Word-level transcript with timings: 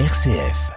RCF. 0.00 0.72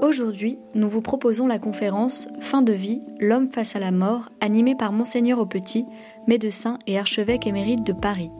Aujourd'hui, 0.00 0.58
nous 0.76 0.88
vous 0.88 1.00
proposons 1.00 1.48
la 1.48 1.58
conférence 1.58 2.28
Fin 2.40 2.62
de 2.62 2.72
vie, 2.72 3.02
l'homme 3.18 3.50
face 3.50 3.74
à 3.74 3.80
la 3.80 3.90
mort, 3.90 4.28
animée 4.40 4.76
par 4.76 4.92
Monseigneur 4.92 5.40
Au 5.40 5.46
Petit, 5.46 5.84
médecin 6.28 6.78
et 6.86 6.96
archevêque 6.96 7.48
émérite 7.48 7.82
de 7.82 7.92
Paris. 7.92 8.30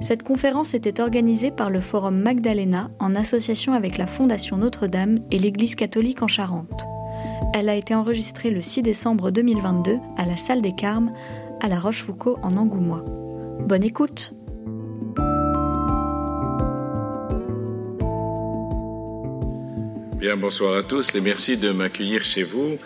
Cette 0.00 0.22
conférence 0.22 0.74
était 0.74 1.00
organisée 1.00 1.50
par 1.50 1.68
le 1.68 1.80
Forum 1.80 2.20
Magdalena 2.20 2.88
en 3.00 3.16
association 3.16 3.72
avec 3.72 3.98
la 3.98 4.06
Fondation 4.06 4.58
Notre-Dame 4.58 5.18
et 5.32 5.40
l'Église 5.40 5.74
catholique 5.74 6.22
en 6.22 6.28
Charente. 6.28 6.86
Elle 7.52 7.68
a 7.68 7.74
été 7.74 7.96
enregistrée 7.96 8.50
le 8.50 8.62
6 8.62 8.82
décembre 8.82 9.32
2022 9.32 9.98
à 10.16 10.24
la 10.24 10.36
Salle 10.36 10.62
des 10.62 10.72
Carmes, 10.72 11.12
à 11.60 11.66
La 11.66 11.80
Rochefoucauld 11.80 12.38
en 12.44 12.56
Angoumois. 12.56 13.04
Bonne 13.66 13.84
écoute 13.84 14.32
Bien, 20.18 20.36
bonsoir 20.36 20.76
à 20.76 20.82
tous 20.82 21.14
et 21.14 21.20
merci 21.20 21.56
de 21.56 21.70
m'accueillir 21.70 22.24
chez 22.24 22.42
vous. 22.42 22.76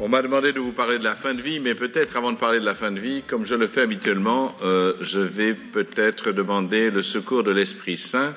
On 0.00 0.08
m'a 0.08 0.22
demandé 0.22 0.52
de 0.52 0.60
vous 0.60 0.72
parler 0.72 0.98
de 0.98 1.04
la 1.04 1.14
fin 1.14 1.34
de 1.34 1.42
vie, 1.42 1.60
mais 1.60 1.74
peut-être 1.74 2.16
avant 2.16 2.32
de 2.32 2.38
parler 2.38 2.60
de 2.60 2.64
la 2.64 2.74
fin 2.74 2.90
de 2.90 3.00
vie, 3.00 3.22
comme 3.26 3.44
je 3.44 3.54
le 3.54 3.66
fais 3.66 3.82
habituellement, 3.82 4.54
euh, 4.64 4.94
je 5.00 5.20
vais 5.20 5.54
peut-être 5.54 6.32
demander 6.32 6.90
le 6.90 7.02
secours 7.02 7.42
de 7.42 7.50
l'Esprit 7.50 7.96
Saint 7.96 8.34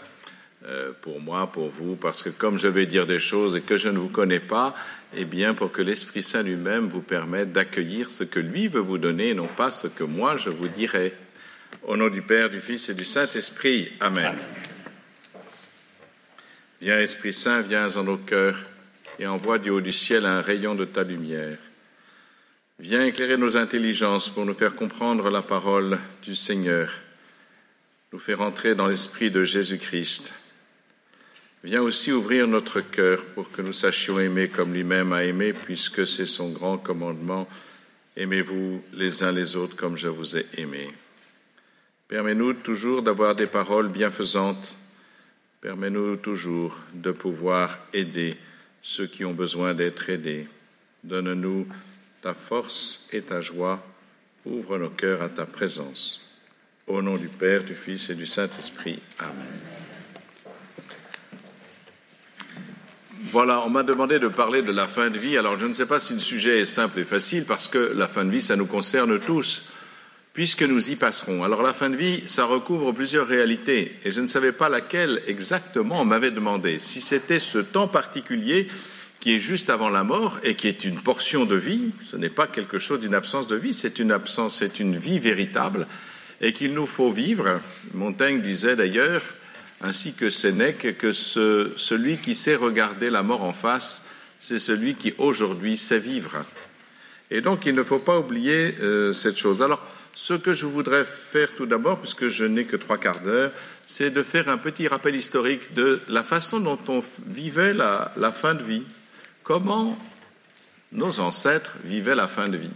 euh, 0.66 0.92
pour 1.02 1.22
moi, 1.22 1.52
pour 1.52 1.70
vous, 1.70 1.96
parce 1.96 2.24
que 2.24 2.30
comme 2.30 2.58
je 2.58 2.68
vais 2.68 2.86
dire 2.86 3.06
des 3.06 3.20
choses 3.20 3.56
et 3.56 3.62
que 3.62 3.78
je 3.78 3.90
ne 3.90 4.00
vous 4.00 4.10
connais 4.10 4.40
pas, 4.40 4.76
eh 5.16 5.26
bien, 5.26 5.54
pour 5.54 5.72
que 5.72 5.82
l'Esprit 5.82 6.22
Saint 6.22 6.42
lui-même 6.42 6.88
vous 6.88 7.02
permette 7.02 7.52
d'accueillir 7.52 8.10
ce 8.10 8.24
que 8.24 8.40
lui 8.40 8.68
veut 8.68 8.82
vous 8.82 8.98
donner, 8.98 9.34
non 9.34 9.48
pas 9.48 9.72
ce 9.72 9.88
que 9.88 10.04
moi 10.04 10.38
je 10.38 10.50
vous 10.50 10.68
dirai. 10.68 11.14
Au 11.86 11.98
nom 11.98 12.08
du 12.08 12.22
Père, 12.22 12.50
du 12.50 12.62
Fils 12.62 12.88
et 12.88 12.94
du 12.94 13.04
Saint-Esprit. 13.04 13.92
Amen. 14.00 14.38
Viens, 16.82 17.00
Esprit 17.00 17.34
Saint, 17.34 17.62
viens 17.62 17.94
en 17.98 18.04
nos 18.04 18.18
cœurs 18.18 18.58
et 19.20 19.28
envoie 19.28 19.60
du 19.60 19.70
haut 19.70 19.82
du 19.82 19.92
ciel 19.92 20.26
un 20.26 20.40
rayon 20.40 20.76
de 20.76 20.86
ta 20.86 21.04
lumière. 21.04 21.58
Viens 22.80 23.06
éclairer 23.06 23.36
nos 23.36 23.58
intelligences 23.58 24.30
pour 24.30 24.46
nous 24.46 24.54
faire 24.54 24.76
comprendre 24.76 25.30
la 25.30 25.42
parole 25.42 26.00
du 26.22 26.36
Seigneur, 26.36 26.90
nous 28.14 28.20
faire 28.20 28.40
entrer 28.40 28.76
dans 28.76 28.88
l'esprit 28.88 29.30
de 29.30 29.44
Jésus-Christ. 29.44 30.34
Viens 31.66 31.82
aussi 31.82 32.14
ouvrir 32.14 32.48
notre 32.48 32.80
cœur 32.80 33.26
pour 33.36 33.52
que 33.52 33.62
nous 33.62 33.74
sachions 33.74 34.20
aimer 34.20 34.48
comme 34.48 34.74
lui-même 34.74 35.12
a 35.12 35.26
aimé, 35.26 35.52
puisque 35.52 36.08
c'est 36.08 36.28
son 36.28 36.50
grand 36.50 36.78
commandement. 36.78 37.46
Aimez-vous 38.16 38.82
les 38.94 39.24
uns 39.24 39.34
les 39.34 39.58
autres 39.58 39.76
comme 39.76 39.98
je 39.98 40.08
vous 40.08 40.38
ai 40.38 40.46
aimés. 40.58 40.90
Permets-nous 42.14 42.54
toujours 42.54 43.02
d'avoir 43.02 43.34
des 43.34 43.48
paroles 43.48 43.88
bienfaisantes. 43.88 44.76
Permets-nous 45.62 46.18
toujours 46.18 46.78
de 46.94 47.10
pouvoir 47.10 47.80
aider 47.92 48.38
ceux 48.84 49.08
qui 49.08 49.26
ont 49.26 49.34
besoin 49.34 49.74
d'être 49.74 50.12
aidés. 50.12 50.48
Donne-nous 51.04 51.68
ta 52.22 52.36
force 52.36 53.08
et 53.14 53.24
ta 53.24 53.42
joie. 53.42 53.84
Ouvre 54.46 54.78
nos 54.78 54.92
cœurs 54.92 55.24
à 55.24 55.30
ta 55.30 55.48
présence. 55.48 56.38
Au 56.86 57.02
nom 57.02 57.18
du 57.18 57.30
Père, 57.30 57.64
du 57.64 57.74
Fils 57.74 58.12
et 58.12 58.16
du 58.16 58.28
Saint-Esprit. 58.28 59.00
Amen. 59.18 59.60
Voilà, 63.32 63.62
on 63.62 63.72
m'a 63.72 63.82
demandé 63.82 64.20
de 64.20 64.28
parler 64.28 64.62
de 64.62 64.72
la 64.72 64.88
fin 64.88 65.10
de 65.10 65.18
vie. 65.18 65.36
Alors 65.36 65.58
je 65.58 65.66
ne 65.66 65.74
sais 65.74 65.88
pas 65.88 66.00
si 66.00 66.14
le 66.14 66.20
sujet 66.20 66.60
est 66.60 66.66
simple 66.66 67.00
et 67.00 67.06
facile 67.06 67.46
parce 67.48 67.68
que 67.68 67.92
la 67.96 68.08
fin 68.08 68.24
de 68.24 68.30
vie, 68.30 68.44
ça 68.44 68.56
nous 68.56 68.68
concerne 68.68 69.20
tous 69.20 69.73
puisque 70.34 70.64
nous 70.64 70.90
y 70.90 70.96
passerons. 70.96 71.44
Alors 71.44 71.62
la 71.62 71.74
fin 71.74 71.92
de 71.92 71.96
vie, 71.96 72.24
ça 72.26 72.46
recouvre 72.46 72.92
plusieurs 72.92 73.28
réalités, 73.28 73.96
et 74.04 74.12
je 74.12 74.20
ne 74.20 74.28
savais 74.28 74.52
pas 74.52 74.68
laquelle 74.68 75.22
exactement 75.28 76.02
on 76.02 76.06
m'avait 76.06 76.32
demandé. 76.32 76.80
Si 76.80 77.02
c'était 77.02 77.40
ce 77.40 77.60
temps 77.60 77.88
particulier 77.88 78.68
qui 79.20 79.36
est 79.36 79.40
juste 79.40 79.70
avant 79.70 79.90
la 79.90 80.04
mort 80.04 80.40
et 80.44 80.56
qui 80.56 80.68
est 80.68 80.84
une 80.84 81.00
portion 81.00 81.46
de 81.46 81.56
vie, 81.56 81.92
ce 82.04 82.18
n'est 82.18 82.30
pas 82.30 82.48
quelque 82.48 82.80
chose 82.80 83.00
d'une 83.00 83.14
absence 83.14 83.48
de 83.48 83.56
vie, 83.56 83.74
c'est 83.74 84.00
une 84.00 84.12
absence, 84.12 84.58
c'est 84.58 84.80
une 84.80 84.98
vie 84.98 85.20
véritable, 85.20 85.88
et 86.42 86.52
qu'il 86.52 86.74
nous 86.74 86.88
faut 86.88 87.12
vivre. 87.12 87.62
Montaigne 87.94 88.42
disait 88.42 88.76
d'ailleurs, 88.76 89.22
ainsi 89.82 90.14
que 90.16 90.30
Sénèque, 90.30 90.98
que 90.98 91.14
ce, 91.14 91.72
celui 91.78 92.18
qui 92.18 92.36
sait 92.36 92.56
regarder 92.56 93.10
la 93.10 93.22
mort 93.22 93.44
en 93.44 93.54
face, 93.54 94.08
c'est 94.40 94.60
celui 94.60 94.96
qui 94.96 95.14
aujourd'hui 95.20 95.78
sait 95.78 96.00
vivre. 96.00 96.44
Et 97.32 97.42
donc 97.42 97.66
il 97.66 97.76
ne 97.76 97.84
faut 97.84 98.00
pas 98.00 98.20
oublier 98.20 98.76
euh, 98.82 99.14
cette 99.14 99.38
chose. 99.38 99.62
Alors, 99.62 99.82
ce 100.16 100.34
que 100.34 100.54
je 100.54 100.66
voudrais 100.66 101.06
faire 101.06 101.54
tout 101.56 101.66
d'abord, 101.66 102.00
puisque 102.00 102.28
je 102.28 102.46
n'ai 102.46 102.66
que 102.66 102.76
trois 102.76 102.98
quarts 102.98 103.22
d'heure, 103.22 103.52
c'est 103.86 104.12
de 104.12 104.24
faire 104.24 104.48
un 104.48 104.58
petit 104.58 104.88
rappel 104.88 105.16
historique 105.16 105.74
de 105.74 106.02
la 106.08 106.24
façon 106.24 106.60
dont 106.60 106.80
on 106.88 107.04
vivait 107.28 107.74
la, 107.74 108.12
fin 108.32 108.54
de 108.54 108.64
vie, 108.64 108.84
comment 109.44 109.98
nos 110.92 111.20
ancêtres 111.20 111.76
vivaient 111.84 112.16
la 112.16 112.28
fin 112.28 112.48
de 112.48 112.58
vie. 112.58 112.72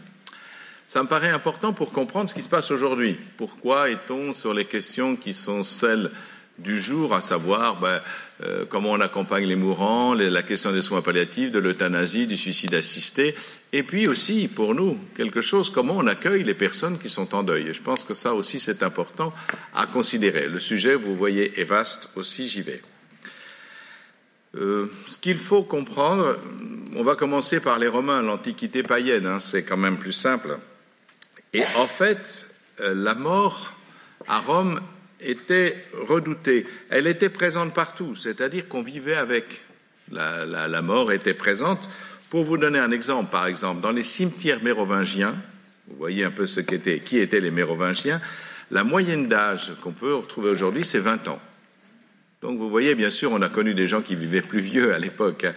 Ça 0.89 1.03
me 1.03 1.07
paraît 1.07 1.29
important 1.29 1.73
pour 1.73 1.91
comprendre 1.91 2.29
ce 2.29 2.33
qui 2.33 2.41
se 2.41 2.49
passe 2.49 2.71
aujourd'hui. 2.71 3.19
Pourquoi 3.37 3.89
est-on 3.89 4.33
sur 4.33 4.53
les 4.53 4.65
questions 4.65 5.15
qui 5.15 5.33
sont 5.33 5.63
celles 5.63 6.11
du 6.57 6.79
jour, 6.79 7.13
à 7.13 7.21
savoir 7.21 7.79
ben, 7.79 8.01
euh, 8.43 8.65
comment 8.67 8.91
on 8.91 8.99
accompagne 8.99 9.45
les 9.45 9.55
mourants, 9.55 10.13
la 10.13 10.43
question 10.43 10.71
des 10.71 10.81
soins 10.81 11.01
palliatifs, 11.01 11.51
de 11.51 11.59
l'euthanasie, 11.59 12.27
du 12.27 12.37
suicide 12.37 12.73
assisté, 12.73 13.35
et 13.73 13.83
puis 13.83 14.07
aussi 14.07 14.47
pour 14.47 14.73
nous 14.73 14.97
quelque 15.15 15.41
chose 15.41 15.69
comment 15.69 15.97
on 15.97 16.07
accueille 16.07 16.43
les 16.43 16.53
personnes 16.53 16.97
qui 16.97 17.09
sont 17.09 17.35
en 17.35 17.43
deuil. 17.43 17.67
Et 17.67 17.73
je 17.73 17.81
pense 17.81 18.03
que 18.03 18.13
ça 18.13 18.33
aussi 18.33 18.59
c'est 18.59 18.83
important 18.83 19.33
à 19.75 19.85
considérer. 19.85 20.47
Le 20.47 20.59
sujet, 20.59 20.95
vous 20.95 21.15
voyez, 21.15 21.59
est 21.59 21.63
vaste 21.63 22.09
aussi, 22.15 22.47
j'y 22.47 22.61
vais. 22.61 22.81
Euh, 24.55 24.91
ce 25.07 25.19
qu'il 25.19 25.37
faut 25.37 25.61
comprendre, 25.61 26.37
on 26.95 27.03
va 27.03 27.15
commencer 27.15 27.59
par 27.59 27.77
les 27.77 27.87
Romains, 27.87 28.23
l'Antiquité 28.23 28.81
païenne, 28.81 29.27
hein, 29.27 29.39
c'est 29.39 29.63
quand 29.63 29.77
même 29.77 29.97
plus 29.97 30.13
simple. 30.13 30.57
Et 31.53 31.63
en 31.75 31.85
fait, 31.85 32.49
euh, 32.79 32.93
la 32.95 33.13
mort 33.13 33.73
à 34.27 34.39
Rome 34.39 34.79
était 35.19 35.85
redoutée. 35.93 36.65
Elle 36.89 37.07
était 37.07 37.29
présente 37.29 37.73
partout, 37.73 38.15
c'est-à-dire 38.15 38.67
qu'on 38.67 38.83
vivait 38.83 39.15
avec. 39.15 39.45
La, 40.11 40.81
mort 40.81 41.11
était 41.11 41.33
présente. 41.33 41.89
Pour 42.29 42.45
vous 42.45 42.57
donner 42.57 42.79
un 42.79 42.91
exemple, 42.91 43.29
par 43.29 43.45
exemple, 43.45 43.81
dans 43.81 43.91
les 43.91 44.03
cimetières 44.03 44.63
mérovingiens, 44.63 45.35
vous 45.87 45.97
voyez 45.97 46.23
un 46.23 46.31
peu 46.31 46.47
ce 46.47 46.61
qu'étaient, 46.61 46.99
qui 46.99 47.19
étaient 47.19 47.41
les 47.41 47.51
mérovingiens, 47.51 48.21
la 48.71 48.83
moyenne 48.85 49.27
d'âge 49.27 49.73
qu'on 49.81 49.91
peut 49.91 50.13
retrouver 50.13 50.49
aujourd'hui, 50.49 50.85
c'est 50.85 50.99
20 50.99 51.27
ans. 51.27 51.41
Donc 52.41 52.57
vous 52.57 52.69
voyez, 52.69 52.95
bien 52.95 53.09
sûr, 53.09 53.31
on 53.31 53.41
a 53.41 53.49
connu 53.49 53.73
des 53.73 53.87
gens 53.87 54.01
qui 54.01 54.15
vivaient 54.15 54.41
plus 54.41 54.59
vieux 54.59 54.93
à 54.93 54.99
l'époque, 54.99 55.43
hein, 55.43 55.53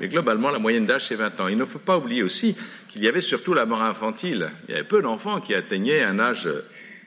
mais 0.00 0.08
globalement, 0.08 0.50
la 0.50 0.58
moyenne 0.58 0.86
d'âge, 0.86 1.06
c'est 1.06 1.14
20 1.14 1.40
ans. 1.40 1.48
Il 1.48 1.56
ne 1.56 1.64
faut 1.64 1.78
pas 1.78 1.96
oublier 1.96 2.22
aussi 2.22 2.56
qu'il 2.88 3.02
y 3.02 3.08
avait 3.08 3.20
surtout 3.20 3.54
la 3.54 3.64
mort 3.64 3.82
infantile. 3.82 4.50
Il 4.68 4.72
y 4.72 4.74
avait 4.74 4.84
peu 4.84 5.00
d'enfants 5.00 5.40
qui 5.40 5.54
atteignaient 5.54 6.02
un 6.02 6.18
âge 6.18 6.48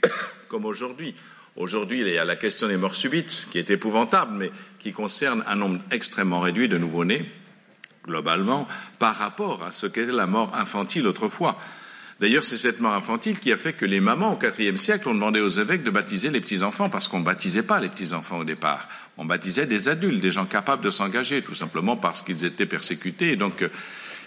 comme 0.47 0.65
aujourd'hui. 0.65 1.13
Aujourd'hui, 1.57 2.01
il 2.01 2.07
y 2.07 2.19
a 2.19 2.25
la 2.25 2.35
question 2.35 2.67
des 2.67 2.77
morts 2.77 2.95
subites, 2.95 3.47
qui 3.51 3.57
est 3.57 3.71
épouvantable, 3.71 4.31
mais 4.37 4.51
qui 4.77 4.93
concerne 4.93 5.43
un 5.47 5.55
nombre 5.55 5.79
extrêmement 5.89 6.39
réduit 6.39 6.69
de 6.69 6.77
nouveau-nés, 6.77 7.25
globalement, 8.05 8.67
par 8.99 9.15
rapport 9.15 9.63
à 9.63 9.71
ce 9.71 9.87
qu'était 9.87 10.11
la 10.11 10.27
mort 10.27 10.53
infantile 10.55 11.07
autrefois. 11.07 11.57
D'ailleurs, 12.19 12.43
c'est 12.43 12.57
cette 12.57 12.79
mort 12.79 12.93
infantile 12.93 13.39
qui 13.39 13.51
a 13.51 13.57
fait 13.57 13.73
que 13.73 13.85
les 13.85 13.99
mamans, 13.99 14.37
au 14.39 14.61
IVe 14.61 14.77
siècle, 14.77 15.09
ont 15.09 15.15
demandé 15.15 15.39
aux 15.39 15.49
évêques 15.49 15.81
de 15.81 15.89
baptiser 15.89 16.29
les 16.29 16.41
petits-enfants, 16.41 16.89
parce 16.89 17.07
qu'on 17.07 17.21
ne 17.21 17.25
baptisait 17.25 17.63
pas 17.63 17.79
les 17.79 17.89
petits-enfants 17.89 18.37
au 18.37 18.43
départ. 18.43 18.87
On 19.17 19.25
baptisait 19.25 19.65
des 19.65 19.89
adultes, 19.89 20.21
des 20.21 20.31
gens 20.31 20.45
capables 20.45 20.83
de 20.83 20.91
s'engager, 20.91 21.41
tout 21.41 21.55
simplement 21.55 21.97
parce 21.97 22.21
qu'ils 22.21 22.45
étaient 22.45 22.67
persécutés, 22.67 23.31
et 23.31 23.35
donc 23.35 23.63
euh, 23.63 23.69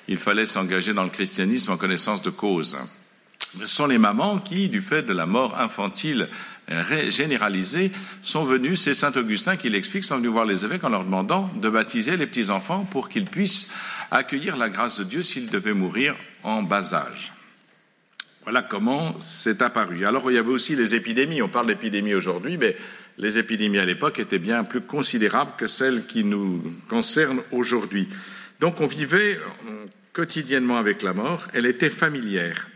il 0.09 0.17
fallait 0.17 0.47
s'engager 0.47 0.95
dans 0.95 1.05
le 1.05 1.11
christianisme 1.11 1.71
en 1.71 1.77
connaissance 1.77 2.23
de 2.23 2.31
cause. 2.31 2.77
Ce 3.61 3.67
sont 3.67 3.87
les 3.87 3.99
mamans 3.99 4.39
qui, 4.39 4.69
du 4.69 4.83
fait 4.83 5.03
de 5.03 5.13
la 5.13 5.27
mort 5.27 5.61
infantile 5.61 6.29
généralisée, 7.09 7.91
sont 8.23 8.45
venus, 8.45 8.81
c'est 8.81 8.95
Saint 8.95 9.13
Augustin 9.17 9.57
qui 9.57 9.69
l'explique, 9.69 10.05
sont 10.05 10.17
venus 10.17 10.31
voir 10.31 10.45
les 10.45 10.65
évêques 10.65 10.85
en 10.85 10.89
leur 10.89 11.05
demandant 11.05 11.51
de 11.57 11.69
baptiser 11.69 12.17
les 12.17 12.27
petits-enfants 12.27 12.85
pour 12.85 13.09
qu'ils 13.09 13.27
puissent 13.27 13.73
accueillir 14.11 14.57
la 14.57 14.69
grâce 14.69 14.99
de 14.99 15.05
Dieu 15.05 15.23
s'ils 15.23 15.51
devaient 15.51 15.75
mourir 15.75 16.15
en 16.43 16.63
bas 16.63 16.95
âge. 16.95 17.33
Voilà 18.45 18.63
comment 18.63 19.15
c'est 19.21 19.63
apparu. 19.63 20.05
Alors 20.07 20.31
il 20.31 20.35
y 20.35 20.39
avait 20.39 20.49
aussi 20.49 20.75
les 20.75 20.95
épidémies. 20.95 21.43
On 21.43 21.49
parle 21.49 21.67
d'épidémies 21.67 22.15
aujourd'hui, 22.15 22.57
mais 22.57 22.77
les 23.19 23.39
épidémies 23.39 23.79
à 23.79 23.85
l'époque 23.85 24.19
étaient 24.19 24.39
bien 24.39 24.65
plus 24.65 24.81
considérables 24.81 25.53
que 25.59 25.67
celles 25.67 26.07
qui 26.07 26.25
nous 26.25 26.63
concernent 26.89 27.43
aujourd'hui. 27.53 28.09
Donc 28.61 28.81
on 28.81 28.87
vivait 28.87 29.39
quotidiennement 30.13 30.79
avec 30.79 31.03
la 31.03 31.13
mort. 31.13 31.49
Elle 31.53 31.67
était 31.67 31.91
familière. 31.91 32.69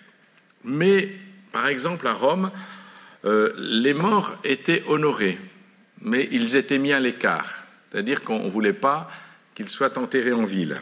Mais, 0.65 1.15
par 1.53 1.67
exemple, 1.67 2.07
à 2.07 2.13
Rome, 2.13 2.51
euh, 3.25 3.53
les 3.57 3.95
morts 3.95 4.35
étaient 4.45 4.83
honorés, 4.87 5.39
mais 6.01 6.29
ils 6.31 6.57
étaient 6.57 6.79
mis 6.79 6.93
à 6.93 7.01
l'écart. 7.01 7.65
C'est-à-dire 7.91 8.23
qu'on 8.23 8.45
ne 8.45 8.51
voulait 8.51 8.73
pas 8.73 9.09
qu'ils 9.55 9.69
soient 9.69 9.99
enterrés 9.99 10.33
en 10.33 10.45
ville. 10.45 10.81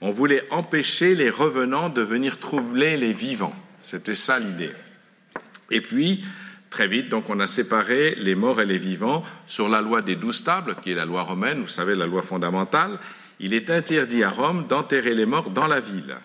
On 0.00 0.10
voulait 0.10 0.46
empêcher 0.50 1.14
les 1.14 1.30
revenants 1.30 1.88
de 1.88 2.02
venir 2.02 2.38
troubler 2.38 2.96
les 2.96 3.12
vivants. 3.12 3.54
C'était 3.80 4.14
ça 4.14 4.38
l'idée. 4.38 4.72
Et 5.70 5.80
puis, 5.80 6.24
Très 6.70 6.86
vite, 6.86 7.08
donc, 7.08 7.30
on 7.30 7.40
a 7.40 7.46
séparé 7.46 8.14
les 8.16 8.34
morts 8.34 8.60
et 8.60 8.66
les 8.66 8.78
vivants 8.78 9.24
sur 9.46 9.68
la 9.68 9.80
loi 9.80 10.02
des 10.02 10.16
douze 10.16 10.44
tables, 10.44 10.76
qui 10.82 10.90
est 10.90 10.94
la 10.94 11.06
loi 11.06 11.22
romaine, 11.22 11.62
vous 11.62 11.68
savez, 11.68 11.94
la 11.94 12.06
loi 12.06 12.22
fondamentale. 12.22 12.98
Il 13.40 13.54
est 13.54 13.70
interdit 13.70 14.22
à 14.22 14.30
Rome 14.30 14.66
d'enterrer 14.68 15.14
les 15.14 15.26
morts 15.26 15.50
dans 15.50 15.66
la 15.66 15.80
ville. 15.80 16.16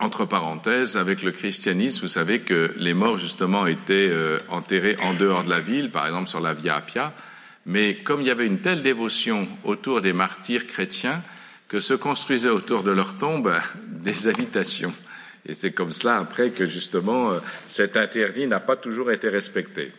Entre 0.00 0.24
parenthèses, 0.24 0.96
avec 0.96 1.22
le 1.22 1.30
christianisme, 1.30 2.00
vous 2.00 2.08
savez 2.08 2.40
que 2.40 2.72
les 2.78 2.94
morts, 2.94 3.18
justement, 3.18 3.66
étaient 3.66 4.08
euh, 4.10 4.38
enterrés 4.48 4.96
en 5.02 5.12
dehors 5.12 5.44
de 5.44 5.50
la 5.50 5.60
ville, 5.60 5.90
par 5.90 6.06
exemple 6.06 6.30
sur 6.30 6.40
la 6.40 6.54
Via 6.54 6.76
Appia, 6.76 7.12
mais 7.66 7.96
comme 7.96 8.22
il 8.22 8.26
y 8.26 8.30
avait 8.30 8.46
une 8.46 8.60
telle 8.60 8.82
dévotion 8.82 9.46
autour 9.62 10.00
des 10.00 10.14
martyrs 10.14 10.66
chrétiens, 10.66 11.22
que 11.68 11.80
se 11.80 11.92
construisaient 11.92 12.48
autour 12.48 12.82
de 12.82 12.90
leur 12.90 13.18
tombe 13.18 13.52
des 13.86 14.26
habitations. 14.26 14.94
Et 15.46 15.52
c'est 15.52 15.72
comme 15.72 15.92
cela, 15.92 16.16
après, 16.16 16.50
que 16.52 16.64
justement, 16.64 17.32
euh, 17.32 17.38
cet 17.68 17.98
interdit 17.98 18.46
n'a 18.46 18.60
pas 18.60 18.76
toujours 18.76 19.10
été 19.12 19.28
respecté. 19.28 19.92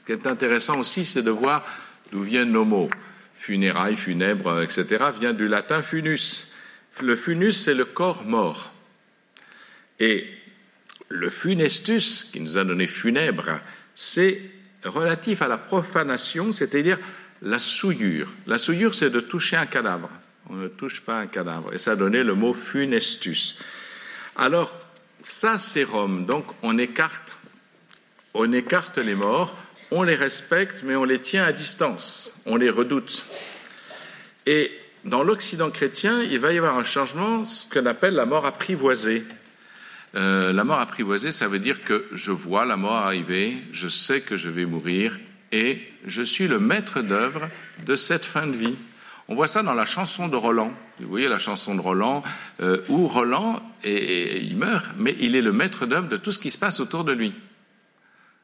Ce 0.00 0.06
qui 0.06 0.12
est 0.12 0.26
intéressant 0.26 0.80
aussi, 0.80 1.04
c'est 1.04 1.22
de 1.22 1.30
voir 1.30 1.66
d'où 2.12 2.22
viennent 2.22 2.52
nos 2.52 2.64
mots. 2.64 2.88
Funérailles, 3.36 3.96
funèbres, 3.96 4.62
etc., 4.62 5.04
vient 5.20 5.34
du 5.34 5.48
latin 5.48 5.82
funus. 5.82 6.54
Le 7.02 7.14
funus, 7.14 7.58
c'est 7.58 7.74
le 7.74 7.84
corps 7.84 8.24
mort. 8.24 8.72
Et 10.00 10.26
le 11.08 11.30
funestus, 11.30 12.28
qui 12.32 12.40
nous 12.40 12.56
a 12.56 12.64
donné 12.64 12.86
funèbre, 12.86 13.60
c'est 13.94 14.40
relatif 14.84 15.42
à 15.42 15.48
la 15.48 15.58
profanation, 15.58 16.52
c'est-à-dire 16.52 16.98
la 17.42 17.58
souillure. 17.58 18.28
La 18.46 18.58
souillure, 18.58 18.94
c'est 18.94 19.10
de 19.10 19.20
toucher 19.20 19.56
un 19.56 19.66
cadavre. 19.66 20.10
On 20.50 20.54
ne 20.54 20.68
touche 20.68 21.00
pas 21.00 21.18
un 21.18 21.26
cadavre. 21.26 21.72
Et 21.74 21.78
ça 21.78 21.92
a 21.92 21.96
donné 21.96 22.22
le 22.22 22.34
mot 22.34 22.52
funestus. 22.54 23.58
Alors, 24.36 24.74
ça, 25.22 25.58
c'est 25.58 25.84
Rome. 25.84 26.26
Donc, 26.26 26.46
on 26.62 26.78
écarte, 26.78 27.38
on 28.34 28.52
écarte 28.52 28.98
les 28.98 29.14
morts, 29.14 29.56
on 29.90 30.02
les 30.02 30.14
respecte, 30.14 30.82
mais 30.84 30.96
on 30.96 31.04
les 31.04 31.20
tient 31.20 31.44
à 31.44 31.52
distance, 31.52 32.40
on 32.46 32.56
les 32.56 32.70
redoute. 32.70 33.24
Et 34.46 34.72
dans 35.04 35.22
l'Occident 35.22 35.70
chrétien, 35.70 36.22
il 36.22 36.38
va 36.38 36.52
y 36.52 36.58
avoir 36.58 36.78
un 36.78 36.84
changement, 36.84 37.44
ce 37.44 37.68
qu'on 37.68 37.86
appelle 37.86 38.14
la 38.14 38.26
mort 38.26 38.46
apprivoisée. 38.46 39.22
Euh, 40.14 40.52
la 40.52 40.64
mort 40.64 40.80
apprivoisée, 40.80 41.32
ça 41.32 41.48
veut 41.48 41.58
dire 41.58 41.82
que 41.82 42.06
je 42.12 42.30
vois 42.30 42.64
la 42.64 42.76
mort 42.76 42.96
arriver, 42.96 43.56
je 43.72 43.88
sais 43.88 44.20
que 44.20 44.36
je 44.36 44.48
vais 44.48 44.64
mourir, 44.64 45.18
et 45.52 45.82
je 46.06 46.22
suis 46.22 46.48
le 46.48 46.58
maître 46.58 47.00
d'œuvre 47.00 47.48
de 47.84 47.96
cette 47.96 48.24
fin 48.24 48.46
de 48.46 48.56
vie. 48.56 48.76
On 49.28 49.34
voit 49.34 49.48
ça 49.48 49.62
dans 49.62 49.74
la 49.74 49.84
chanson 49.84 50.28
de 50.28 50.36
Roland. 50.36 50.72
Vous 51.00 51.08
voyez 51.08 51.28
la 51.28 51.38
chanson 51.38 51.74
de 51.74 51.80
Roland, 51.80 52.22
euh, 52.62 52.80
où 52.88 53.06
Roland, 53.06 53.62
il 53.84 54.56
meurt, 54.56 54.86
mais 54.96 55.14
il 55.20 55.36
est 55.36 55.42
le 55.42 55.52
maître 55.52 55.84
d'œuvre 55.84 56.08
de 56.08 56.16
tout 56.16 56.32
ce 56.32 56.38
qui 56.38 56.50
se 56.50 56.58
passe 56.58 56.80
autour 56.80 57.04
de 57.04 57.12
lui. 57.12 57.34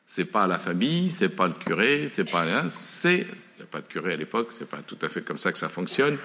C'est 0.06 0.26
pas 0.26 0.46
la 0.46 0.58
famille, 0.58 1.08
c'est 1.08 1.30
pas 1.30 1.46
le 1.46 1.54
curé, 1.54 2.10
c'est 2.12 2.30
pas 2.30 2.42
rien, 2.42 2.66
c'est 2.68 3.26
il 3.56 3.60
n'y 3.60 3.62
a 3.62 3.66
pas 3.66 3.80
de 3.80 3.86
curé 3.86 4.14
à 4.14 4.16
l'époque, 4.16 4.48
c'est 4.50 4.68
pas 4.68 4.82
tout 4.84 4.98
à 5.00 5.08
fait 5.08 5.22
comme 5.22 5.38
ça 5.38 5.52
que 5.52 5.58
ça 5.58 5.68
fonctionne, 5.68 6.18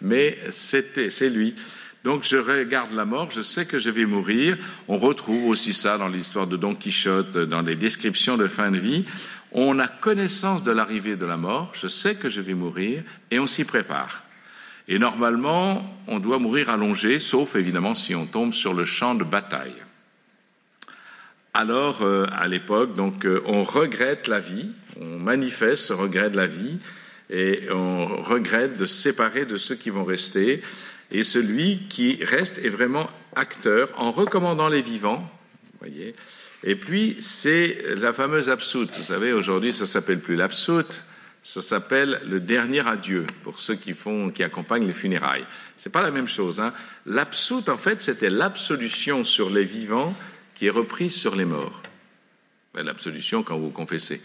mais 0.00 0.38
c'est 0.50 1.28
lui. 1.28 1.54
Donc 2.06 2.22
je 2.22 2.36
regarde 2.36 2.92
la 2.92 3.04
mort, 3.04 3.32
je 3.32 3.40
sais 3.40 3.66
que 3.66 3.80
je 3.80 3.90
vais 3.90 4.04
mourir. 4.04 4.56
On 4.86 4.96
retrouve 4.96 5.48
aussi 5.48 5.72
ça 5.72 5.98
dans 5.98 6.06
l'histoire 6.06 6.46
de 6.46 6.56
Don 6.56 6.76
Quichotte, 6.76 7.36
dans 7.36 7.62
les 7.62 7.74
descriptions 7.74 8.36
de 8.36 8.46
fin 8.46 8.70
de 8.70 8.78
vie. 8.78 9.04
On 9.50 9.80
a 9.80 9.88
connaissance 9.88 10.62
de 10.62 10.70
l'arrivée 10.70 11.16
de 11.16 11.26
la 11.26 11.36
mort, 11.36 11.72
je 11.74 11.88
sais 11.88 12.14
que 12.14 12.28
je 12.28 12.40
vais 12.40 12.54
mourir, 12.54 13.02
et 13.32 13.40
on 13.40 13.48
s'y 13.48 13.64
prépare. 13.64 14.22
Et 14.86 15.00
normalement, 15.00 15.84
on 16.06 16.20
doit 16.20 16.38
mourir 16.38 16.70
allongé, 16.70 17.18
sauf 17.18 17.56
évidemment 17.56 17.96
si 17.96 18.14
on 18.14 18.24
tombe 18.26 18.54
sur 18.54 18.72
le 18.72 18.84
champ 18.84 19.16
de 19.16 19.24
bataille. 19.24 19.74
Alors, 21.54 22.02
euh, 22.02 22.26
à 22.38 22.46
l'époque, 22.46 22.94
donc, 22.94 23.26
euh, 23.26 23.42
on 23.46 23.64
regrette 23.64 24.28
la 24.28 24.38
vie, 24.38 24.68
on 25.00 25.18
manifeste 25.18 25.86
ce 25.86 25.92
regret 25.92 26.30
de 26.30 26.36
la 26.36 26.46
vie, 26.46 26.78
et 27.30 27.62
on 27.72 28.06
regrette 28.06 28.76
de 28.76 28.86
se 28.86 28.94
séparer 28.94 29.44
de 29.44 29.56
ceux 29.56 29.74
qui 29.74 29.90
vont 29.90 30.04
rester. 30.04 30.62
Et 31.10 31.22
celui 31.22 31.86
qui 31.88 32.22
reste 32.24 32.58
est 32.58 32.68
vraiment 32.68 33.08
acteur 33.34 33.92
en 33.96 34.10
recommandant 34.10 34.68
les 34.68 34.82
vivants. 34.82 35.30
Voyez. 35.80 36.14
Et 36.64 36.74
puis, 36.74 37.16
c'est 37.20 37.78
la 37.96 38.12
fameuse 38.12 38.50
absoute. 38.50 38.96
Vous 38.96 39.04
savez, 39.04 39.32
aujourd'hui, 39.32 39.72
ça 39.72 39.86
s'appelle 39.86 40.20
plus 40.20 40.36
l'absoute, 40.36 41.04
ça 41.42 41.60
s'appelle 41.60 42.20
le 42.26 42.40
dernier 42.40 42.86
adieu 42.86 43.24
pour 43.44 43.60
ceux 43.60 43.76
qui 43.76 43.92
font, 43.92 44.30
qui 44.30 44.42
accompagnent 44.42 44.86
les 44.86 44.94
funérailles. 44.94 45.44
C'est 45.76 45.92
pas 45.92 46.02
la 46.02 46.10
même 46.10 46.26
chose. 46.26 46.60
Hein. 46.60 46.72
L'absoute, 47.04 47.68
en 47.68 47.78
fait, 47.78 48.00
c'était 48.00 48.30
l'absolution 48.30 49.24
sur 49.24 49.50
les 49.50 49.64
vivants 49.64 50.16
qui 50.56 50.66
est 50.66 50.70
reprise 50.70 51.14
sur 51.14 51.36
les 51.36 51.44
morts. 51.44 51.82
L'absolution 52.74 53.42
quand 53.42 53.58
vous 53.58 53.70
confessez 53.70 54.20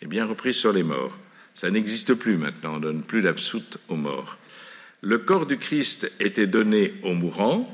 est 0.00 0.06
bien 0.06 0.26
reprise 0.26 0.56
sur 0.56 0.72
les 0.72 0.82
morts. 0.82 1.16
Ça 1.54 1.70
n'existe 1.70 2.14
plus 2.14 2.36
maintenant. 2.36 2.74
On 2.74 2.76
ne 2.76 2.82
donne 2.82 3.02
plus 3.02 3.20
l'absoute 3.20 3.78
aux 3.88 3.96
morts. 3.96 4.38
Le 5.02 5.18
corps 5.18 5.46
du 5.46 5.58
Christ 5.58 6.12
était 6.20 6.46
donné 6.46 6.94
aux 7.02 7.12
mourants, 7.12 7.68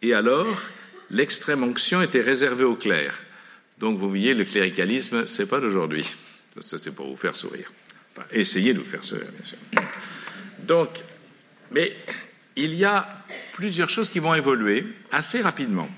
et 0.00 0.14
alors 0.14 0.62
l'extrême 1.10 1.64
onction 1.64 2.00
était 2.02 2.20
réservée 2.20 2.64
aux 2.64 2.76
clercs. 2.76 3.20
Donc 3.78 3.98
vous 3.98 4.08
voyez, 4.08 4.32
le 4.32 4.44
cléricalisme, 4.44 5.26
c'est 5.26 5.48
pas 5.48 5.60
d'aujourd'hui. 5.60 6.08
Ça, 6.60 6.78
c'est 6.78 6.94
pour 6.94 7.08
vous 7.08 7.16
faire 7.16 7.34
sourire. 7.34 7.72
Essayez 8.30 8.74
de 8.74 8.78
vous 8.78 8.88
faire 8.88 9.04
sourire, 9.04 9.26
bien 9.36 9.44
sûr. 9.44 9.58
Donc, 10.60 10.88
mais 11.72 11.96
il 12.54 12.74
y 12.74 12.84
a 12.84 13.08
plusieurs 13.54 13.90
choses 13.90 14.08
qui 14.08 14.20
vont 14.20 14.34
évoluer 14.34 14.86
assez 15.10 15.40
rapidement. 15.40 15.88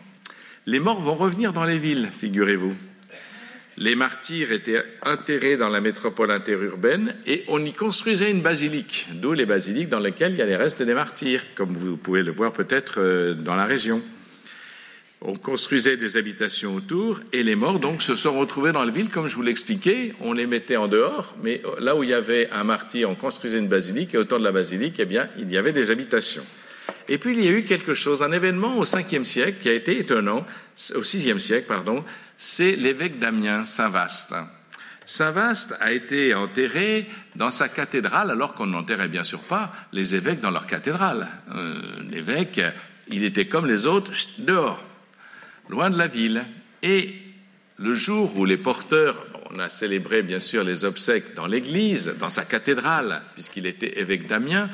Les 0.67 0.81
morts 0.81 1.03
vont 1.03 1.15
revenir 1.15 1.53
dans 1.53 1.65
les 1.65 1.79
villes, 1.79 2.09
figurez-vous. 2.11 2.75
Les 3.77 3.97
martyrs 3.97 4.53
étaient 4.53 4.85
enterrés 5.05 5.57
dans 5.57 5.69
la 5.69 5.81
métropole 5.81 6.31
interurbaine 6.31 7.17
et 7.27 7.43
on 7.49 7.65
y 7.65 7.73
construisait 7.73 8.31
une 8.31 8.41
basilique, 8.41 9.09
d'où 9.15 9.33
les 9.33 9.47
basiliques 9.47 9.89
dans 9.89 9.99
lesquelles 9.99 10.33
il 10.33 10.39
y 10.39 10.43
a 10.43 10.47
les 10.47 10.55
restes 10.55 10.83
des 10.83 10.95
martyrs, 10.95 11.43
comme 11.57 11.75
vous 11.75 11.97
pouvez 11.97 12.23
le 12.23 12.31
voir 12.31 12.53
peut-être 12.53 12.95
euh, 12.99 13.35
dans 13.35 13.57
la 13.57 13.67
région. 13.67 14.01
On 15.21 15.35
construisait 15.35 15.97
des 15.97 16.17
habitations 16.17 16.77
autour 16.77 17.19
et 17.33 17.43
les 17.43 17.57
morts 17.57 17.81
donc 17.81 18.03
se 18.03 18.15
sont 18.15 18.39
retrouvés 18.39 18.71
dans 18.71 18.85
la 18.85 18.93
ville, 18.93 19.09
comme 19.09 19.27
je 19.27 19.35
vous 19.35 19.43
l'expliquais. 19.43 20.15
On 20.21 20.35
les 20.35 20.47
mettait 20.47 20.77
en 20.77 20.87
dehors, 20.87 21.35
mais 21.43 21.61
là 21.81 21.97
où 21.97 22.05
il 22.05 22.11
y 22.11 22.15
avait 22.15 22.51
un 22.51 22.63
martyr, 22.63 23.11
on 23.11 23.15
construisait 23.15 23.59
une 23.59 23.69
basilique 23.69 24.15
et 24.15 24.19
autour 24.19 24.39
de 24.39 24.45
la 24.45 24.53
basilique, 24.53 24.97
eh 24.99 25.07
bien, 25.07 25.29
il 25.39 25.51
y 25.51 25.57
avait 25.57 25.73
des 25.73 25.91
habitations. 25.91 26.45
Et 27.09 27.19
puis 27.19 27.35
il 27.35 27.45
y 27.45 27.49
a 27.49 27.53
eu 27.53 27.65
quelque 27.65 27.95
chose, 27.95 28.23
un 28.23 28.33
événement 28.33 28.79
au 28.79 28.85
5e 28.85 29.25
siècle 29.25 29.57
qui 29.63 29.69
a 29.69 29.73
été 29.73 29.99
étonnant, 29.99 30.47
au 30.95 31.01
6e 31.01 31.39
siècle, 31.39 31.67
pardon, 31.67 32.05
c'est 32.37 32.77
l'évêque 32.77 33.19
d'Amiens, 33.19 33.65
Saint 33.65 33.89
Vaste. 33.89 34.35
Saint 35.07 35.31
Vaste 35.31 35.75
a 35.81 35.93
été 35.93 36.35
enterré 36.35 37.07
dans 37.37 37.51
sa 37.51 37.69
cathédrale, 37.69 38.31
alors 38.31 38.55
qu'on 38.55 38.67
n'enterrait 38.67 39.09
bien 39.09 39.25
sûr 39.25 39.41
pas 39.41 39.73
les 39.93 40.15
évêques 40.15 40.41
dans 40.41 40.51
leur 40.51 40.67
cathédrale. 40.67 41.29
Euh, 41.55 41.83
l'évêque, 42.11 42.61
il 43.09 43.25
était 43.25 43.47
comme 43.47 43.67
les 43.67 43.87
autres, 43.87 44.13
dehors 44.39 44.83
loin 45.69 45.91
de 45.91 45.99
la 45.99 46.07
ville. 46.07 46.45
Et 46.83 47.15
le 47.79 47.95
jour 47.95 48.37
où 48.37 48.45
les 48.45 48.57
porteurs, 48.57 49.27
on 49.51 49.59
a 49.59 49.69
célébré 49.69 50.23
bien 50.23 50.41
sûr 50.41 50.65
les 50.65 50.85
obsèques 50.85 51.35
dans 51.35 51.47
l'église, 51.47 52.15
dans 52.19 52.29
sa 52.29 52.45
cathédrale, 52.45 53.23
puisqu'il 53.35 53.67
était 53.67 53.99
évêque 54.01 54.27
d'Amiens, 54.27 54.71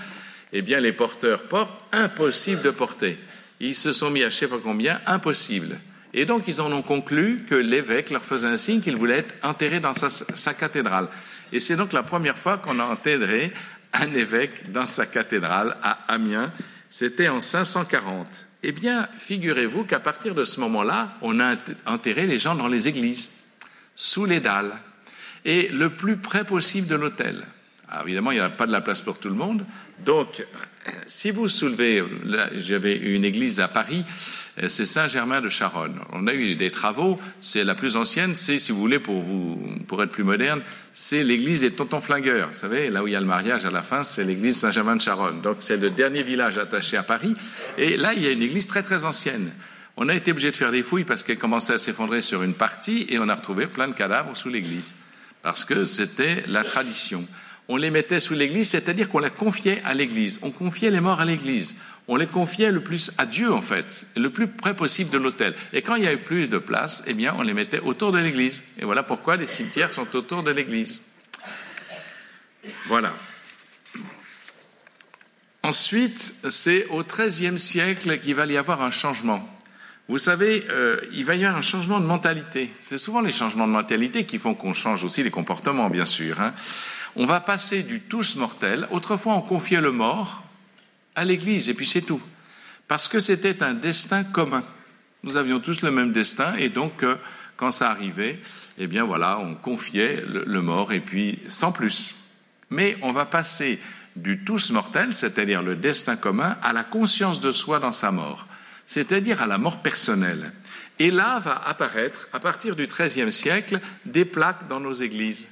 eh 0.53 0.63
bien 0.63 0.81
les 0.81 0.93
porteurs 0.93 1.45
portent, 1.45 1.85
impossible 1.93 2.63
de 2.63 2.71
porter. 2.71 3.19
Ils 3.61 3.75
se 3.75 3.93
sont 3.93 4.11
mis 4.11 4.25
à 4.25 4.31
je 4.31 4.37
sais 4.37 4.49
pas 4.49 4.61
combien, 4.63 5.01
impossible. 5.07 5.79
Et 6.13 6.25
donc 6.25 6.49
ils 6.49 6.61
en 6.61 6.73
ont 6.73 6.83
conclu 6.83 7.45
que 7.49 7.55
l'évêque 7.55 8.11
leur 8.11 8.25
faisait 8.25 8.49
un 8.49 8.57
signe 8.57 8.81
qu'il 8.81 8.97
voulait 8.97 9.19
être 9.19 9.35
enterré 9.43 9.81
dans 9.81 9.95
sa, 9.95 10.55
cathédrale. 10.55 11.09
Et 11.53 11.61
c'est 11.61 11.77
donc 11.77 11.93
la 11.93 12.03
première 12.03 12.39
fois 12.39 12.59
qu'on 12.59 12.81
a 12.81 12.85
enterré 12.85 13.53
un 13.93 14.13
évêque 14.15 14.71
dans 14.73 14.87
sa 14.87 15.07
cathédrale 15.07 15.77
à 15.83 15.99
Amiens. 16.09 16.53
C'était 16.91 17.29
en 17.29 17.41
540. 17.41 18.27
Eh 18.63 18.73
bien, 18.73 19.09
figurez-vous 19.19 19.85
qu'à 19.85 20.01
partir 20.01 20.35
de 20.35 20.45
ce 20.45 20.61
moment-là, 20.61 21.13
on 21.23 21.41
a 21.41 21.57
enterré 21.87 22.27
les 22.27 22.39
gens 22.39 22.55
dans 22.55 22.69
les 22.69 22.89
églises, 22.89 23.31
sous 23.95 24.27
les 24.27 24.41
dalles, 24.41 24.73
et 25.45 25.69
le 25.69 25.91
plus 25.91 26.19
près 26.19 26.45
possible 26.45 26.87
de 26.87 26.97
l'autel. 26.97 27.43
évidemment, 28.05 28.33
il 28.33 28.39
n'y 28.39 28.45
a 28.45 28.51
pas 28.51 28.67
de 28.67 28.73
la 28.73 28.83
place 28.83 29.01
pour 29.01 29.19
tout 29.19 29.29
le 29.29 29.35
monde. 29.35 29.65
Donc, 30.05 30.45
si 31.07 31.31
vous 31.31 31.49
soulevez, 31.49 32.03
j'avais 32.57 32.97
une 32.97 33.25
église 33.25 33.61
à 33.61 33.69
Paris, 33.69 34.05
euh, 34.63 34.69
c'est 34.69 34.87
Saint-Germain 34.87 35.41
de 35.41 35.49
Charonne. 35.49 35.99
On 36.13 36.27
a 36.27 36.35
eu 36.35 36.55
des 36.55 36.71
travaux, 36.71 37.21
c'est 37.41 37.65
la 37.65 37.75
plus 37.75 37.97
ancienne, 37.97 38.35
c'est, 38.37 38.59
si 38.59 38.73
vous 38.73 38.81
voulez, 38.81 38.99
pour, 38.99 40.03
être 40.03 40.11
plus 40.11 40.25
moderne, 40.25 40.63
c'est 40.93 41.23
l'église 41.23 41.61
des 41.61 41.71
tontons 41.71 42.01
flingueurs. 42.01 42.49
Vous 42.49 42.59
savez, 42.59 42.91
là 42.91 43.03
où 43.03 43.07
il 43.07 43.13
y 43.13 43.17
a 43.17 43.21
le 43.21 43.27
mariage 43.27 43.65
à 43.65 43.71
la 43.71 43.83
fin, 43.83 44.05
c'est 44.05 44.25
l'église 44.25 44.57
Saint-Germain 44.57 44.97
de 44.97 45.03
Charonne. 45.03 45.41
Donc 45.41 45.57
c'est 45.61 45.77
le 45.77 45.91
dernier 45.91 46.23
village 46.23 46.59
attaché 46.59 46.97
à 46.97 47.03
Paris. 47.03 47.35
Et 47.79 47.97
là, 47.97 48.13
il 48.15 48.23
y 48.23 48.27
a 48.27 48.31
une 48.31 48.43
église 48.43 48.67
très 48.67 48.83
très 48.83 49.05
ancienne. 49.05 49.51
On 49.97 50.09
a 50.09 50.15
été 50.15 50.31
obligé 50.31 50.51
de 50.51 50.57
faire 50.57 50.73
des 50.73 50.83
fouilles 50.83 51.05
parce 51.05 51.23
qu'elle 51.23 51.39
commençait 51.39 51.75
à 51.75 51.79
s'effondrer 51.79 52.23
sur 52.23 52.43
une 52.43 52.55
partie 52.55 53.07
et 53.09 53.19
on 53.19 53.29
a 53.29 53.35
retrouvé 53.35 53.67
plein 53.67 53.89
de 53.89 53.93
cadavres 53.93 54.37
sous 54.37 54.49
l'église. 54.49 54.95
Parce 55.43 55.65
que 55.65 55.85
c'était 55.85 56.43
la 56.47 56.65
tradition. 56.65 57.27
On 57.73 57.77
les 57.77 57.93
mettait 57.93 58.19
sous 58.19 58.35
l'église, 58.35 58.69
c'est-à-dire 58.69 59.09
qu'on 59.09 59.21
les 59.21 59.31
confiait 59.31 59.81
à 59.85 59.95
l'église. 59.95 60.41
On 60.43 60.51
confiait 60.51 60.91
les 60.91 60.99
morts 60.99 61.21
à 61.21 61.25
l'église. 61.25 61.77
On 62.09 62.17
les 62.17 62.27
confiait 62.27 62.73
le 62.73 62.81
plus 62.81 63.13
à 63.17 63.27
Dieu, 63.27 63.53
en 63.53 63.61
fait, 63.61 64.07
le 64.17 64.29
plus 64.31 64.49
près 64.49 64.75
possible 64.75 65.11
de 65.11 65.19
l'autel. 65.19 65.55
Et 65.73 65.81
quand 65.81 65.95
il 65.95 66.03
y 66.03 66.07
avait 66.09 66.17
plus 66.17 66.49
de 66.49 66.59
place, 66.59 67.05
eh 67.07 67.15
bien, 67.15 67.33
on 67.39 67.43
les 67.43 67.55
mettait 67.55 67.79
autour 67.79 68.11
de 68.11 68.19
l'église. 68.19 68.65
Et 68.81 68.85
voilà 68.85 69.05
pourquoi 69.05 69.37
les 69.37 69.47
cimetières 69.47 69.93
sont 69.93 70.17
autour 70.17 70.43
de 70.43 70.51
l'église. 70.51 71.03
Voilà. 72.89 73.15
Ensuite, 75.63 76.35
c'est 76.51 76.87
au 76.89 77.05
XIIIe 77.05 77.57
siècle 77.57 78.19
qu'il 78.19 78.35
va 78.35 78.47
y 78.47 78.57
avoir 78.57 78.83
un 78.83 78.91
changement. 78.91 79.49
Vous 80.09 80.19
savez, 80.19 80.67
euh, 80.71 80.97
il 81.13 81.25
va 81.25 81.37
y 81.37 81.45
avoir 81.45 81.57
un 81.57 81.63
changement 81.63 82.01
de 82.01 82.07
mentalité. 82.07 82.69
C'est 82.83 82.99
souvent 82.99 83.21
les 83.21 83.31
changements 83.31 83.69
de 83.69 83.73
mentalité 83.73 84.27
qui 84.27 84.41
font 84.41 84.55
qu'on 84.57 84.75
change 84.75 85.05
aussi 85.05 85.23
les 85.23 85.31
comportements, 85.31 85.89
bien 85.89 86.05
sûr. 86.05 86.41
Hein. 86.41 86.53
On 87.17 87.27
va 87.27 87.41
passer 87.41 87.83
du 87.83 88.01
tous 88.01 88.37
mortel. 88.37 88.87
Autrefois, 88.91 89.35
on 89.35 89.41
confiait 89.41 89.81
le 89.81 89.91
mort 89.91 90.45
à 91.17 91.25
l'Église, 91.25 91.69
et 91.69 91.75
puis 91.75 91.87
c'est 91.87 92.03
tout. 92.03 92.23
Parce 92.87 93.09
que 93.09 93.21
c'était 93.21 93.63
un 93.63 93.75
destin 93.75 94.23
commun. 94.23 94.63
Nous 95.23 95.37
avions 95.37 95.61
tous 95.61 95.83
le 95.83 95.91
même 95.91 96.13
destin, 96.13 96.55
et 96.57 96.69
donc, 96.69 97.03
euh, 97.03 97.17
quand 97.57 97.73
ça 97.73 97.91
arrivait, 97.91 98.39
eh 98.79 98.87
bien 98.87 99.05
voilà, 99.05 99.39
on 99.39 99.55
confiait 99.55 100.25
le, 100.27 100.63
mort, 100.63 100.93
et 100.93 101.01
puis 101.01 101.39
sans 101.49 101.73
plus. 101.73 102.15
Mais 102.71 102.97
on 103.03 103.13
va 103.13 103.27
passer 103.27 103.81
du 104.17 104.45
tous 104.45 104.71
mortel, 104.71 105.13
c'est-à-dire 105.13 105.63
le 105.63 105.77
destin 105.77 106.17
commun, 106.17 106.57
à 106.63 106.73
la 106.73 106.85
conscience 106.85 107.41
de 107.41 107.53
soi 107.53 107.81
dans 107.81 107.93
sa 107.93 108.13
mort, 108.13 108.47
c'est-à-dire 108.87 109.43
à 109.43 109.47
la 109.47 109.59
mort 109.59 109.83
personnelle. 109.83 110.53
Et 110.99 111.11
là 111.11 111.39
va 111.41 111.61
apparaître, 111.67 112.29
à 112.33 112.41
partir 112.41 112.77
du 112.77 112.87
XIIIe 112.87 113.33
siècle, 113.33 113.81
des 114.07 114.25
plaques 114.25 114.69
dans 114.69 114.81
nos 114.81 114.93
églises 114.93 115.49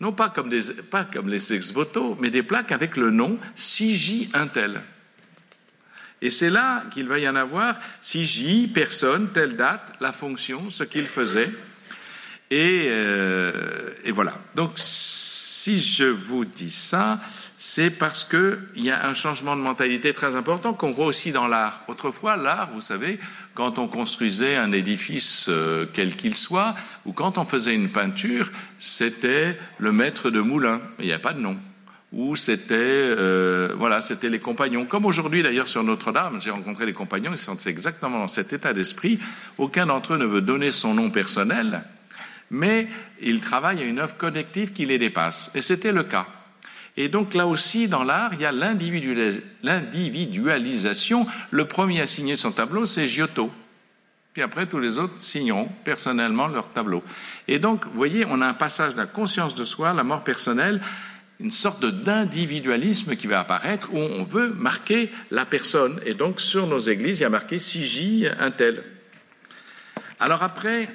non 0.00 0.12
pas 0.12 0.30
comme, 0.30 0.50
pas 0.90 1.04
comme 1.04 1.28
les 1.28 1.52
ex-voto, 1.52 2.16
mais 2.20 2.30
des 2.30 2.42
plaques 2.42 2.72
avec 2.72 2.96
le 2.96 3.10
nom 3.10 3.38
CJ 3.56 4.30
Intel. 4.34 4.80
Et 6.20 6.30
c'est 6.30 6.50
là 6.50 6.84
qu'il 6.92 7.06
va 7.06 7.18
y 7.18 7.28
en 7.28 7.36
avoir 7.36 7.78
CJ, 8.02 8.72
personne, 8.72 9.30
telle 9.32 9.56
date, 9.56 9.94
la 10.00 10.12
fonction, 10.12 10.68
ce 10.70 10.84
qu'il 10.84 11.06
faisait. 11.06 11.50
Et, 12.50 12.86
euh, 12.88 13.90
et, 14.04 14.10
voilà. 14.10 14.34
Donc, 14.54 14.72
si 14.76 15.80
je 15.80 16.04
vous 16.04 16.44
dis 16.44 16.70
ça, 16.70 17.20
c'est 17.56 17.90
parce 17.90 18.24
qu'il 18.24 18.58
y 18.76 18.90
a 18.90 19.06
un 19.06 19.14
changement 19.14 19.54
de 19.54 19.60
mentalité 19.60 20.12
très 20.12 20.34
important 20.34 20.72
qu'on 20.72 20.92
voit 20.92 21.06
aussi 21.06 21.30
dans 21.30 21.46
l'art. 21.46 21.82
Autrefois, 21.88 22.36
l'art, 22.36 22.70
vous 22.72 22.80
savez, 22.80 23.20
quand 23.58 23.80
on 23.80 23.88
construisait 23.88 24.54
un 24.54 24.70
édifice 24.70 25.46
euh, 25.48 25.84
quel 25.92 26.14
qu'il 26.14 26.36
soit, 26.36 26.76
ou 27.04 27.12
quand 27.12 27.38
on 27.38 27.44
faisait 27.44 27.74
une 27.74 27.88
peinture, 27.88 28.52
c'était 28.78 29.58
le 29.78 29.90
maître 29.90 30.30
de 30.30 30.40
moulin. 30.40 30.80
Il 31.00 31.06
n'y 31.06 31.12
a 31.12 31.18
pas 31.18 31.32
de 31.32 31.40
nom. 31.40 31.56
Ou 32.12 32.36
c'était, 32.36 32.76
euh, 32.76 33.74
voilà, 33.76 34.00
c'était 34.00 34.28
les 34.28 34.38
compagnons. 34.38 34.84
Comme 34.84 35.06
aujourd'hui 35.06 35.42
d'ailleurs 35.42 35.66
sur 35.66 35.82
Notre-Dame, 35.82 36.40
j'ai 36.40 36.50
rencontré 36.50 36.86
les 36.86 36.92
compagnons, 36.92 37.32
ils 37.32 37.38
sont 37.38 37.56
exactement 37.66 38.20
dans 38.20 38.28
cet 38.28 38.52
état 38.52 38.72
d'esprit. 38.72 39.18
Aucun 39.58 39.86
d'entre 39.86 40.14
eux 40.14 40.18
ne 40.18 40.24
veut 40.24 40.40
donner 40.40 40.70
son 40.70 40.94
nom 40.94 41.10
personnel, 41.10 41.82
mais 42.52 42.86
ils 43.20 43.40
travaillent 43.40 43.82
à 43.82 43.86
une 43.86 43.98
œuvre 43.98 44.16
collective 44.16 44.72
qui 44.72 44.86
les 44.86 44.98
dépasse. 44.98 45.50
Et 45.56 45.62
c'était 45.62 45.90
le 45.90 46.04
cas. 46.04 46.28
Et 47.00 47.08
donc 47.08 47.32
là 47.32 47.46
aussi, 47.46 47.86
dans 47.86 48.02
l'art, 48.02 48.34
il 48.34 48.40
y 48.40 48.44
a 48.44 48.50
l'individualisation. 48.50 51.28
Le 51.52 51.68
premier 51.68 52.00
à 52.00 52.08
signer 52.08 52.34
son 52.34 52.50
tableau, 52.50 52.86
c'est 52.86 53.06
Giotto. 53.06 53.52
Puis 54.32 54.42
après, 54.42 54.66
tous 54.66 54.80
les 54.80 54.98
autres 54.98 55.14
signeront 55.18 55.68
personnellement 55.84 56.48
leur 56.48 56.68
tableau. 56.70 57.04
Et 57.46 57.60
donc, 57.60 57.84
vous 57.84 57.94
voyez, 57.94 58.26
on 58.28 58.40
a 58.40 58.48
un 58.48 58.54
passage 58.54 58.94
de 58.94 58.98
la 58.98 59.06
conscience 59.06 59.54
de 59.54 59.64
soi, 59.64 59.94
la 59.94 60.02
mort 60.02 60.24
personnelle, 60.24 60.80
une 61.38 61.52
sorte 61.52 61.84
d'individualisme 61.84 63.14
qui 63.14 63.28
va 63.28 63.38
apparaître 63.38 63.90
où 63.92 63.98
on 63.98 64.24
veut 64.24 64.48
marquer 64.48 65.12
la 65.30 65.46
personne. 65.46 66.00
Et 66.04 66.14
donc, 66.14 66.40
sur 66.40 66.66
nos 66.66 66.80
églises, 66.80 67.20
il 67.20 67.22
y 67.22 67.26
a 67.26 67.30
marqué 67.30 67.60
Sigi 67.60 68.26
un 68.40 68.50
tel. 68.50 68.82
Alors 70.18 70.42
après, 70.42 70.88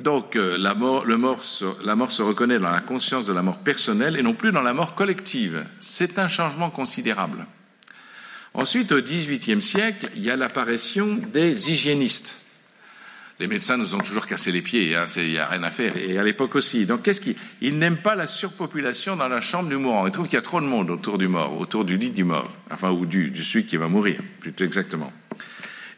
donc 0.00 0.36
euh, 0.36 0.56
la 0.58 0.74
mort, 0.74 1.44
se 1.44 2.22
reconnaît 2.22 2.58
dans 2.58 2.70
la 2.70 2.80
conscience 2.80 3.24
de 3.24 3.32
la 3.32 3.42
mort 3.42 3.58
personnelle 3.58 4.16
et 4.16 4.22
non 4.22 4.34
plus 4.34 4.52
dans 4.52 4.62
la 4.62 4.72
mort 4.72 4.94
collective. 4.94 5.64
C'est 5.80 6.18
un 6.18 6.28
changement 6.28 6.70
considérable. 6.70 7.46
Ensuite, 8.54 8.92
au 8.92 9.00
XVIIIe 9.00 9.62
siècle, 9.62 10.10
il 10.14 10.24
y 10.24 10.30
a 10.30 10.36
l'apparition 10.36 11.18
des 11.32 11.70
hygiénistes. 11.70 12.38
Les 13.40 13.46
médecins 13.46 13.76
nous 13.76 13.94
ont 13.94 13.98
toujours 13.98 14.26
cassé 14.26 14.52
les 14.52 14.60
pieds, 14.60 14.94
hein, 14.94 15.06
il 15.16 15.30
n'y 15.30 15.38
a 15.38 15.46
rien 15.46 15.62
à 15.62 15.70
faire, 15.70 15.96
et 15.96 16.18
à 16.18 16.22
l'époque 16.22 16.54
aussi. 16.54 16.84
Donc, 16.86 17.02
qu'est-ce 17.02 17.20
qu'ils 17.20 17.78
n'aiment 17.78 17.96
pas 17.96 18.14
la 18.14 18.26
surpopulation 18.26 19.16
dans 19.16 19.26
la 19.26 19.40
chambre 19.40 19.68
du 19.68 19.76
mourant. 19.76 20.06
Ils 20.06 20.12
trouvent 20.12 20.26
qu'il 20.26 20.36
y 20.36 20.38
a 20.38 20.42
trop 20.42 20.60
de 20.60 20.66
monde 20.66 20.90
autour 20.90 21.18
du 21.18 21.28
mort, 21.28 21.58
autour 21.58 21.84
du 21.84 21.96
lit 21.96 22.10
du 22.10 22.24
mort, 22.24 22.48
enfin, 22.70 22.90
ou 22.90 23.06
du, 23.06 23.30
du 23.30 23.42
celui 23.42 23.66
qui 23.66 23.78
va 23.78 23.88
mourir, 23.88 24.20
plutôt 24.40 24.64
exactement. 24.64 25.12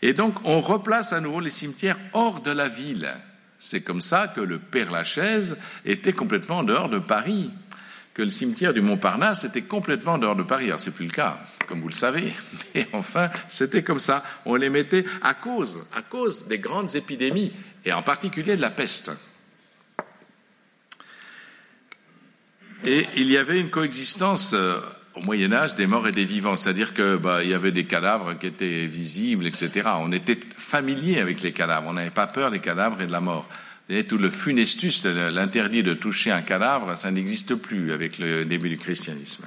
Et 0.00 0.12
donc, 0.12 0.34
on 0.44 0.60
replace 0.60 1.12
à 1.12 1.20
nouveau 1.20 1.40
les 1.40 1.50
cimetières 1.50 1.98
hors 2.12 2.40
de 2.40 2.50
la 2.50 2.68
ville. 2.68 3.12
C'est 3.58 3.82
comme 3.82 4.00
ça 4.00 4.28
que 4.28 4.40
le 4.40 4.58
Père 4.58 4.90
Lachaise 4.90 5.58
était 5.84 6.12
complètement 6.12 6.58
en 6.58 6.62
dehors 6.64 6.88
de 6.88 6.98
Paris, 6.98 7.50
que 8.12 8.22
le 8.22 8.30
cimetière 8.30 8.72
du 8.72 8.80
Montparnasse 8.80 9.44
était 9.44 9.62
complètement 9.62 10.12
en 10.12 10.18
dehors 10.18 10.36
de 10.36 10.42
Paris. 10.42 10.66
Alors, 10.66 10.80
c'est 10.80 10.94
plus 10.94 11.06
le 11.06 11.12
cas, 11.12 11.40
comme 11.66 11.80
vous 11.80 11.88
le 11.88 11.94
savez, 11.94 12.32
mais 12.74 12.86
enfin, 12.92 13.30
c'était 13.48 13.82
comme 13.82 13.98
ça. 13.98 14.22
On 14.44 14.54
les 14.54 14.70
mettait 14.70 15.04
à 15.22 15.34
cause, 15.34 15.84
à 15.94 16.02
cause 16.02 16.46
des 16.46 16.58
grandes 16.58 16.94
épidémies, 16.94 17.52
et 17.84 17.92
en 17.92 18.02
particulier 18.02 18.56
de 18.56 18.62
la 18.62 18.70
peste. 18.70 19.12
Et 22.84 23.06
il 23.16 23.30
y 23.30 23.38
avait 23.38 23.60
une 23.60 23.70
coexistence 23.70 24.52
euh, 24.52 24.78
au 25.14 25.20
Moyen 25.20 25.52
Âge 25.52 25.74
des 25.74 25.86
morts 25.86 26.08
et 26.08 26.12
des 26.12 26.24
vivants, 26.24 26.56
c'est-à-dire 26.56 26.94
que 26.94 27.16
bah, 27.16 27.42
il 27.44 27.50
y 27.50 27.54
avait 27.54 27.72
des 27.72 27.84
cadavres 27.84 28.34
qui 28.38 28.46
étaient 28.46 28.86
visibles, 28.86 29.46
etc. 29.46 29.90
On 30.00 30.12
était 30.12 30.38
familier 30.56 31.20
avec 31.20 31.42
les 31.42 31.52
cadavres, 31.52 31.88
on 31.88 31.92
n'avait 31.92 32.10
pas 32.10 32.26
peur 32.26 32.50
des 32.50 32.60
cadavres 32.60 33.00
et 33.00 33.06
de 33.06 33.12
la 33.12 33.20
mort. 33.20 33.48
Et 33.88 34.04
tout 34.04 34.18
le 34.18 34.30
funestus, 34.30 35.04
l'interdit 35.04 35.82
de 35.82 35.92
toucher 35.92 36.30
un 36.30 36.40
cadavre, 36.40 36.96
ça 36.96 37.10
n'existe 37.10 37.54
plus 37.54 37.92
avec 37.92 38.18
le 38.18 38.44
début 38.44 38.70
du 38.70 38.78
christianisme. 38.78 39.44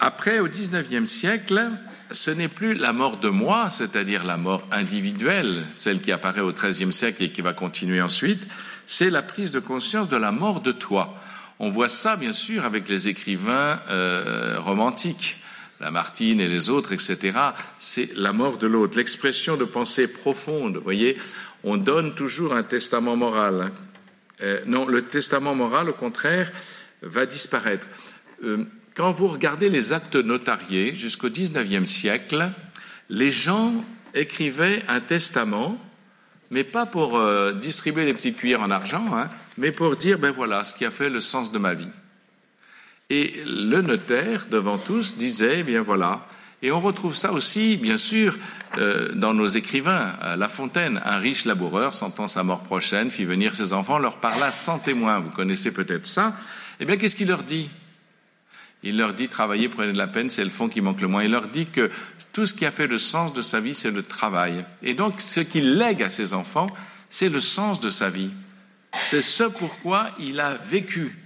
Après, 0.00 0.40
au 0.40 0.48
XIXe 0.48 1.08
siècle, 1.08 1.70
ce 2.10 2.30
n'est 2.30 2.48
plus 2.48 2.74
la 2.74 2.92
mort 2.92 3.18
de 3.18 3.28
moi, 3.28 3.70
c'est-à-dire 3.70 4.24
la 4.24 4.36
mort 4.36 4.66
individuelle, 4.72 5.64
celle 5.72 6.00
qui 6.00 6.12
apparaît 6.12 6.40
au 6.40 6.52
XIIIe 6.52 6.92
siècle 6.92 7.22
et 7.22 7.30
qui 7.30 7.40
va 7.40 7.52
continuer 7.52 8.00
ensuite, 8.00 8.42
c'est 8.86 9.10
la 9.10 9.22
prise 9.22 9.52
de 9.52 9.60
conscience 9.60 10.08
de 10.08 10.16
la 10.16 10.32
mort 10.32 10.60
de 10.60 10.72
toi. 10.72 11.14
On 11.58 11.70
voit 11.70 11.88
ça, 11.88 12.16
bien 12.16 12.32
sûr, 12.32 12.64
avec 12.64 12.88
les 12.88 13.08
écrivains 13.08 13.80
euh, 13.88 14.56
romantiques, 14.60 15.42
Lamartine 15.80 16.40
et 16.40 16.48
les 16.48 16.70
autres, 16.70 16.92
etc. 16.92 17.38
C'est 17.78 18.14
la 18.16 18.32
mort 18.32 18.58
de 18.58 18.66
l'autre, 18.66 18.96
l'expression 18.96 19.56
de 19.56 19.64
pensée 19.64 20.08
profonde. 20.08 20.80
Voyez, 20.82 21.16
on 21.64 21.76
donne 21.76 22.14
toujours 22.14 22.54
un 22.54 22.62
testament 22.62 23.16
moral. 23.16 23.62
Hein. 23.62 23.70
Euh, 24.42 24.60
non, 24.66 24.86
le 24.86 25.02
testament 25.02 25.54
moral, 25.54 25.88
au 25.88 25.94
contraire, 25.94 26.50
va 27.02 27.26
disparaître. 27.26 27.86
Euh, 28.44 28.64
quand 28.94 29.12
vous 29.12 29.28
regardez 29.28 29.68
les 29.68 29.92
actes 29.92 30.16
notariés 30.16 30.94
jusqu'au 30.94 31.30
XIXe 31.30 31.90
siècle, 31.90 32.50
les 33.08 33.30
gens 33.30 33.84
écrivaient 34.14 34.82
un 34.88 35.00
testament, 35.00 35.78
mais 36.50 36.64
pas 36.64 36.86
pour 36.86 37.20
distribuer 37.54 38.04
les 38.04 38.14
petites 38.14 38.36
cuillères 38.36 38.62
en 38.62 38.70
argent, 38.70 39.04
hein, 39.14 39.28
mais 39.58 39.72
pour 39.72 39.96
dire, 39.96 40.18
ben 40.18 40.30
voilà, 40.30 40.64
ce 40.64 40.74
qui 40.74 40.84
a 40.84 40.90
fait 40.90 41.10
le 41.10 41.20
sens 41.20 41.52
de 41.52 41.58
ma 41.58 41.74
vie. 41.74 41.88
Et 43.10 43.34
le 43.46 43.82
notaire, 43.82 44.46
devant 44.50 44.78
tous, 44.78 45.16
disait, 45.16 45.62
bien 45.62 45.82
voilà, 45.82 46.26
et 46.62 46.72
on 46.72 46.80
retrouve 46.80 47.14
ça 47.14 47.32
aussi, 47.32 47.76
bien 47.76 47.98
sûr, 47.98 48.36
euh, 48.78 49.12
dans 49.14 49.34
nos 49.34 49.46
écrivains. 49.46 50.14
La 50.38 50.48
Fontaine, 50.48 51.00
un 51.04 51.18
riche 51.18 51.44
laboureur, 51.44 51.94
sentant 51.94 52.26
sa 52.28 52.42
mort 52.42 52.64
prochaine, 52.64 53.10
fit 53.10 53.24
venir 53.24 53.54
ses 53.54 53.72
enfants, 53.72 53.98
leur 53.98 54.16
parla 54.16 54.52
sans 54.52 54.78
témoin. 54.78 55.18
Vous 55.18 55.30
connaissez 55.30 55.72
peut-être 55.72 56.06
ça. 56.06 56.34
Eh 56.80 56.86
bien, 56.86 56.96
qu'est-ce 56.96 57.14
qu'il 57.14 57.28
leur 57.28 57.42
dit? 57.42 57.68
Il 58.86 58.96
leur 58.98 59.14
dit, 59.14 59.28
travaillez, 59.28 59.68
prenez 59.68 59.92
de 59.92 59.98
la 59.98 60.06
peine, 60.06 60.30
c'est 60.30 60.44
le 60.44 60.50
fond 60.50 60.68
qui 60.68 60.80
manque 60.80 61.00
le 61.00 61.08
moins. 61.08 61.24
Il 61.24 61.32
leur 61.32 61.48
dit 61.48 61.66
que 61.66 61.90
tout 62.32 62.46
ce 62.46 62.54
qui 62.54 62.64
a 62.64 62.70
fait 62.70 62.86
le 62.86 62.98
sens 62.98 63.34
de 63.34 63.42
sa 63.42 63.58
vie, 63.58 63.74
c'est 63.74 63.90
le 63.90 64.02
travail. 64.02 64.64
Et 64.82 64.94
donc, 64.94 65.20
ce 65.20 65.40
qu'il 65.40 65.76
lègue 65.76 66.02
à 66.02 66.08
ses 66.08 66.34
enfants, 66.34 66.68
c'est 67.10 67.28
le 67.28 67.40
sens 67.40 67.80
de 67.80 67.90
sa 67.90 68.10
vie. 68.10 68.30
C'est 68.94 69.22
ce 69.22 69.44
pourquoi 69.44 70.10
il 70.20 70.40
a 70.40 70.54
vécu. 70.54 71.18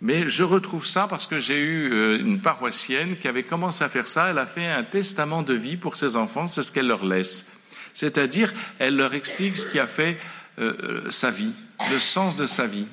Mais 0.00 0.28
je 0.28 0.42
retrouve 0.42 0.86
ça 0.86 1.06
parce 1.08 1.26
que 1.26 1.38
j'ai 1.38 1.58
eu 1.58 1.92
euh, 1.92 2.18
une 2.18 2.40
paroissienne 2.40 3.16
qui 3.16 3.28
avait 3.28 3.42
commencé 3.42 3.82
à 3.82 3.88
faire 3.88 4.08
ça. 4.08 4.30
Elle 4.30 4.38
a 4.38 4.46
fait 4.46 4.66
un 4.66 4.82
testament 4.82 5.42
de 5.42 5.54
vie 5.54 5.76
pour 5.76 5.96
ses 5.96 6.16
enfants, 6.16 6.48
c'est 6.48 6.62
ce 6.62 6.72
qu'elle 6.72 6.86
leur 6.86 7.04
laisse. 7.04 7.60
C'est-à-dire, 7.94 8.52
elle 8.78 8.96
leur 8.96 9.14
explique 9.14 9.56
ce 9.56 9.66
qui 9.66 9.78
a 9.78 9.86
fait 9.86 10.18
euh, 10.58 10.74
euh, 10.82 11.10
sa 11.10 11.30
vie, 11.30 11.52
le 11.90 11.98
sens 11.98 12.36
de 12.36 12.46
sa 12.46 12.66
vie. 12.66 12.86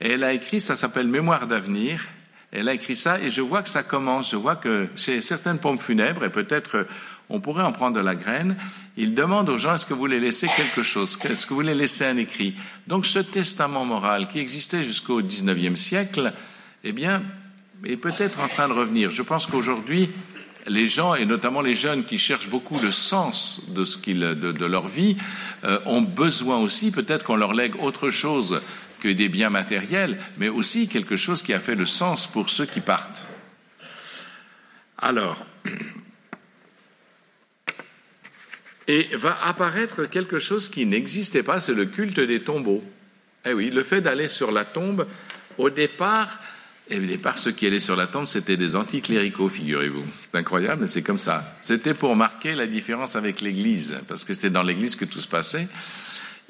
Et 0.00 0.10
elle 0.12 0.22
a 0.22 0.32
écrit, 0.32 0.60
ça 0.60 0.76
s'appelle 0.76 1.08
Mémoire 1.08 1.48
d'avenir. 1.48 2.06
Elle 2.52 2.68
a 2.68 2.74
écrit 2.74 2.96
ça 2.96 3.20
et 3.20 3.30
je 3.30 3.42
vois 3.42 3.62
que 3.62 3.68
ça 3.68 3.82
commence. 3.82 4.30
Je 4.30 4.36
vois 4.36 4.56
que 4.56 4.88
chez 4.96 5.20
certaines 5.20 5.58
pompes 5.58 5.80
funèbres, 5.80 6.24
et 6.24 6.30
peut-être 6.30 6.86
on 7.30 7.40
pourrait 7.40 7.62
en 7.62 7.72
prendre 7.72 7.96
de 7.96 8.02
la 8.02 8.14
graine, 8.14 8.56
il 8.96 9.14
demande 9.14 9.48
aux 9.50 9.58
gens 9.58 9.74
est-ce 9.74 9.86
que 9.86 9.92
vous 9.92 10.00
voulez 10.00 10.20
laisser 10.20 10.48
quelque 10.48 10.82
chose? 10.82 11.18
Est-ce 11.24 11.46
que 11.46 11.50
vous 11.50 11.60
voulez 11.60 11.74
laisser 11.74 12.06
un 12.06 12.16
écrit? 12.16 12.54
Donc 12.86 13.06
ce 13.06 13.18
testament 13.18 13.84
moral 13.84 14.28
qui 14.28 14.38
existait 14.38 14.82
jusqu'au 14.82 15.22
XIXe 15.22 15.78
siècle, 15.78 16.32
eh 16.84 16.92
bien, 16.92 17.22
est 17.84 17.96
peut-être 17.96 18.40
en 18.40 18.48
train 18.48 18.68
de 18.68 18.72
revenir. 18.72 19.10
Je 19.10 19.22
pense 19.22 19.46
qu'aujourd'hui, 19.46 20.08
les 20.66 20.86
gens, 20.86 21.14
et 21.14 21.26
notamment 21.26 21.60
les 21.60 21.74
jeunes 21.74 22.04
qui 22.04 22.18
cherchent 22.18 22.48
beaucoup 22.48 22.78
le 22.82 22.90
sens 22.90 23.60
de, 23.68 23.84
ce 23.84 23.98
qu'ils, 23.98 24.20
de, 24.20 24.66
leur 24.66 24.88
vie, 24.88 25.16
euh, 25.64 25.78
ont 25.86 26.02
besoin 26.02 26.58
aussi, 26.58 26.90
peut-être 26.90 27.24
qu'on 27.24 27.36
leur 27.36 27.52
lègue 27.52 27.74
autre 27.80 28.10
chose 28.10 28.60
que 29.00 29.08
des 29.08 29.28
biens 29.28 29.50
matériels, 29.50 30.18
mais 30.36 30.48
aussi 30.48 30.88
quelque 30.88 31.16
chose 31.16 31.42
qui 31.42 31.52
a 31.52 31.60
fait 31.60 31.74
le 31.74 31.86
sens 31.86 32.26
pour 32.26 32.50
ceux 32.50 32.66
qui 32.66 32.80
partent. 32.80 33.26
Alors, 34.98 35.44
et 38.88 39.08
va 39.14 39.38
apparaître 39.44 40.04
quelque 40.04 40.38
chose 40.38 40.68
qui 40.68 40.86
n'existait 40.86 41.42
pas, 41.42 41.60
c'est 41.60 41.74
le 41.74 41.84
culte 41.84 42.20
des 42.20 42.40
tombeaux. 42.40 42.82
Eh 43.44 43.52
oui, 43.52 43.70
le 43.70 43.84
fait 43.84 44.00
d'aller 44.00 44.28
sur 44.28 44.50
la 44.50 44.64
tombe, 44.64 45.06
au 45.58 45.70
départ, 45.70 46.38
et 46.90 46.98
au 46.98 47.04
départ, 47.04 47.38
ceux 47.38 47.52
qui 47.52 47.66
allaient 47.66 47.80
sur 47.80 47.96
la 47.96 48.06
tombe, 48.06 48.26
c'était 48.26 48.56
des 48.56 48.74
anticléricaux, 48.74 49.48
figurez-vous. 49.48 50.04
C'est 50.22 50.38
incroyable, 50.38 50.82
mais 50.82 50.88
c'est 50.88 51.02
comme 51.02 51.18
ça. 51.18 51.56
C'était 51.60 51.92
pour 51.92 52.16
marquer 52.16 52.54
la 52.54 52.66
différence 52.66 53.14
avec 53.14 53.42
l'Église, 53.42 53.98
parce 54.08 54.24
que 54.24 54.32
c'était 54.32 54.50
dans 54.50 54.62
l'Église 54.62 54.96
que 54.96 55.04
tout 55.04 55.20
se 55.20 55.28
passait. 55.28 55.68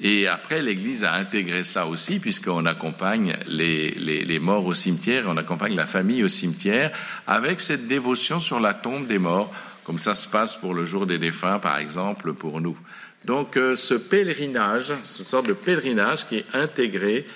Et 0.01 0.27
après, 0.27 0.61
l'Église 0.61 1.03
a 1.03 1.13
intégré 1.13 1.65
ça 1.65 1.85
aussi, 1.85 2.19
puisqu'on 2.19 2.65
accompagne 2.65 3.35
les, 3.47 3.91
les, 3.91 4.39
morts 4.39 4.65
au 4.65 4.73
cimetière, 4.73 5.25
on 5.27 5.35
accompagne 5.35 5.75
la 5.75 5.85
famille 5.85 6.23
au 6.23 6.29
cimetière, 6.29 6.91
avec 7.27 7.59
cette 7.59 7.87
dévotion 7.87 8.39
sur 8.39 8.61
la 8.61 8.73
tombe 8.73 9.07
des 9.07 9.19
morts, 9.19 9.53
comme 9.83 9.99
ça 9.99 10.15
se 10.15 10.27
passe 10.27 10.55
pour 10.55 10.73
le 10.73 10.85
jour 10.85 11.05
des 11.05 11.17
défunts, 11.17 11.59
par 11.59 11.77
exemple, 11.79 12.33
pour 12.33 12.61
nous. 12.61 12.77
Donc, 13.25 13.57
euh, 13.57 13.75
ce 13.75 13.93
pèlerinage, 13.93 14.93
cette 15.03 15.27
sorte 15.27 15.47
de 15.47 15.53
pèlerinage 15.53 16.27
qui 16.27 16.37
est 16.37 16.45
intégré, 16.53 17.27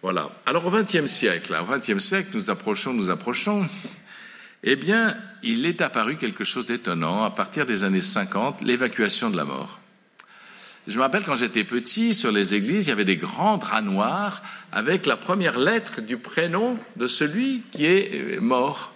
voilà. 0.00 0.30
Alors, 0.46 0.64
au 0.64 0.70
XXe 0.70 1.06
siècle, 1.06 1.54
au 1.60 1.70
XXe 1.70 2.02
siècle, 2.02 2.30
nous 2.32 2.50
approchons, 2.50 2.94
nous 2.94 3.10
approchons. 3.10 3.66
Eh 4.62 4.76
bien, 4.76 5.14
il 5.42 5.66
est 5.66 5.82
apparu 5.82 6.16
quelque 6.16 6.44
chose 6.44 6.64
d'étonnant 6.64 7.24
à 7.24 7.30
partir 7.30 7.66
des 7.66 7.84
années 7.84 8.00
50, 8.00 8.62
l'évacuation 8.62 9.28
de 9.28 9.36
la 9.36 9.44
mort. 9.44 9.78
Je 10.88 10.96
me 10.96 11.02
rappelle 11.02 11.22
quand 11.22 11.36
j'étais 11.36 11.64
petit, 11.64 12.14
sur 12.14 12.32
les 12.32 12.54
églises, 12.54 12.86
il 12.86 12.88
y 12.88 12.92
avait 12.92 13.04
des 13.04 13.18
grands 13.18 13.58
draps 13.58 13.84
noirs 13.84 14.42
avec 14.72 15.04
la 15.04 15.18
première 15.18 15.58
lettre 15.58 16.00
du 16.00 16.16
prénom 16.16 16.78
de 16.96 17.06
celui 17.06 17.62
qui 17.72 17.84
est 17.84 18.10
euh, 18.14 18.40
mort. 18.40 18.94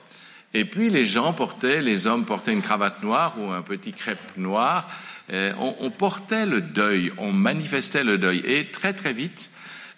Et 0.55 0.65
puis 0.65 0.89
les 0.89 1.05
gens 1.05 1.35
portaient, 1.35 1.83
les 1.83 2.07
hommes 2.07 2.25
portaient 2.25 2.55
une 2.55 2.63
cravate 2.63 3.03
noire 3.03 3.35
ou 3.39 3.51
un 3.51 3.61
petit 3.61 3.93
crêpe 3.93 4.39
noir. 4.39 4.89
Euh, 5.35 5.53
on, 5.59 5.91
portait 5.91 6.47
le 6.47 6.63
deuil, 6.63 7.13
on 7.19 7.31
manifestait 7.31 8.05
le 8.05 8.17
deuil. 8.17 8.39
Et 8.47 8.65
très 8.65 8.95
très 8.95 9.13
vite, 9.13 9.51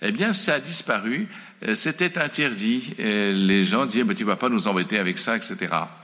eh 0.02 0.10
bien, 0.10 0.32
ça 0.32 0.54
a 0.54 0.60
disparu. 0.60 1.28
Euh, 1.68 1.76
c'était 1.76 2.18
interdit. 2.18 2.92
les 2.98 3.64
gens 3.64 3.86
disaient, 3.86 4.02
mais 4.02 4.16
tu 4.16 4.24
vas 4.24 4.34
pas 4.34 4.48
nous 4.48 4.66
embêter 4.66 4.98
avec 4.98 5.16
ça, 5.16 5.36
etc. 5.36 5.56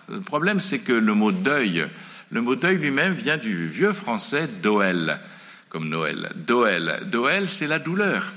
Le 0.08 0.20
problème, 0.20 0.60
c'est 0.60 0.78
que 0.78 0.92
le 0.92 1.14
mot 1.14 1.32
deuil, 1.32 1.84
le 2.30 2.42
mot 2.42 2.54
deuil 2.54 2.76
lui-même 2.76 3.14
vient 3.14 3.38
du 3.38 3.66
vieux 3.66 3.92
français 3.92 4.48
doel 4.62 5.18
comme 5.70 5.88
Noël. 5.88 6.30
Doel. 6.34 7.00
Doel, 7.06 7.48
c'est 7.48 7.68
la 7.68 7.78
douleur. 7.78 8.32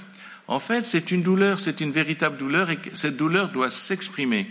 En 0.48 0.60
fait, 0.60 0.86
c'est 0.86 1.12
une 1.12 1.24
douleur, 1.24 1.60
c'est 1.60 1.82
une 1.82 1.92
véritable 1.92 2.38
douleur 2.38 2.70
et 2.70 2.80
cette 2.94 3.18
douleur 3.18 3.50
doit 3.50 3.70
s'exprimer. 3.70 4.48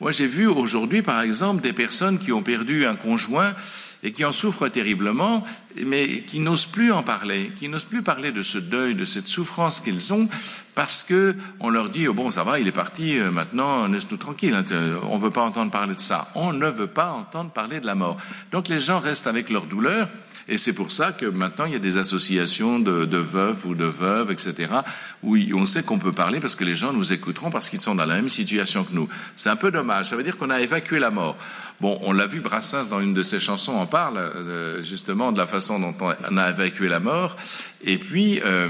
Moi, 0.00 0.12
j'ai 0.12 0.26
vu 0.26 0.46
aujourd'hui, 0.46 1.02
par 1.02 1.20
exemple, 1.20 1.62
des 1.62 1.72
personnes 1.72 2.18
qui 2.18 2.32
ont 2.32 2.42
perdu 2.42 2.86
un 2.86 2.94
conjoint 2.94 3.54
et 4.02 4.12
qui 4.12 4.24
en 4.24 4.32
souffrent 4.32 4.68
terriblement, 4.68 5.44
mais 5.86 6.20
qui 6.20 6.38
n'osent 6.38 6.66
plus 6.66 6.92
en 6.92 7.02
parler, 7.02 7.52
qui 7.58 7.68
n'osent 7.68 7.84
plus 7.84 8.02
parler 8.02 8.32
de 8.32 8.42
ce 8.42 8.58
deuil, 8.58 8.94
de 8.94 9.06
cette 9.06 9.28
souffrance 9.28 9.80
qu'ils 9.80 10.12
ont, 10.12 10.28
parce 10.74 11.02
que 11.02 11.34
on 11.58 11.70
leur 11.70 11.88
dit 11.88 12.06
oh 12.06 12.12
bon, 12.12 12.30
ça 12.30 12.44
va, 12.44 12.60
il 12.60 12.68
est 12.68 12.72
parti, 12.72 13.18
euh, 13.18 13.30
maintenant 13.30 13.86
laisse-nous 13.86 14.18
tranquille, 14.18 14.54
hein, 14.54 14.64
on 15.08 15.16
ne 15.16 15.22
veut 15.22 15.30
pas 15.30 15.42
entendre 15.42 15.70
parler 15.70 15.94
de 15.94 16.00
ça, 16.00 16.30
on 16.34 16.52
ne 16.52 16.68
veut 16.68 16.86
pas 16.86 17.12
entendre 17.12 17.50
parler 17.50 17.80
de 17.80 17.86
la 17.86 17.94
mort. 17.94 18.18
Donc 18.52 18.68
les 18.68 18.78
gens 18.78 19.00
restent 19.00 19.26
avec 19.26 19.48
leur 19.48 19.64
douleur 19.64 20.08
et 20.48 20.58
c'est 20.58 20.74
pour 20.74 20.92
ça 20.92 21.12
que 21.12 21.26
maintenant, 21.26 21.64
il 21.64 21.72
y 21.72 21.76
a 21.76 21.80
des 21.80 21.96
associations 21.96 22.78
de, 22.78 23.16
veufs 23.16 23.64
ou 23.64 23.74
de 23.74 23.84
veuves, 23.84 24.30
etc., 24.30 24.68
où 25.22 25.36
on 25.54 25.64
sait 25.64 25.82
qu'on 25.82 25.98
peut 25.98 26.12
parler 26.12 26.40
parce 26.40 26.56
que 26.56 26.64
les 26.64 26.76
gens 26.76 26.92
nous 26.92 27.12
écouteront 27.12 27.50
parce 27.50 27.70
qu'ils 27.70 27.80
sont 27.80 27.94
dans 27.94 28.04
la 28.04 28.16
même 28.16 28.28
situation 28.28 28.84
que 28.84 28.92
nous. 28.92 29.08
C'est 29.36 29.48
un 29.48 29.56
peu 29.56 29.70
dommage. 29.70 30.06
Ça 30.06 30.16
veut 30.16 30.22
dire 30.22 30.36
qu'on 30.36 30.50
a 30.50 30.60
évacué 30.60 30.98
la 30.98 31.10
mort. 31.10 31.36
Bon, 31.80 31.98
on 32.02 32.12
l'a 32.12 32.26
vu, 32.26 32.40
Brassens, 32.40 32.88
dans 32.88 33.00
une 33.00 33.14
de 33.14 33.22
ses 33.22 33.40
chansons, 33.40 33.72
en 33.72 33.86
parle 33.86 34.18
euh, 34.18 34.84
justement 34.84 35.32
de 35.32 35.38
la 35.38 35.46
façon 35.46 35.80
dont 35.80 35.94
on 36.00 36.36
a 36.36 36.50
évacué 36.50 36.88
la 36.88 37.00
mort. 37.00 37.36
Et 37.82 37.98
puis, 37.98 38.40
euh, 38.44 38.68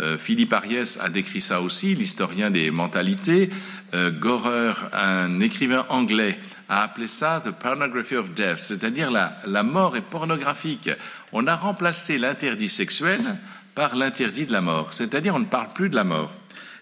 euh, 0.00 0.16
Philippe 0.16 0.52
Ariès 0.52 0.98
a 1.00 1.08
décrit 1.08 1.40
ça 1.40 1.60
aussi, 1.60 1.94
l'historien 1.94 2.50
des 2.50 2.70
mentalités. 2.70 3.50
Gorer, 3.94 4.72
un 4.94 5.40
écrivain 5.40 5.84
anglais, 5.90 6.38
a 6.72 6.84
appelé 6.84 7.06
ça 7.06 7.42
the 7.44 7.50
pornography 7.50 8.16
of 8.16 8.32
death, 8.32 8.58
c'est-à-dire 8.58 9.10
la, 9.10 9.36
la 9.46 9.62
mort 9.62 9.94
est 9.94 10.00
pornographique. 10.00 10.88
On 11.30 11.46
a 11.46 11.54
remplacé 11.54 12.16
l'interdit 12.16 12.70
sexuel 12.70 13.36
par 13.74 13.94
l'interdit 13.94 14.46
de 14.46 14.52
la 14.52 14.62
mort, 14.62 14.94
c'est-à-dire 14.94 15.34
on 15.34 15.40
ne 15.40 15.44
parle 15.44 15.74
plus 15.74 15.90
de 15.90 15.96
la 15.96 16.04
mort. 16.04 16.34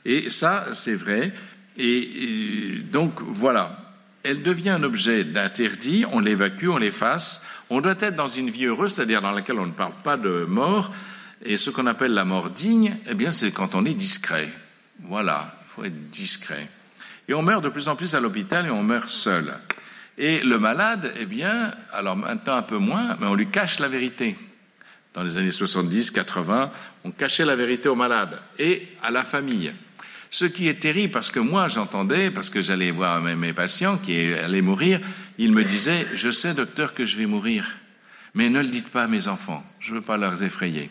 Et 0.05 0.31
ça, 0.31 0.67
c'est 0.75 0.95
vrai. 0.95 1.33
Et, 1.77 2.83
donc 2.93 3.21
voilà, 3.21 3.95
elle 4.23 4.45
devient 4.45 4.71
un 4.71 4.85
objet 4.85 5.25
d'interdit, 5.25 6.05
on 6.13 6.21
l'évacue, 6.21 6.69
on 6.69 6.79
l'efface. 6.79 7.45
On 7.69 7.81
doit 7.81 7.97
être 7.99 8.15
dans 8.15 8.29
une 8.29 8.49
vie 8.49 8.67
heureuse, 8.67 8.95
c'est-à-dire 8.95 9.21
dans 9.21 9.33
laquelle 9.33 9.59
on 9.59 9.67
ne 9.67 9.73
parle 9.73 9.95
pas 10.05 10.17
de 10.17 10.45
mort. 10.47 10.93
Et 11.45 11.57
ce 11.57 11.69
qu'on 11.71 11.87
appelle 11.89 12.13
la 12.13 12.25
mort 12.25 12.51
digne, 12.51 12.97
eh 13.09 13.15
bien, 13.15 13.33
c'est 13.33 13.51
quand 13.51 13.75
on 13.75 13.85
est 13.85 13.95
discret. 13.95 14.53
Voilà, 15.01 15.53
il 15.63 15.75
faut 15.75 15.85
être 15.85 16.11
discret. 16.11 16.69
Et 17.27 17.35
on 17.35 17.43
meurt 17.43 17.65
de 17.65 17.69
plus 17.69 17.89
en 17.89 17.97
plus 17.97 18.15
à 18.15 18.21
l'hôpital 18.21 18.67
et 18.67 18.71
on 18.71 18.85
meurt 18.85 19.09
seul. 19.09 19.53
Et 20.21 20.41
le 20.41 20.59
malade, 20.59 21.15
eh 21.19 21.25
bien, 21.25 21.73
alors 21.95 22.15
maintenant 22.15 22.57
un 22.57 22.63
peu 22.63 22.77
moins, 22.77 23.17
mais 23.19 23.27
on 23.27 23.35
lui 23.35 23.47
cache 23.47 23.79
la 23.79 23.89
vérité. 23.89 24.37
Dans 25.15 25.23
les 25.23 25.39
années 25.39 25.51
70, 25.51 26.11
80, 26.11 26.71
on 27.05 27.11
cachait 27.11 27.47
la 27.47 27.57
vérité 27.57 27.89
au 27.89 27.95
malade 27.95 28.39
et 28.59 28.87
à 29.03 29.11
la 29.11 29.25
famille. 29.25 29.73
Ce 30.29 30.45
qui 30.45 30.69
est 30.69 30.79
terrible, 30.79 31.11
parce 31.11 31.31
que 31.31 31.41
moi 31.41 31.69
j'entendais, 31.69 32.31
parce 32.31 32.51
que 32.51 32.61
j'allais 32.61 32.91
voir 32.91 33.23
mes 33.23 33.55
patients 33.55 33.97
qui 33.97 34.35
allaient 34.35 34.61
mourir, 34.61 35.01
ils 35.39 35.55
me 35.55 35.65
disaient, 35.65 36.07
je 36.15 36.31
sais 36.31 36.53
docteur 36.53 36.93
que 36.93 37.07
je 37.07 37.17
vais 37.17 37.25
mourir, 37.25 37.67
mais 38.35 38.51
ne 38.51 38.61
le 38.61 38.69
dites 38.69 38.91
pas 38.91 39.05
à 39.05 39.09
mes 39.09 39.27
enfants, 39.27 39.65
je 39.81 39.93
ne 39.93 39.97
veux 39.97 40.05
pas 40.05 40.19
leur 40.19 40.43
effrayer. 40.43 40.91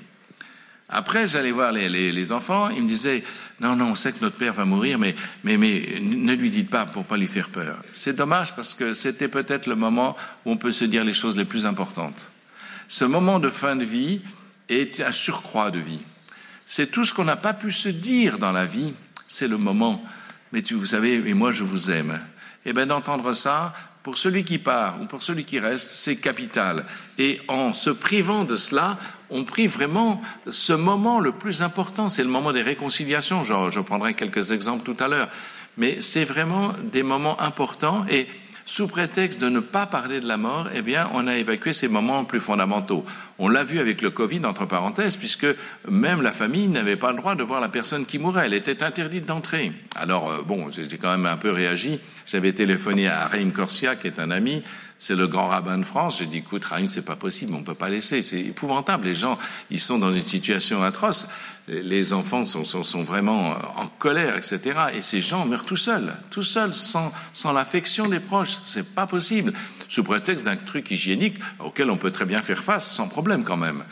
Après, 0.89 1.27
j'allais 1.27 1.51
voir 1.51 1.71
les, 1.71 2.31
enfants, 2.31 2.69
ils 2.69 2.81
me 2.81 2.87
disaient, 2.87 3.23
non, 3.59 3.75
non, 3.75 3.91
on 3.91 3.95
sait 3.95 4.11
que 4.11 4.21
notre 4.21 4.37
père 4.37 4.53
va 4.53 4.65
mourir, 4.65 4.97
mais, 4.97 5.15
mais, 5.43 5.55
mais 5.57 5.99
ne 6.01 6.33
lui 6.33 6.49
dites 6.49 6.69
pas 6.69 6.85
pour 6.87 7.05
pas 7.05 7.17
lui 7.17 7.27
faire 7.27 7.49
peur. 7.49 7.77
C'est 7.91 8.15
dommage 8.15 8.55
parce 8.55 8.73
que 8.73 8.95
c'était 8.95 9.27
peut-être 9.27 9.67
le 9.67 9.75
moment 9.75 10.17
où 10.45 10.51
on 10.51 10.57
peut 10.57 10.71
se 10.71 10.85
dire 10.85 11.03
les 11.03 11.13
choses 11.13 11.37
les 11.37 11.45
plus 11.45 11.67
importantes. 11.67 12.31
Ce 12.87 13.05
moment 13.05 13.39
de 13.39 13.51
fin 13.51 13.75
de 13.75 13.85
vie 13.85 14.21
est 14.67 14.99
un 15.01 15.11
surcroît 15.11 15.69
de 15.69 15.79
vie. 15.79 16.01
C'est 16.65 16.91
tout 16.91 17.05
ce 17.05 17.13
qu'on 17.13 17.23
n'a 17.23 17.35
pas 17.35 17.53
pu 17.53 17.71
se 17.71 17.89
dire 17.89 18.39
dans 18.39 18.51
la 18.51 18.65
vie, 18.65 18.93
c'est 19.27 19.47
le 19.47 19.57
moment. 19.57 20.03
Mais 20.51 20.63
tu, 20.63 20.73
vous 20.73 20.87
savez, 20.87 21.19
mais 21.19 21.33
moi 21.33 21.51
je 21.51 21.63
vous 21.63 21.91
aime. 21.91 22.19
Eh 22.65 22.73
bien, 22.73 22.87
d'entendre 22.87 23.33
ça, 23.33 23.73
pour 24.03 24.17
celui 24.17 24.43
qui 24.43 24.57
part 24.57 25.01
ou 25.01 25.05
pour 25.05 25.23
celui 25.23 25.43
qui 25.43 25.59
reste, 25.59 25.89
c'est 25.89 26.17
capital. 26.17 26.85
Et 27.17 27.39
en 27.47 27.73
se 27.73 27.89
privant 27.89 28.43
de 28.45 28.55
cela, 28.55 28.97
on 29.29 29.43
prive 29.43 29.73
vraiment 29.73 30.21
ce 30.49 30.73
moment 30.73 31.19
le 31.19 31.31
plus 31.31 31.61
important, 31.61 32.09
c'est 32.09 32.23
le 32.23 32.29
moment 32.29 32.53
des 32.53 32.61
réconciliations. 32.61 33.43
Je, 33.43 33.79
prendrai 33.81 34.13
quelques 34.13 34.51
exemples 34.51 34.83
tout 34.83 35.03
à 35.03 35.07
l'heure. 35.07 35.29
Mais 35.77 36.01
c'est 36.01 36.25
vraiment 36.25 36.73
des 36.91 37.03
moments 37.03 37.39
importants 37.41 38.05
et 38.09 38.27
sous 38.69 38.87
prétexte 38.87 39.41
de 39.41 39.49
ne 39.49 39.61
pas 39.61 39.87
parler 39.87 40.19
de 40.19 40.27
la 40.27 40.37
mort, 40.37 40.69
eh 40.75 40.83
bien, 40.83 41.09
on 41.15 41.25
a 41.25 41.35
évacué 41.37 41.73
ces 41.73 41.87
moments 41.87 42.23
plus 42.23 42.39
fondamentaux. 42.39 43.03
On 43.39 43.49
l'a 43.49 43.63
vu 43.63 43.79
avec 43.79 44.03
le 44.03 44.11
Covid, 44.11 44.45
entre 44.45 44.67
parenthèses, 44.67 45.17
puisque 45.17 45.47
même 45.89 46.21
la 46.21 46.31
famille 46.31 46.67
n'avait 46.67 46.95
pas 46.95 47.09
le 47.09 47.17
droit 47.17 47.33
de 47.33 47.41
voir 47.41 47.61
la 47.61 47.69
personne 47.69 48.05
qui 48.05 48.19
mourait. 48.19 48.45
Elle 48.45 48.53
était 48.53 48.83
interdite 48.83 49.25
d'entrer. 49.25 49.71
Alors, 49.95 50.29
euh, 50.29 50.43
bon, 50.45 50.69
j'ai 50.69 50.99
quand 50.99 51.09
même 51.09 51.25
un 51.25 51.35
peu 51.35 51.51
réagi. 51.51 51.99
J'avais 52.27 52.53
téléphoné 52.53 53.07
à 53.07 53.25
Raïm 53.25 53.51
Corsia, 53.51 53.95
qui 53.95 54.05
est 54.05 54.19
un 54.19 54.29
ami, 54.29 54.61
c'est 54.99 55.15
le 55.15 55.27
grand 55.27 55.47
rabbin 55.47 55.77
de 55.77 55.85
France. 55.85 56.19
J'ai 56.19 56.25
dit, 56.25 56.39
écoute, 56.39 56.65
Raïm, 56.65 56.89
c'est 56.89 57.05
pas 57.05 57.15
possible, 57.15 57.53
on 57.53 57.63
peut 57.63 57.73
pas 57.73 57.87
laisser. 57.87 58.21
C'est 58.21 58.41
épouvantable. 58.41 59.07
Les 59.07 59.13
gens, 59.13 59.39
ils 59.71 59.79
sont 59.79 59.97
dans 59.97 60.13
une 60.13 60.25
situation 60.25 60.83
atroce. 60.83 61.29
Les 61.69 62.11
enfants 62.11 62.43
sont, 62.43 62.65
sont, 62.65 62.83
sont, 62.83 63.03
vraiment 63.03 63.55
en 63.77 63.87
colère, 63.87 64.35
etc. 64.35 64.59
Et 64.95 65.01
ces 65.01 65.21
gens 65.21 65.45
meurent 65.45 65.65
tout 65.65 65.77
seuls, 65.77 66.13
tout 66.29 66.43
seuls, 66.43 66.73
sans, 66.73 67.13
sans 67.31 67.53
l'affection 67.53 68.09
des 68.09 68.19
proches. 68.19 68.57
C'est 68.65 68.93
pas 68.93 69.07
possible. 69.07 69.53
Sous 69.87 70.03
prétexte 70.03 70.45
d'un 70.45 70.57
truc 70.57 70.91
hygiénique 70.91 71.37
auquel 71.59 71.89
on 71.89 71.97
peut 71.97 72.11
très 72.11 72.25
bien 72.25 72.41
faire 72.41 72.63
face, 72.63 72.91
sans 72.91 73.07
problème 73.07 73.43
quand 73.43 73.57
même. 73.57 73.83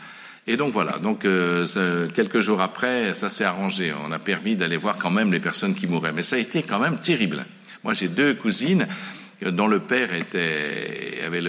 Et 0.46 0.56
donc 0.56 0.72
voilà, 0.72 0.98
donc 0.98 1.24
euh, 1.24 2.08
quelques 2.14 2.40
jours 2.40 2.60
après, 2.60 3.14
ça 3.14 3.30
s'est 3.30 3.44
arrangé. 3.44 3.92
On 4.06 4.12
a 4.12 4.18
permis 4.18 4.56
d'aller 4.56 4.76
voir 4.76 4.96
quand 4.96 5.10
même 5.10 5.32
les 5.32 5.40
personnes 5.40 5.74
qui 5.74 5.86
mouraient. 5.86 6.12
Mais 6.12 6.22
ça 6.22 6.36
a 6.36 6.38
été 6.38 6.62
quand 6.62 6.78
même 6.78 6.98
terrible. 6.98 7.46
Moi, 7.84 7.94
j'ai 7.94 8.08
deux 8.08 8.34
cousines 8.34 8.86
dont 9.42 9.68
le 9.68 9.80
père 9.80 10.12
était, 10.14 11.22
avait 11.24 11.42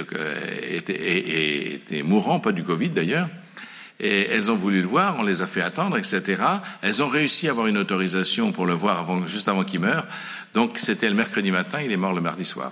était, 0.70 2.04
mourant, 2.04 2.40
pas 2.40 2.52
du 2.52 2.64
Covid 2.64 2.90
d'ailleurs. 2.90 3.30
Et 4.00 4.28
elles 4.28 4.50
ont 4.50 4.56
voulu 4.56 4.82
le 4.82 4.88
voir, 4.88 5.18
on 5.20 5.24
les 5.24 5.42
a 5.42 5.48
fait 5.48 5.62
attendre, 5.62 5.98
etc. 5.98 6.42
Elles 6.82 7.04
ont 7.04 7.10
réussi 7.10 7.48
à 7.48 7.52
avoir 7.52 7.68
une 7.68 7.78
autorisation 7.78 8.52
pour 8.52 8.66
le 8.66 8.74
voir 8.74 9.06
juste 9.28 9.50
avant 9.50 9.64
qu'il 9.64 9.82
meure. 9.82 10.08
Donc 10.54 10.78
c'était 10.78 11.10
le 11.10 11.16
mercredi 11.16 11.52
matin, 11.52 11.82
il 11.82 11.92
est 11.92 11.98
mort 11.98 12.14
le 12.14 12.22
mardi 12.22 12.46
soir. 12.46 12.72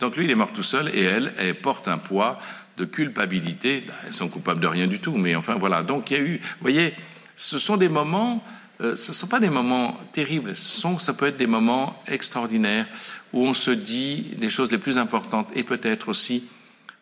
Donc 0.00 0.16
lui, 0.16 0.24
il 0.24 0.30
est 0.30 0.36
mort 0.36 0.52
tout 0.52 0.62
seul 0.62 0.88
et 0.94 1.02
elles, 1.02 1.32
elles 1.38 1.54
portent 1.54 1.88
un 1.88 1.98
poids 1.98 2.38
de 2.76 2.84
culpabilité. 2.84 3.84
Elles 4.06 4.12
sont 4.12 4.28
coupables 4.28 4.60
de 4.60 4.66
rien 4.66 4.86
du 4.86 5.00
tout, 5.00 5.16
mais 5.16 5.34
enfin 5.34 5.54
voilà. 5.54 5.82
Donc 5.82 6.10
il 6.10 6.16
y 6.16 6.20
a 6.20 6.22
eu, 6.22 6.36
vous 6.36 6.60
voyez, 6.60 6.94
ce 7.36 7.58
sont 7.58 7.76
des 7.76 7.88
moments, 7.88 8.44
euh, 8.80 8.96
ce 8.96 9.12
ne 9.12 9.14
sont 9.14 9.28
pas 9.28 9.40
des 9.40 9.50
moments 9.50 10.00
terribles, 10.12 10.56
ça 10.56 11.14
peut 11.14 11.26
être 11.26 11.36
des 11.36 11.46
moments 11.46 12.02
extraordinaires 12.08 12.86
où 13.32 13.46
on 13.46 13.54
se 13.54 13.70
dit 13.70 14.34
les 14.38 14.50
choses 14.50 14.72
les 14.72 14.78
plus 14.78 14.98
importantes 14.98 15.48
et 15.54 15.62
peut-être 15.62 16.08
aussi 16.08 16.48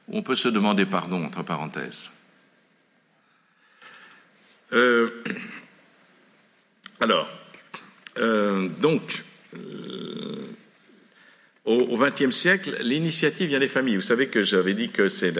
où 0.09 0.19
on 0.19 0.23
peut 0.23 0.37
se 0.37 0.49
demander 0.49 0.85
pardon, 0.85 1.25
entre 1.25 1.43
parenthèses. 1.43 2.11
Euh, 4.73 5.23
alors, 7.01 7.29
euh, 8.19 8.69
donc, 8.69 9.25
au 11.65 11.97
XXe 11.97 12.35
siècle, 12.35 12.77
l'initiative 12.83 13.49
vient 13.49 13.61
des 13.61 13.69
familles. 13.69 13.97
Vous 13.97 14.03
savez 14.03 14.29
que 14.29 14.43
j'avais 14.43 14.75
dit 14.75 14.91
que 14.91 15.09
c'est 15.09 15.33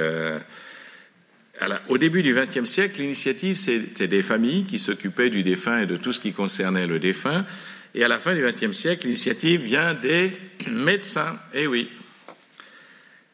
au 1.89 1.99
début 1.99 2.23
du 2.23 2.35
XXe 2.35 2.69
siècle, 2.69 3.01
l'initiative, 3.01 3.57
c'était 3.57 4.09
des 4.09 4.23
familles 4.23 4.65
qui 4.65 4.79
s'occupaient 4.79 5.31
du 5.31 5.43
défunt 5.43 5.83
et 5.83 5.87
de 5.87 5.97
tout 5.97 6.13
ce 6.13 6.21
qui 6.21 6.33
concernait 6.33 6.87
le 6.87 6.99
défunt. 6.99 7.45
Et 7.95 8.05
à 8.05 8.09
la 8.09 8.19
fin 8.19 8.35
du 8.35 8.43
XXe 8.43 8.77
siècle, 8.77 9.07
l'initiative 9.07 9.63
vient 9.63 9.95
des 9.95 10.33
médecins. 10.71 11.39
Eh 11.55 11.67
oui. 11.67 11.89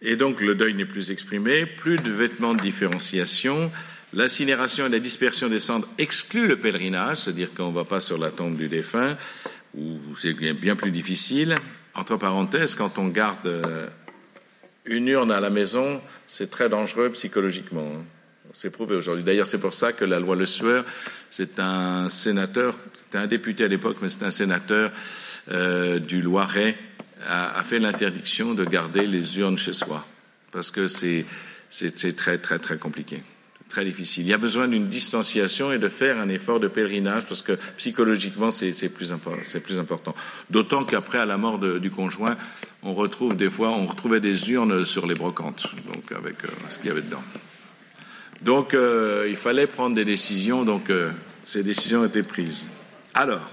Et 0.03 0.17
donc 0.17 0.41
le 0.41 0.55
deuil 0.55 0.75
n'est 0.75 0.85
plus 0.85 1.11
exprimé, 1.11 1.67
plus 1.67 1.97
de 1.97 2.11
vêtements 2.11 2.55
de 2.55 2.61
différenciation. 2.61 3.71
L'incinération 4.13 4.87
et 4.87 4.89
la 4.89 5.01
dispersion 5.01 5.49
des 5.49 5.59
cendres 5.59 5.89
excluent 5.99 6.49
le 6.49 6.57
pèlerinage, 6.57 7.19
c'est-à-dire 7.19 7.53
qu'on 7.53 7.71
ne 7.71 7.75
va 7.75 7.85
pas 7.85 8.01
sur 8.01 8.19
la 8.19 8.31
tombe 8.31 8.57
du 8.57 8.69
défunt, 8.69 9.17
où 9.77 9.99
c'est 10.17 10.35
bien 10.55 10.77
plus 10.77 10.91
difficile. 10.91 11.57
Entre 11.95 12.17
parenthèses, 12.17 12.75
quand 12.75 12.99
on 12.99 13.09
garde 13.09 13.47
euh, 13.47 13.87
une 14.87 15.09
urne 15.09 15.31
à 15.31 15.41
la 15.41 15.51
maison, 15.51 16.01
c'est 16.27 16.51
très 16.51 16.69
dangereux 16.69 17.11
psychologiquement. 17.11 17.91
C'est 18.53 18.71
prouvé 18.71 18.97
aujourd'hui. 18.97 19.25
D'ailleurs, 19.25 19.47
c'est 19.47 19.61
pour 19.61 19.75
ça 19.75 19.93
que 19.93 20.05
la 20.05 20.21
loi 20.21 20.37
Le 20.37 20.47
Sueur, 20.47 20.85
c'est 21.31 21.59
un 21.59 22.09
sénateur, 22.09 22.75
c'était 22.95 23.19
un 23.19 23.27
député 23.27 23.65
à 23.65 23.69
l'époque, 23.69 23.99
mais 24.01 24.09
c'est 24.09 24.25
un 24.25 24.31
sénateur 24.31 24.91
euh, 25.51 25.99
du 25.99 26.23
Loiret, 26.23 26.77
a, 27.29 27.59
a 27.59 27.63
fait 27.63 27.79
l'interdiction 27.79 28.55
de 28.55 28.65
garder 28.65 29.07
les 29.07 29.39
urnes 29.39 29.59
chez 29.59 29.75
soi, 29.75 30.07
parce 30.53 30.71
que 30.71 30.87
c'est 30.87 31.27
très, 32.17 32.39
très, 32.39 32.59
très 32.59 32.79
compliqué 32.79 33.23
très 33.69 33.85
difficile. 33.85 34.25
Il 34.25 34.31
y 34.31 34.33
a 34.33 34.39
besoin 34.39 34.67
d'une 34.67 34.89
distanciation 34.89 35.73
et 35.73 35.79
de 35.79 35.89
faire 35.89 36.19
un 36.19 36.29
effort 36.29 36.59
de 36.59 36.69
pèlerinage 36.69 37.25
parce 37.27 37.43
que 37.43 37.53
psychologiquement, 37.77 38.51
c'est 38.51 38.73
plus, 38.89 39.13
plus, 39.63 39.79
important. 39.79 40.15
D'autant 40.51 40.85
qu'après, 40.85 41.19
à 41.19 41.27
la 41.27 41.37
mort 41.37 41.59
du 41.59 41.91
conjoint, 41.91 42.37
on 42.83 42.95
retrouve 42.95 43.37
des 43.37 43.51
fois, 43.51 43.71
on 43.71 43.85
retrouvait 43.85 44.21
des 44.21 44.51
urnes 44.51 44.85
sur 44.85 45.07
les 45.07 45.15
brocantes, 45.15 45.67
donc 45.93 46.13
avec 46.13 46.45
euh, 46.45 46.49
ce 46.69 46.79
qu'il 46.79 46.89
y 46.89 46.91
avait 46.91 47.03
dedans. 47.03 47.23
Donc, 48.43 48.75
euh, 48.75 49.27
il 49.29 49.37
fallait 49.37 49.67
prendre 49.67 49.97
des 49.97 50.05
décisions, 50.05 50.65
donc 50.65 50.91
euh, 50.91 51.11
ces 51.45 51.63
décisions 51.63 52.05
étaient 52.05 52.23
prises. 52.23 52.69
Alors, 53.15 53.51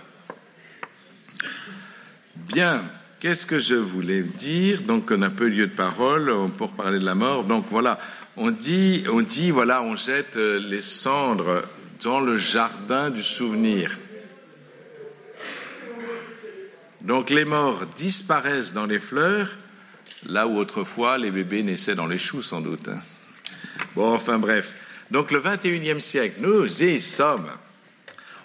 bien, 2.35 2.83
qu'est-ce 3.19 3.45
que 3.45 3.59
je 3.59 3.75
voulais 3.75 4.21
dire? 4.21 4.81
Donc, 4.83 5.09
on 5.11 5.21
a 5.21 5.29
peu 5.29 5.47
lieu 5.47 5.67
de 5.67 5.73
parole 5.73 6.31
pour 6.57 6.73
parler 6.73 6.99
de 6.99 7.05
la 7.05 7.15
mort. 7.15 7.43
Donc, 7.43 7.65
voilà, 7.71 7.99
on 8.37 8.51
dit, 8.51 9.03
on 9.11 9.21
dit, 9.21 9.51
voilà, 9.51 9.81
on 9.81 9.95
jette 9.95 10.37
euh, 10.37 10.59
les 10.59 10.81
cendres 10.81 11.63
dans 12.03 12.19
le 12.19 12.37
jardin 12.37 13.09
du 13.09 13.23
souvenir. 13.23 13.97
Donc 17.05 17.29
les 17.29 17.45
morts 17.45 17.85
disparaissent 17.95 18.73
dans 18.73 18.87
les 18.87 18.97
fleurs, 18.97 19.55
là 20.25 20.47
où 20.47 20.57
autrefois 20.57 21.19
les 21.19 21.29
bébés 21.29 21.61
naissaient 21.61 21.93
dans 21.93 22.07
les 22.07 22.17
choux 22.17 22.41
sans 22.41 22.61
doute. 22.61 22.87
Hein. 22.87 22.99
Bon, 23.95 24.13
enfin 24.13 24.39
bref. 24.39 24.73
Donc 25.11 25.31
le 25.31 25.39
21e 25.39 25.99
siècle, 25.99 26.37
nous 26.39 26.83
y 26.83 26.99
sommes. 26.99 27.49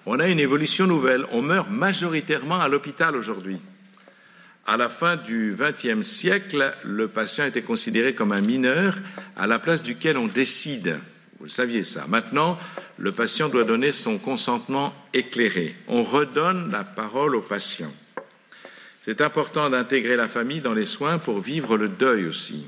On 0.06 0.18
a 0.18 0.28
une 0.28 0.40
évolution 0.40 0.86
nouvelle. 0.86 1.24
On 1.32 1.42
meurt 1.42 1.70
majoritairement 1.70 2.60
à 2.60 2.68
l'hôpital 2.68 3.16
aujourd'hui. 3.16 3.60
À 4.66 4.76
la 4.76 4.88
fin 4.88 5.16
du 5.16 5.56
XXe 5.58 6.06
siècle, 6.06 6.74
le 6.84 7.08
patient 7.08 7.46
était 7.46 7.62
considéré 7.62 8.14
comme 8.14 8.32
un 8.32 8.40
mineur 8.40 8.98
à 9.36 9.46
la 9.46 9.58
place 9.58 9.82
duquel 9.82 10.16
on 10.16 10.26
décide. 10.26 10.98
Vous 11.38 11.44
le 11.44 11.50
saviez 11.50 11.84
ça. 11.84 12.04
Maintenant, 12.08 12.58
le 12.98 13.12
patient 13.12 13.48
doit 13.48 13.64
donner 13.64 13.92
son 13.92 14.18
consentement 14.18 14.92
éclairé. 15.14 15.74
On 15.88 16.02
redonne 16.02 16.70
la 16.70 16.84
parole 16.84 17.34
au 17.34 17.40
patient. 17.40 17.90
C'est 19.00 19.22
important 19.22 19.70
d'intégrer 19.70 20.16
la 20.16 20.28
famille 20.28 20.60
dans 20.60 20.74
les 20.74 20.84
soins 20.84 21.18
pour 21.18 21.40
vivre 21.40 21.78
le 21.78 21.88
deuil 21.88 22.26
aussi. 22.26 22.66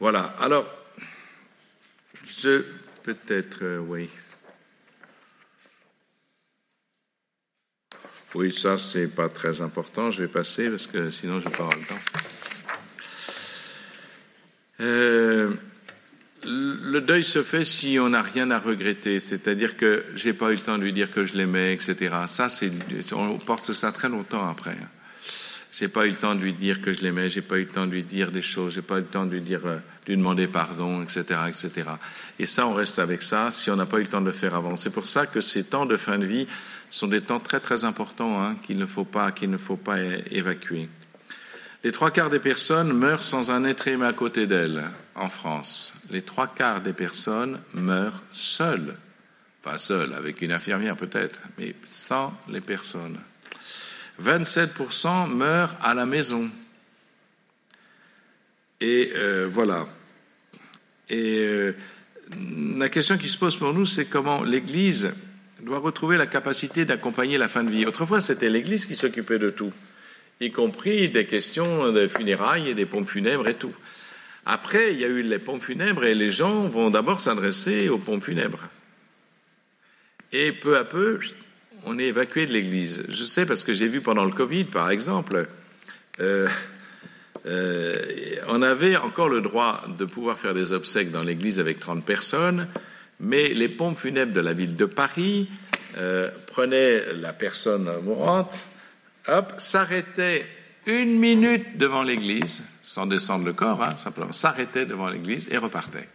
Voilà. 0.00 0.34
Alors, 0.40 0.66
je 2.38 2.64
peut-être, 3.02 3.58
euh, 3.62 3.78
oui. 3.78 4.08
Oui, 8.34 8.52
ça, 8.52 8.78
c'est 8.78 9.08
pas 9.08 9.28
très 9.28 9.60
important. 9.60 10.10
Je 10.10 10.22
vais 10.22 10.28
passer 10.28 10.70
parce 10.70 10.86
que 10.86 11.10
sinon, 11.10 11.40
je 11.40 11.48
vais 11.48 11.56
pas 11.56 11.68
le 11.76 11.86
temps. 11.86 11.98
Euh, 14.80 15.52
le 16.44 17.00
deuil 17.00 17.24
se 17.24 17.42
fait 17.42 17.64
si 17.64 17.98
on 17.98 18.10
n'a 18.10 18.22
rien 18.22 18.50
à 18.50 18.58
regretter, 18.58 19.20
c'est-à-dire 19.20 19.76
que 19.76 20.04
j'ai 20.14 20.32
pas 20.32 20.50
eu 20.50 20.54
le 20.54 20.60
temps 20.60 20.78
de 20.78 20.84
lui 20.84 20.92
dire 20.92 21.12
que 21.12 21.26
je 21.26 21.34
l'aimais, 21.34 21.74
etc. 21.74 22.14
Ça, 22.26 22.46
on 23.12 23.38
porte 23.38 23.72
ça 23.72 23.92
très 23.92 24.08
longtemps 24.08 24.48
après. 24.48 24.76
J'ai 25.72 25.88
pas 25.88 26.06
eu 26.06 26.10
le 26.10 26.16
temps 26.16 26.34
de 26.34 26.40
lui 26.40 26.52
dire 26.52 26.80
que 26.80 26.92
je 26.92 27.02
l'aimais, 27.02 27.28
j'ai 27.28 27.42
pas 27.42 27.58
eu 27.58 27.64
le 27.64 27.68
temps 27.68 27.86
de 27.86 27.92
lui 27.92 28.02
dire 28.02 28.32
des 28.32 28.42
choses, 28.42 28.74
j'ai 28.74 28.82
pas 28.82 28.96
eu 28.96 29.02
le 29.02 29.06
temps 29.06 29.26
de 29.26 29.32
lui 29.32 29.40
dire, 29.40 29.66
euh, 29.66 29.78
lui 30.10 30.16
demander 30.16 30.48
pardon, 30.48 31.02
etc., 31.02 31.40
etc. 31.48 31.88
Et 32.40 32.46
ça, 32.46 32.66
on 32.66 32.74
reste 32.74 32.98
avec 32.98 33.22
ça 33.22 33.50
si 33.52 33.70
on 33.70 33.76
n'a 33.76 33.86
pas 33.86 33.98
eu 33.98 34.02
le 34.02 34.08
temps 34.08 34.20
de 34.20 34.26
le 34.26 34.32
faire 34.32 34.56
avant. 34.56 34.76
C'est 34.76 34.90
pour 34.90 35.06
ça 35.06 35.26
que 35.26 35.40
ces 35.40 35.64
temps 35.64 35.86
de 35.86 35.96
fin 35.96 36.18
de 36.18 36.26
vie 36.26 36.48
sont 36.90 37.06
des 37.06 37.20
temps 37.20 37.38
très 37.38 37.60
très 37.60 37.84
importants 37.84 38.42
hein, 38.42 38.56
qu'il 38.64 38.78
ne 38.78 38.86
faut 38.86 39.04
pas 39.04 39.30
qu'il 39.30 39.50
ne 39.50 39.56
faut 39.56 39.76
pas 39.76 40.00
évacuer. 40.30 40.88
Les 41.84 41.92
trois 41.92 42.10
quarts 42.10 42.28
des 42.28 42.40
personnes 42.40 42.92
meurent 42.92 43.22
sans 43.22 43.52
un 43.52 43.64
être 43.64 43.86
aimé 43.86 44.04
à 44.04 44.12
côté 44.12 44.48
d'elles 44.48 44.84
en 45.14 45.28
France. 45.28 45.94
Les 46.10 46.22
trois 46.22 46.48
quarts 46.48 46.80
des 46.80 46.92
personnes 46.92 47.60
meurent 47.72 48.22
seules, 48.32 48.96
pas 49.62 49.78
seules, 49.78 50.12
avec 50.12 50.42
une 50.42 50.52
infirmière 50.52 50.96
peut-être, 50.96 51.38
mais 51.56 51.74
sans 51.86 52.34
les 52.48 52.60
personnes. 52.60 53.18
27% 54.20 55.28
meurent 55.28 55.74
à 55.80 55.94
la 55.94 56.04
maison. 56.04 56.50
Et 58.80 59.12
euh, 59.14 59.48
voilà. 59.50 59.86
Et 61.10 61.38
euh, 61.40 61.76
la 62.78 62.88
question 62.88 63.18
qui 63.18 63.28
se 63.28 63.36
pose 63.36 63.56
pour 63.56 63.74
nous, 63.74 63.84
c'est 63.84 64.06
comment 64.06 64.42
l'Église 64.42 65.12
doit 65.62 65.80
retrouver 65.80 66.16
la 66.16 66.26
capacité 66.26 66.84
d'accompagner 66.84 67.36
la 67.36 67.48
fin 67.48 67.64
de 67.64 67.70
vie. 67.70 67.84
Autrefois, 67.84 68.20
c'était 68.20 68.48
l'Église 68.48 68.86
qui 68.86 68.94
s'occupait 68.94 69.38
de 69.38 69.50
tout, 69.50 69.72
y 70.40 70.50
compris 70.50 71.10
des 71.10 71.26
questions 71.26 71.92
de 71.92 72.08
funérailles 72.08 72.70
et 72.70 72.74
des 72.74 72.86
pompes 72.86 73.08
funèbres 73.08 73.48
et 73.48 73.54
tout. 73.54 73.74
Après, 74.46 74.94
il 74.94 75.00
y 75.00 75.04
a 75.04 75.08
eu 75.08 75.22
les 75.22 75.38
pompes 75.38 75.62
funèbres 75.62 76.04
et 76.04 76.14
les 76.14 76.30
gens 76.30 76.68
vont 76.68 76.90
d'abord 76.90 77.20
s'adresser 77.20 77.88
aux 77.88 77.98
pompes 77.98 78.22
funèbres. 78.22 78.68
Et 80.32 80.52
peu 80.52 80.78
à 80.78 80.84
peu, 80.84 81.18
on 81.84 81.98
est 81.98 82.04
évacué 82.04 82.46
de 82.46 82.52
l'Église. 82.52 83.04
Je 83.08 83.24
sais 83.24 83.46
parce 83.46 83.64
que 83.64 83.72
j'ai 83.74 83.88
vu 83.88 84.00
pendant 84.00 84.24
le 84.24 84.30
Covid, 84.30 84.64
par 84.64 84.90
exemple, 84.90 85.46
euh, 86.20 86.48
euh, 87.46 87.96
on 88.48 88.62
avait 88.62 88.96
encore 88.96 89.28
le 89.28 89.40
droit 89.40 89.82
de 89.98 90.04
pouvoir 90.04 90.38
faire 90.38 90.54
des 90.54 90.72
obsèques 90.72 91.10
dans 91.10 91.22
l'Église 91.22 91.60
avec 91.60 91.80
30 91.80 92.04
personnes, 92.04 92.68
mais 93.18 93.48
les 93.48 93.68
pompes 93.68 93.98
funèbres 93.98 94.32
de 94.32 94.40
la 94.40 94.52
ville 94.52 94.76
de 94.76 94.84
Paris 94.84 95.48
euh, 95.98 96.30
prenaient 96.46 97.14
la 97.14 97.32
personne 97.32 97.90
mourante, 98.04 98.66
hop, 99.28 99.54
s'arrêtaient 99.58 100.46
une 100.86 101.18
minute 101.18 101.76
devant 101.76 102.02
l'église, 102.02 102.64
sans 102.82 103.06
descendre 103.06 103.44
le 103.44 103.52
corps, 103.52 103.82
hein, 103.82 103.96
simplement, 103.96 104.32
s'arrêtaient 104.32 104.86
devant 104.86 105.08
l'église 105.08 105.48
et 105.50 105.58
repartaient. 105.58 106.08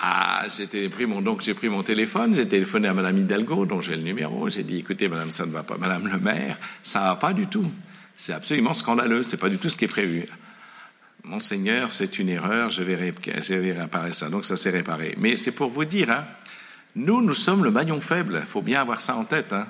Ah, 0.00 0.44
pris 0.92 1.06
mon, 1.06 1.20
donc 1.20 1.42
j'ai 1.42 1.54
pris 1.54 1.68
mon 1.68 1.82
téléphone, 1.82 2.34
j'ai 2.34 2.46
téléphoné 2.46 2.86
à 2.86 2.94
Madame 2.94 3.18
Hidalgo, 3.18 3.66
dont 3.66 3.80
j'ai 3.80 3.96
le 3.96 4.02
numéro, 4.02 4.48
j'ai 4.48 4.62
dit, 4.62 4.78
écoutez, 4.78 5.08
Madame, 5.08 5.32
ça 5.32 5.44
ne 5.44 5.50
va 5.50 5.64
pas, 5.64 5.76
Madame 5.76 6.06
le 6.06 6.18
maire, 6.18 6.56
ça 6.82 7.00
ne 7.00 7.04
va 7.06 7.16
pas 7.16 7.32
du 7.32 7.46
tout. 7.48 7.68
C'est 8.20 8.32
absolument 8.32 8.74
scandaleux, 8.74 9.22
c'est 9.22 9.36
pas 9.36 9.48
du 9.48 9.58
tout 9.58 9.68
ce 9.68 9.76
qui 9.76 9.84
est 9.84 9.88
prévu. 9.88 10.26
Monseigneur, 11.22 11.92
c'est 11.92 12.18
une 12.18 12.28
erreur, 12.28 12.68
je 12.68 12.82
vais, 12.82 12.96
réparer 12.96 14.12
ça. 14.12 14.28
Donc 14.28 14.44
ça 14.44 14.56
s'est 14.56 14.70
réparé. 14.70 15.14
Mais 15.18 15.36
c'est 15.36 15.52
pour 15.52 15.70
vous 15.70 15.84
dire, 15.84 16.10
hein, 16.10 16.24
nous, 16.96 17.22
nous 17.22 17.32
sommes 17.32 17.62
le 17.62 17.70
maillon 17.70 18.00
faible. 18.00 18.38
Il 18.40 18.46
faut 18.46 18.60
bien 18.60 18.80
avoir 18.80 19.00
ça 19.00 19.14
en 19.14 19.24
tête. 19.24 19.52
Hein. 19.52 19.68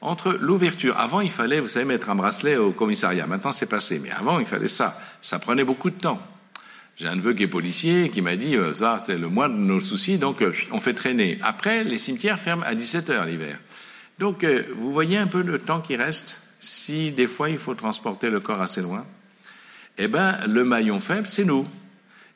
Entre 0.00 0.32
l'ouverture, 0.40 0.96
avant 0.96 1.20
il 1.20 1.30
fallait, 1.30 1.58
vous 1.58 1.68
savez, 1.68 1.86
mettre 1.86 2.08
un 2.08 2.14
bracelet 2.14 2.56
au 2.56 2.70
commissariat. 2.70 3.26
Maintenant 3.26 3.50
c'est 3.50 3.68
passé, 3.68 3.98
mais 4.00 4.12
avant 4.12 4.38
il 4.38 4.46
fallait 4.46 4.68
ça. 4.68 4.96
Ça 5.20 5.40
prenait 5.40 5.64
beaucoup 5.64 5.90
de 5.90 5.98
temps. 5.98 6.22
J'ai 6.96 7.08
un 7.08 7.16
neveu 7.16 7.34
qui 7.34 7.42
est 7.42 7.48
policier 7.48 8.10
qui 8.10 8.22
m'a 8.22 8.36
dit 8.36 8.56
euh, 8.56 8.74
ça 8.74 9.02
c'est 9.04 9.18
le 9.18 9.28
moins 9.28 9.48
de 9.48 9.54
nos 9.54 9.80
soucis 9.80 10.18
donc 10.18 10.40
euh, 10.40 10.52
on 10.70 10.80
fait 10.80 10.94
traîner. 10.94 11.40
Après 11.42 11.82
les 11.82 11.98
cimetières 11.98 12.38
ferment 12.38 12.64
à 12.64 12.76
17 12.76 13.10
heures 13.10 13.24
l'hiver. 13.24 13.58
Donc 14.20 14.44
euh, 14.44 14.62
vous 14.76 14.92
voyez 14.92 15.18
un 15.18 15.26
peu 15.26 15.42
le 15.42 15.58
temps 15.58 15.80
qui 15.80 15.96
reste 15.96 16.47
si 16.60 17.12
des 17.12 17.26
fois 17.26 17.50
il 17.50 17.58
faut 17.58 17.74
transporter 17.74 18.30
le 18.30 18.40
corps 18.40 18.60
assez 18.60 18.82
loin. 18.82 19.04
Eh 19.98 20.08
ben 20.08 20.38
le 20.46 20.64
maillon 20.64 21.00
faible 21.00 21.28
c'est 21.28 21.44
nous. 21.44 21.66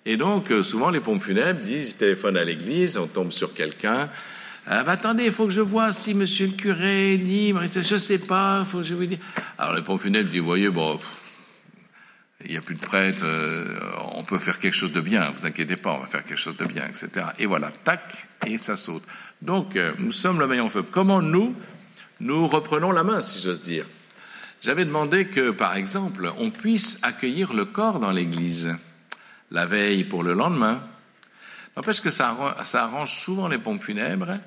Et 0.05 0.17
donc 0.17 0.53
souvent 0.63 0.91
les 0.91 1.01
pompes 1.01 1.23
funèbres 1.23 1.61
disent 1.61 1.97
téléphone 1.97 2.37
à 2.37 2.45
l'église, 2.45 2.99
on 2.99 3.07
tombe 3.07 3.33
sur 3.33 3.55
quelqu'un. 3.55 4.09
Ah, 4.67 4.85
bah, 4.85 4.93
attendez, 4.93 5.25
il 5.25 5.33
faut 5.33 5.47
que 5.47 5.51
je 5.53 5.61
vois 5.61 5.93
si 5.93 6.15
monsieur 6.15 6.47
le 6.47 6.53
curé 6.53 7.15
est 7.15 7.17
libre. 7.17 7.63
Je 7.67 7.97
sais 7.97 8.19
pas, 8.19 8.65
faut 8.65 8.79
que 8.79 8.85
je 8.85 8.95
vous 8.95 9.07
dise. 9.07 9.19
Alors 9.59 9.75
les 9.75 9.83
pompes 9.83 10.01
funèbres 10.01 10.31
disent, 10.31 10.41
voyez, 10.41 10.69
bon, 10.69 11.01
il 12.45 12.53
n'y 12.53 12.57
a 12.57 12.61
plus 12.61 12.77
de 12.77 12.81
prêtre, 12.81 13.23
euh, 13.25 13.79
on 14.15 14.23
peut 14.23 14.39
faire 14.39 14.59
quelque 14.59 14.75
chose 14.75 14.93
de 14.93 15.01
bien, 15.01 15.33
vous 15.37 15.47
inquiétez 15.47 15.77
pas, 15.77 15.93
on 15.93 15.99
va 15.99 16.07
faire 16.07 16.25
quelque 16.25 16.39
chose 16.39 16.57
de 16.57 16.65
bien, 16.65 16.85
etc. 16.87 17.27
Et 17.39 17.47
voilà, 17.47 17.73
tac, 17.85 18.03
et 18.47 18.57
ça 18.59 18.77
saute. 18.77 19.03
Donc, 19.41 19.75
euh, 19.77 19.93
nous 19.99 20.13
sommes 20.13 20.39
le 20.39 20.47
maillon 20.47 20.69
faible. 20.69 20.89
Comment 20.91 21.23
nous, 21.23 21.55
nous 22.21 22.47
reprenons 22.47 22.93
la 22.93 23.03
main, 23.03 23.21
si 23.21 23.41
j'ose 23.41 23.63
dire? 23.63 23.85
J'avais 24.63 24.85
demandé 24.85 25.27
que, 25.27 25.51
par 25.51 25.77
exemple, 25.77 26.33
on 26.39 26.51
puisse 26.51 27.01
accueillir 27.03 27.53
le 27.53 27.65
corps 27.65 27.99
dans 27.99 28.13
l'église 28.13 28.77
la 29.51 29.67
veille 29.67 30.05
pour 30.05 30.23
le 30.23 30.33
lendemain. 30.33 30.83
N'empêche 31.77 32.01
que 32.01 32.11
ça, 32.11 32.37
arrange 32.75 33.13
souvent 33.13 33.49
les 33.49 33.59
pompes 33.59 33.83
funèbres 33.83 34.39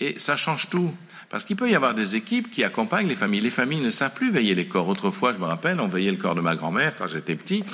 et 0.00 0.18
ça 0.18 0.36
change 0.36 0.70
tout. 0.70 0.94
Parce 1.28 1.44
qu'il 1.44 1.56
peut 1.56 1.68
y 1.68 1.74
avoir 1.74 1.94
des 1.94 2.16
équipes 2.16 2.50
qui 2.50 2.64
accompagnent 2.64 3.08
les 3.08 3.16
familles. 3.16 3.40
Les 3.40 3.50
familles 3.50 3.80
ne 3.80 3.90
savent 3.90 4.14
plus 4.14 4.30
veiller 4.30 4.54
les 4.54 4.66
corps. 4.66 4.88
Autrefois, 4.88 5.32
je 5.32 5.38
me 5.38 5.44
rappelle, 5.44 5.80
on 5.80 5.88
veillait 5.88 6.10
le 6.10 6.16
corps 6.16 6.34
de 6.34 6.40
ma 6.40 6.56
grand-mère 6.56 6.94
quand 6.96 7.08
j'étais 7.08 7.34
petit. 7.34 7.64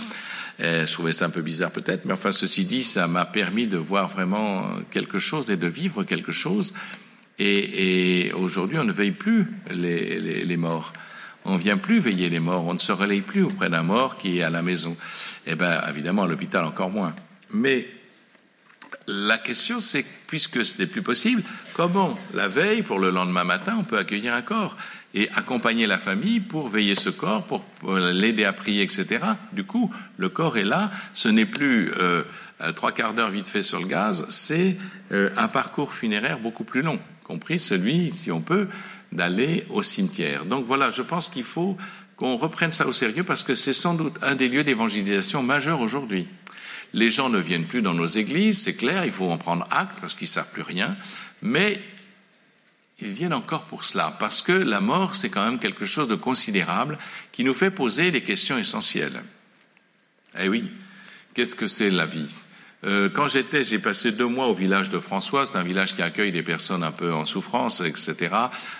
je 0.58 0.90
trouvais 0.92 1.12
ça 1.12 1.26
un 1.26 1.30
peu 1.30 1.42
bizarre 1.42 1.70
peut-être, 1.70 2.04
mais 2.04 2.14
enfin, 2.14 2.32
ceci 2.32 2.64
dit, 2.64 2.82
ça 2.82 3.06
m'a 3.06 3.24
permis 3.24 3.66
de 3.66 3.76
voir 3.76 4.08
vraiment 4.08 4.68
quelque 4.90 5.18
chose 5.18 5.50
et 5.50 5.56
de 5.56 5.68
vivre 5.68 6.02
quelque 6.02 6.32
chose. 6.32 6.74
Et, 7.38 8.32
aujourd'hui, 8.34 8.78
on 8.78 8.84
ne 8.84 8.92
veille 8.92 9.12
plus 9.12 9.48
les, 9.70 10.56
morts. 10.56 10.92
On 11.44 11.56
vient 11.56 11.76
plus 11.76 11.98
veiller 11.98 12.28
les 12.30 12.40
morts. 12.40 12.66
On 12.66 12.74
ne 12.74 12.78
se 12.78 12.92
relaye 12.92 13.20
plus 13.20 13.42
auprès 13.42 13.68
d'un 13.68 13.82
mort 13.82 14.16
qui 14.16 14.38
est 14.38 14.42
à 14.42 14.50
la 14.50 14.62
maison. 14.62 14.96
Eh 15.46 15.54
bien, 15.54 15.80
évidemment, 15.88 16.22
à 16.22 16.26
l'hôpital 16.26 16.64
encore 16.64 16.90
moins. 16.90 17.14
Mais 17.52 17.88
la 19.06 19.38
question, 19.38 19.80
c'est 19.80 20.04
puisque 20.26 20.64
ce 20.64 20.78
n'est 20.78 20.86
plus 20.86 21.02
possible, 21.02 21.42
comment 21.74 22.18
la 22.32 22.48
veille 22.48 22.82
pour 22.82 22.98
le 22.98 23.10
lendemain 23.10 23.44
matin, 23.44 23.76
on 23.78 23.84
peut 23.84 23.98
accueillir 23.98 24.34
un 24.34 24.42
corps 24.42 24.76
et 25.14 25.28
accompagner 25.36 25.86
la 25.86 25.98
famille 25.98 26.40
pour 26.40 26.68
veiller 26.68 26.96
ce 26.96 27.08
corps, 27.10 27.44
pour 27.44 27.64
l'aider 27.96 28.44
à 28.44 28.52
prier, 28.52 28.82
etc. 28.82 29.20
Du 29.52 29.64
coup, 29.64 29.92
le 30.16 30.28
corps 30.28 30.58
est 30.58 30.64
là. 30.64 30.90
Ce 31.12 31.28
n'est 31.28 31.46
plus 31.46 31.92
euh, 31.98 32.24
trois 32.74 32.92
quarts 32.92 33.14
d'heure 33.14 33.30
vite 33.30 33.48
fait 33.48 33.62
sur 33.62 33.78
le 33.78 33.86
gaz, 33.86 34.26
c'est 34.30 34.76
euh, 35.12 35.30
un 35.36 35.48
parcours 35.48 35.94
funéraire 35.94 36.38
beaucoup 36.38 36.64
plus 36.64 36.82
long, 36.82 36.98
compris 37.24 37.60
celui, 37.60 38.12
si 38.16 38.32
on 38.32 38.40
peut, 38.40 38.68
d'aller 39.14 39.64
au 39.70 39.82
cimetière. 39.82 40.44
Donc 40.44 40.66
voilà, 40.66 40.90
je 40.90 41.02
pense 41.02 41.28
qu'il 41.28 41.44
faut 41.44 41.78
qu'on 42.16 42.36
reprenne 42.36 42.72
ça 42.72 42.86
au 42.86 42.92
sérieux 42.92 43.24
parce 43.24 43.42
que 43.42 43.54
c'est 43.54 43.72
sans 43.72 43.94
doute 43.94 44.16
un 44.22 44.34
des 44.34 44.48
lieux 44.48 44.64
d'évangélisation 44.64 45.42
majeurs 45.42 45.80
aujourd'hui. 45.80 46.26
Les 46.92 47.10
gens 47.10 47.28
ne 47.28 47.38
viennent 47.38 47.64
plus 47.64 47.82
dans 47.82 47.94
nos 47.94 48.06
églises, 48.06 48.62
c'est 48.62 48.76
clair, 48.76 49.04
il 49.04 49.12
faut 49.12 49.30
en 49.30 49.38
prendre 49.38 49.66
acte 49.70 49.98
parce 50.00 50.14
qu'ils 50.14 50.26
ne 50.26 50.32
savent 50.32 50.50
plus 50.52 50.62
rien, 50.62 50.96
mais 51.42 51.80
ils 53.00 53.10
viennent 53.10 53.34
encore 53.34 53.64
pour 53.64 53.84
cela, 53.84 54.16
parce 54.20 54.42
que 54.42 54.52
la 54.52 54.80
mort, 54.80 55.16
c'est 55.16 55.28
quand 55.28 55.44
même 55.44 55.58
quelque 55.58 55.86
chose 55.86 56.06
de 56.06 56.14
considérable 56.14 56.98
qui 57.32 57.42
nous 57.42 57.54
fait 57.54 57.72
poser 57.72 58.12
des 58.12 58.22
questions 58.22 58.56
essentielles. 58.56 59.22
Eh 60.38 60.48
oui, 60.48 60.70
qu'est-ce 61.34 61.56
que 61.56 61.66
c'est 61.66 61.90
la 61.90 62.06
vie? 62.06 62.28
Euh, 62.84 63.08
Quand 63.08 63.28
j'étais, 63.28 63.64
j'ai 63.64 63.78
passé 63.78 64.12
deux 64.12 64.26
mois 64.26 64.46
au 64.46 64.54
village 64.54 64.90
de 64.90 64.98
François, 64.98 65.46
c'est 65.46 65.56
un 65.56 65.62
village 65.62 65.94
qui 65.94 66.02
accueille 66.02 66.32
des 66.32 66.42
personnes 66.42 66.82
un 66.82 66.92
peu 66.92 67.12
en 67.12 67.24
souffrance, 67.24 67.80
etc., 67.80 68.34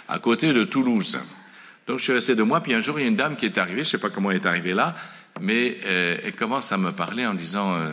à 0.09 0.19
côté 0.19 0.53
de 0.53 0.65
Toulouse. 0.65 1.19
Donc 1.87 1.99
je 1.99 2.05
suis 2.05 2.13
resté 2.13 2.35
deux 2.35 2.45
mois, 2.45 2.61
puis 2.61 2.75
un 2.75 2.81
jour, 2.81 2.99
il 2.99 3.03
y 3.03 3.05
a 3.07 3.09
une 3.09 3.17
dame 3.17 3.37
qui 3.37 3.47
est 3.47 3.59
arrivée, 3.59 3.85
je 3.85 3.89
ne 3.89 3.91
sais 3.91 3.99
pas 3.99 4.11
comment 4.11 4.31
elle 4.31 4.39
est 4.39 4.47
arrivée 4.47 4.73
là, 4.73 4.95
mais 5.41 5.77
euh, 5.85 6.17
elle 6.23 6.35
commence 6.35 6.73
à 6.73 6.79
me 6.79 6.93
parler 6.93 7.27
en 7.27 7.35
disant 7.35 7.75
euh, 7.75 7.93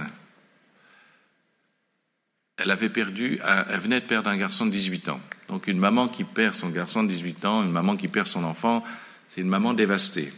elle 2.58 2.72
avait 2.72 2.90
perdu, 2.90 3.40
elle 3.70 3.80
venait 3.80 4.00
de 4.00 4.06
perdre 4.06 4.30
un 4.30 4.38
garçon 4.38 4.66
de 4.66 4.72
18 4.72 5.10
ans. 5.10 5.20
Donc 5.50 5.68
une 5.68 5.80
maman 5.80 6.08
qui 6.08 6.24
perd 6.24 6.54
son 6.54 6.70
garçon 6.70 7.04
de 7.04 7.10
18 7.10 7.46
ans, 7.46 7.64
une 7.64 7.72
maman 7.72 7.98
qui 7.98 8.08
perd 8.08 8.28
son 8.28 8.44
enfant, 8.44 8.84
c'est 9.30 9.42
une 9.42 9.48
maman 9.48 9.74
dévastée. 9.74 10.32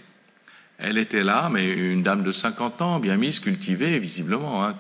Elle 0.78 0.98
était 0.98 1.24
là, 1.24 1.50
mais 1.52 1.70
une 1.70 2.04
dame 2.04 2.24
de 2.24 2.32
50 2.32 2.82
ans, 2.82 3.00
bien 3.00 3.18
mise, 3.18 3.40
cultivée, 3.40 4.00
visiblement, 4.00 4.66
hein, 4.66 4.76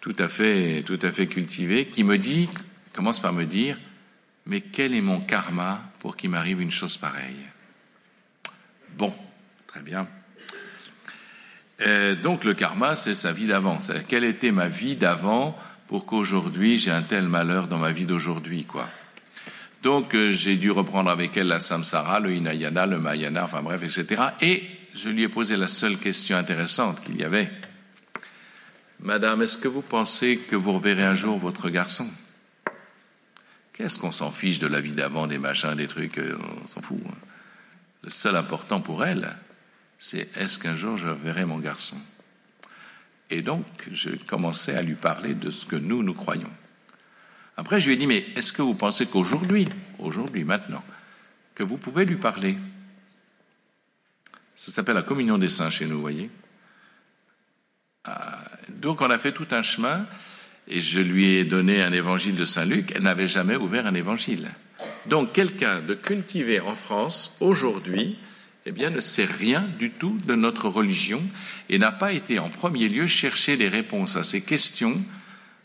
tout 0.00 0.16
à 0.18 0.28
fait, 0.28 0.82
tout 0.86 0.98
cultivée, 1.28 1.86
qui 1.86 2.04
me 2.04 2.18
dit, 2.18 2.48
commence 2.92 3.20
par 3.20 3.32
me 3.32 3.44
dire, 3.44 3.76
mais 4.46 4.60
quel 4.60 4.94
est 4.94 5.00
mon 5.00 5.20
karma 5.20 5.82
pour 6.00 6.16
qu'il 6.16 6.30
m'arrive 6.30 6.60
une 6.60 6.70
chose 6.70 6.96
pareille? 6.96 7.36
Bon, 8.96 9.12
très 9.66 9.82
bien. 9.82 10.08
Euh, 11.82 12.14
donc 12.14 12.44
le 12.44 12.54
karma, 12.54 12.96
c'est 12.96 13.14
sa 13.14 13.32
vie 13.32 13.46
d'avant. 13.46 13.78
Quelle 14.08 14.24
était 14.24 14.50
ma 14.50 14.68
vie 14.68 14.96
d'avant 14.96 15.56
pour 15.86 16.06
qu'aujourd'hui 16.06 16.78
j'ai 16.78 16.90
un 16.90 17.02
tel 17.02 17.28
malheur 17.28 17.68
dans 17.68 17.78
ma 17.78 17.92
vie 17.92 18.04
d'aujourd'hui, 18.04 18.64
quoi? 18.64 18.88
Donc 19.82 20.14
euh, 20.14 20.32
j'ai 20.32 20.56
dû 20.56 20.70
reprendre 20.70 21.10
avec 21.10 21.36
elle 21.36 21.46
la 21.46 21.60
samsara, 21.60 22.18
le 22.18 22.32
hinayana, 22.32 22.86
le 22.86 22.98
mayana, 22.98 23.44
enfin 23.44 23.62
bref, 23.62 23.82
etc. 23.82 24.22
Et 24.40 24.64
je 24.94 25.08
lui 25.08 25.22
ai 25.22 25.28
posé 25.28 25.56
la 25.56 25.68
seule 25.68 25.98
question 25.98 26.36
intéressante 26.36 27.02
qu'il 27.04 27.16
y 27.16 27.24
avait. 27.24 27.50
Madame, 29.00 29.42
est-ce 29.42 29.58
que 29.58 29.68
vous 29.68 29.82
pensez 29.82 30.38
que 30.38 30.56
vous 30.56 30.72
reverrez 30.72 31.04
un 31.04 31.14
jour 31.14 31.38
votre 31.38 31.70
garçon? 31.70 32.08
Qu'est-ce 33.72 33.98
qu'on 33.98 34.10
s'en 34.10 34.32
fiche 34.32 34.58
de 34.58 34.66
la 34.66 34.80
vie 34.80 34.92
d'avant, 34.92 35.28
des 35.28 35.38
machins, 35.38 35.76
des 35.76 35.86
trucs, 35.86 36.18
euh, 36.18 36.36
on 36.64 36.66
s'en 36.66 36.82
fout. 36.82 36.98
Hein. 37.06 37.14
Le 38.02 38.10
seul 38.10 38.34
important 38.34 38.80
pour 38.80 39.04
elle, 39.04 39.36
c'est 39.98 40.36
est-ce 40.36 40.58
qu'un 40.58 40.74
jour 40.74 40.96
je 40.96 41.08
verrai 41.08 41.44
mon 41.44 41.58
garçon? 41.58 41.96
Et 43.30 43.40
donc, 43.40 43.64
je 43.92 44.10
commençais 44.10 44.74
à 44.74 44.82
lui 44.82 44.94
parler 44.94 45.34
de 45.34 45.50
ce 45.50 45.64
que 45.64 45.76
nous, 45.76 46.02
nous 46.02 46.14
croyons. 46.14 46.50
Après, 47.56 47.78
je 47.78 47.86
lui 47.86 47.94
ai 47.94 47.96
dit, 47.96 48.06
mais 48.06 48.26
est-ce 48.34 48.52
que 48.52 48.62
vous 48.62 48.74
pensez 48.74 49.06
qu'aujourd'hui, 49.06 49.68
aujourd'hui, 49.98 50.42
maintenant, 50.42 50.82
que 51.54 51.62
vous 51.62 51.76
pouvez 51.76 52.04
lui 52.04 52.16
parler? 52.16 52.56
Ça 54.56 54.72
s'appelle 54.72 54.96
la 54.96 55.02
communion 55.02 55.38
des 55.38 55.48
saints 55.48 55.70
chez 55.70 55.86
nous, 55.86 56.00
voyez. 56.00 56.30
Donc, 58.78 59.00
on 59.00 59.10
a 59.10 59.18
fait 59.18 59.32
tout 59.32 59.48
un 59.50 59.62
chemin 59.62 60.06
et 60.68 60.80
je 60.80 61.00
lui 61.00 61.34
ai 61.34 61.44
donné 61.44 61.82
un 61.82 61.92
évangile 61.92 62.36
de 62.36 62.44
Saint 62.44 62.64
Luc. 62.64 62.92
Elle 62.94 63.02
n'avait 63.02 63.28
jamais 63.28 63.56
ouvert 63.56 63.86
un 63.86 63.94
évangile. 63.94 64.48
Donc, 65.06 65.32
quelqu'un 65.32 65.80
de 65.80 65.94
cultivé 65.94 66.60
en 66.60 66.76
France, 66.76 67.36
aujourd'hui, 67.40 68.16
eh 68.66 68.72
bien, 68.72 68.90
ne 68.90 69.00
sait 69.00 69.24
rien 69.24 69.68
du 69.78 69.90
tout 69.90 70.18
de 70.24 70.34
notre 70.36 70.68
religion 70.68 71.22
et 71.68 71.78
n'a 71.78 71.90
pas 71.90 72.12
été 72.12 72.38
en 72.38 72.50
premier 72.50 72.88
lieu 72.88 73.08
chercher 73.08 73.56
des 73.56 73.68
réponses 73.68 74.16
à 74.16 74.22
ces 74.22 74.42
questions 74.42 75.02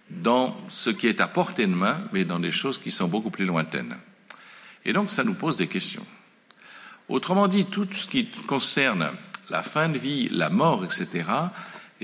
dans 0.10 0.60
ce 0.70 0.90
qui 0.90 1.08
est 1.08 1.22
à 1.22 1.28
portée 1.28 1.68
de 1.68 1.74
main, 1.74 2.00
mais 2.14 2.24
dans 2.24 2.40
des 2.40 2.52
choses 2.52 2.80
qui 2.80 2.92
sont 2.92 3.08
beaucoup 3.08 3.30
plus 3.30 3.46
lointaines. 3.46 3.96
Et 4.86 4.94
donc, 4.94 5.12
ça 5.12 5.24
nous 5.24 5.36
pose 5.36 5.56
des 5.56 5.68
questions. 5.68 6.06
Autrement 7.10 7.48
dit, 7.48 7.66
tout 7.66 7.88
ce 7.92 8.08
qui 8.08 8.26
concerne 8.48 9.12
la 9.52 9.62
fin 9.62 9.90
de 9.90 10.00
vie, 10.00 10.30
la 10.32 10.50
mort, 10.50 10.84
etc., 10.84 11.24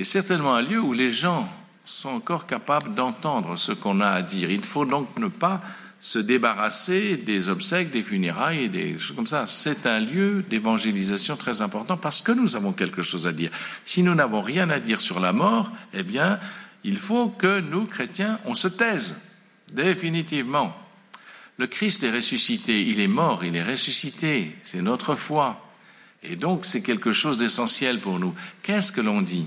est 0.01 0.05
certainement 0.05 0.55
un 0.55 0.61
lieu 0.61 0.79
où 0.79 0.93
les 0.93 1.11
gens 1.11 1.47
sont 1.85 2.09
encore 2.09 2.45
capables 2.45 2.93
d'entendre 2.93 3.57
ce 3.57 3.71
qu'on 3.71 3.99
a 4.01 4.09
à 4.09 4.21
dire. 4.21 4.51
Il 4.51 4.63
faut 4.63 4.85
donc 4.85 5.17
ne 5.17 5.27
pas 5.27 5.61
se 5.99 6.19
débarrasser 6.19 7.17
des 7.17 7.49
obsèques, 7.49 7.91
des 7.91 8.03
funérailles 8.03 8.65
et 8.65 8.69
des 8.69 8.97
choses 8.97 9.15
comme 9.15 9.27
ça. 9.27 9.45
C'est 9.47 9.85
un 9.85 9.99
lieu 9.99 10.45
d'évangélisation 10.49 11.35
très 11.35 11.61
important 11.61 11.97
parce 11.97 12.21
que 12.21 12.31
nous 12.31 12.55
avons 12.55 12.71
quelque 12.71 13.01
chose 13.01 13.27
à 13.27 13.33
dire. 13.33 13.51
Si 13.85 14.03
nous 14.03 14.15
n'avons 14.15 14.41
rien 14.41 14.69
à 14.69 14.79
dire 14.79 15.01
sur 15.01 15.19
la 15.19 15.33
mort, 15.33 15.71
eh 15.93 16.03
bien, 16.03 16.39
il 16.83 16.97
faut 16.97 17.27
que 17.27 17.59
nous, 17.59 17.85
chrétiens, 17.85 18.39
on 18.45 18.55
se 18.55 18.69
taise, 18.69 19.19
définitivement. 19.73 20.73
Le 21.57 21.67
Christ 21.67 22.03
est 22.05 22.15
ressuscité, 22.15 22.81
il 22.87 23.01
est 23.01 23.07
mort, 23.07 23.43
il 23.43 23.55
est 23.57 23.63
ressuscité, 23.63 24.55
c'est 24.63 24.81
notre 24.81 25.15
foi. 25.15 25.65
Et 26.23 26.37
donc, 26.37 26.65
c'est 26.65 26.81
quelque 26.81 27.11
chose 27.11 27.37
d'essentiel 27.37 27.99
pour 27.99 28.19
nous. 28.19 28.33
Qu'est-ce 28.63 28.93
que 28.93 29.01
l'on 29.01 29.21
dit? 29.21 29.45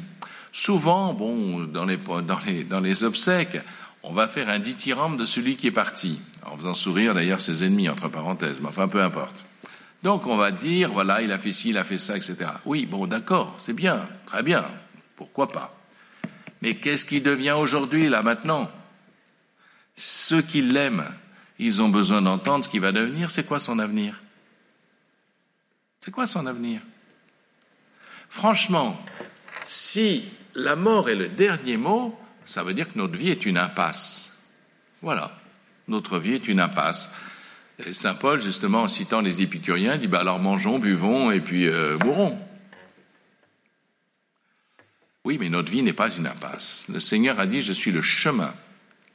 Souvent, 0.53 1.15
bon, 1.15 1.65
dans 1.65 1.87
les, 1.87 3.05
obsèques, 3.05 3.59
on 4.03 4.13
va 4.13 4.29
faire 4.29 4.51
un 4.51 4.59
dithyrambe 4.59 5.19
de 5.19 5.25
celui 5.25 5.57
qui 5.57 5.69
est 5.69 5.73
parti, 5.73 6.21
en 6.45 6.57
faisant 6.59 6.75
sourire 6.75 7.15
d'ailleurs 7.15 7.41
ses 7.41 7.65
ennemis, 7.65 7.89
entre 7.89 8.09
parenthèses, 8.09 8.61
mais 8.61 8.69
enfin 8.69 8.87
peu 8.87 9.03
importe. 9.03 9.47
Donc 10.03 10.27
on 10.27 10.37
va 10.37 10.51
dire, 10.51 10.93
voilà, 10.93 11.23
il 11.23 11.33
a 11.33 11.39
fait 11.39 11.53
ci, 11.53 11.71
il 11.71 11.79
a 11.79 11.85
fait 11.85 11.97
ça, 11.97 12.17
etc. 12.17 12.51
Oui, 12.67 12.85
bon, 12.85 13.07
d'accord, 13.07 13.55
c'est 13.59 13.73
bien, 13.73 14.07
très 14.27 14.43
bien, 14.43 14.65
pourquoi 15.17 15.51
pas. 15.51 15.75
Mais 16.61 16.75
qu'est-ce 16.75 17.07
qui 17.07 17.23
devient 17.23 17.53
aujourd'hui, 17.53 18.09
là, 18.09 18.23
maintenant? 18.23 18.71
Ceux 19.97 20.43
qui 20.43 20.61
l'aiment, 20.61 21.09
ils 21.59 21.81
ont 21.81 21.89
besoin 21.89 22.21
d'entendre 22.21 22.65
ce 22.65 22.69
qui 22.69 22.79
va 22.79 22.93
devenir, 22.93 23.31
c'est 23.31 23.47
quoi 23.47 23.59
son 23.59 23.79
avenir? 23.79 24.21
C'est 26.01 26.11
quoi 26.11 26.27
son 26.27 26.47
avenir? 26.47 26.81
Franchement, 28.29 29.01
si 29.65 30.25
la 30.55 30.77
mort 30.77 31.09
est 31.09 31.15
le 31.15 31.29
dernier 31.29 31.77
mot, 31.77 32.19
ça 32.45 32.63
veut 32.63 32.75
dire 32.75 32.93
que 32.93 32.99
notre 32.99 33.17
vie 33.17 33.31
est 33.31 33.47
une 33.47 33.59
impasse. 33.59 34.53
Voilà, 35.01 35.37
notre 35.89 36.19
vie 36.19 36.35
est 36.35 36.49
une 36.49 36.61
impasse. 36.61 37.15
Et 37.85 37.93
Saint 37.93 38.15
Paul, 38.15 38.41
justement, 38.41 38.83
en 38.83 38.89
citant 38.89 39.21
les 39.21 39.43
épicuriens, 39.43 39.97
dit 39.97 40.07
bah 40.07 40.21
alors 40.21 40.39
mangeons, 40.39 40.79
buvons 40.79 41.31
et 41.31 41.41
puis 41.41 41.67
euh, 41.67 41.99
mourons. 41.99 42.39
Oui, 45.25 45.39
mais 45.39 45.49
notre 45.49 45.71
vie 45.71 45.83
n'est 45.83 45.93
pas 45.93 46.11
une 46.11 46.27
impasse. 46.27 46.87
Le 46.93 47.01
Seigneur 47.01 47.39
a 47.39 47.47
dit 47.47 47.63
je 47.63 47.73
suis 47.73 47.93
le 47.93 48.03
chemin, 48.03 48.53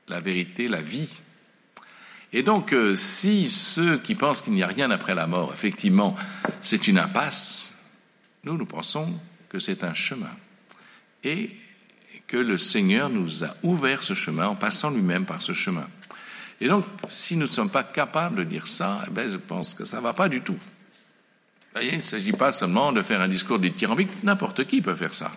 la 0.08 0.20
vérité, 0.20 0.68
la 0.68 0.82
vie. 0.82 1.22
Et 2.34 2.44
donc, 2.44 2.74
euh, 2.74 2.96
si 2.96 3.48
ceux 3.48 3.98
qui 3.98 4.16
pensent 4.16 4.42
qu'il 4.42 4.54
n'y 4.54 4.64
a 4.64 4.68
rien 4.68 4.92
après 4.92 5.16
la 5.16 5.28
mort, 5.28 5.54
effectivement, 5.54 6.16
c'est 6.62 6.88
une 6.88 7.00
impasse, 7.00 7.86
nous, 8.44 8.58
nous 8.58 8.66
pensons 8.66 9.14
que 9.50 9.60
c'est 9.60 9.84
un 9.84 9.94
chemin. 9.94 10.32
Et 11.24 11.52
que 12.28 12.38
le 12.38 12.58
Seigneur 12.58 13.10
nous 13.10 13.44
a 13.44 13.56
ouvert 13.64 14.04
ce 14.04 14.14
chemin 14.14 14.48
en 14.48 14.56
passant 14.56 14.92
lui-même 14.92 15.26
par 15.26 15.42
ce 15.42 15.54
chemin. 15.54 15.88
Et 16.60 16.68
donc, 16.68 16.86
si 17.10 17.36
nous 17.36 17.46
ne 17.46 17.52
sommes 17.52 17.70
pas 17.70 17.84
capables 17.84 18.38
de 18.38 18.44
dire 18.44 18.68
ça, 18.68 19.04
eh 19.08 19.12
bien, 19.12 19.30
je 19.30 19.38
pense 19.38 19.74
que 19.74 19.86
ça 19.86 19.98
ne 19.98 20.02
va 20.02 20.14
pas 20.14 20.28
du 20.28 20.42
tout. 20.42 20.58
Il 21.82 21.98
ne 21.98 22.02
s'agit 22.02 22.32
pas 22.32 22.52
seulement 22.52 22.92
de 22.92 23.02
faire 23.04 23.22
un 23.22 23.28
discours 23.28 23.60
dithyrambique, 23.60 24.24
n'importe 24.24 24.66
qui 24.66 24.82
peut 24.82 24.96
faire 24.96 25.14
ça. 25.14 25.32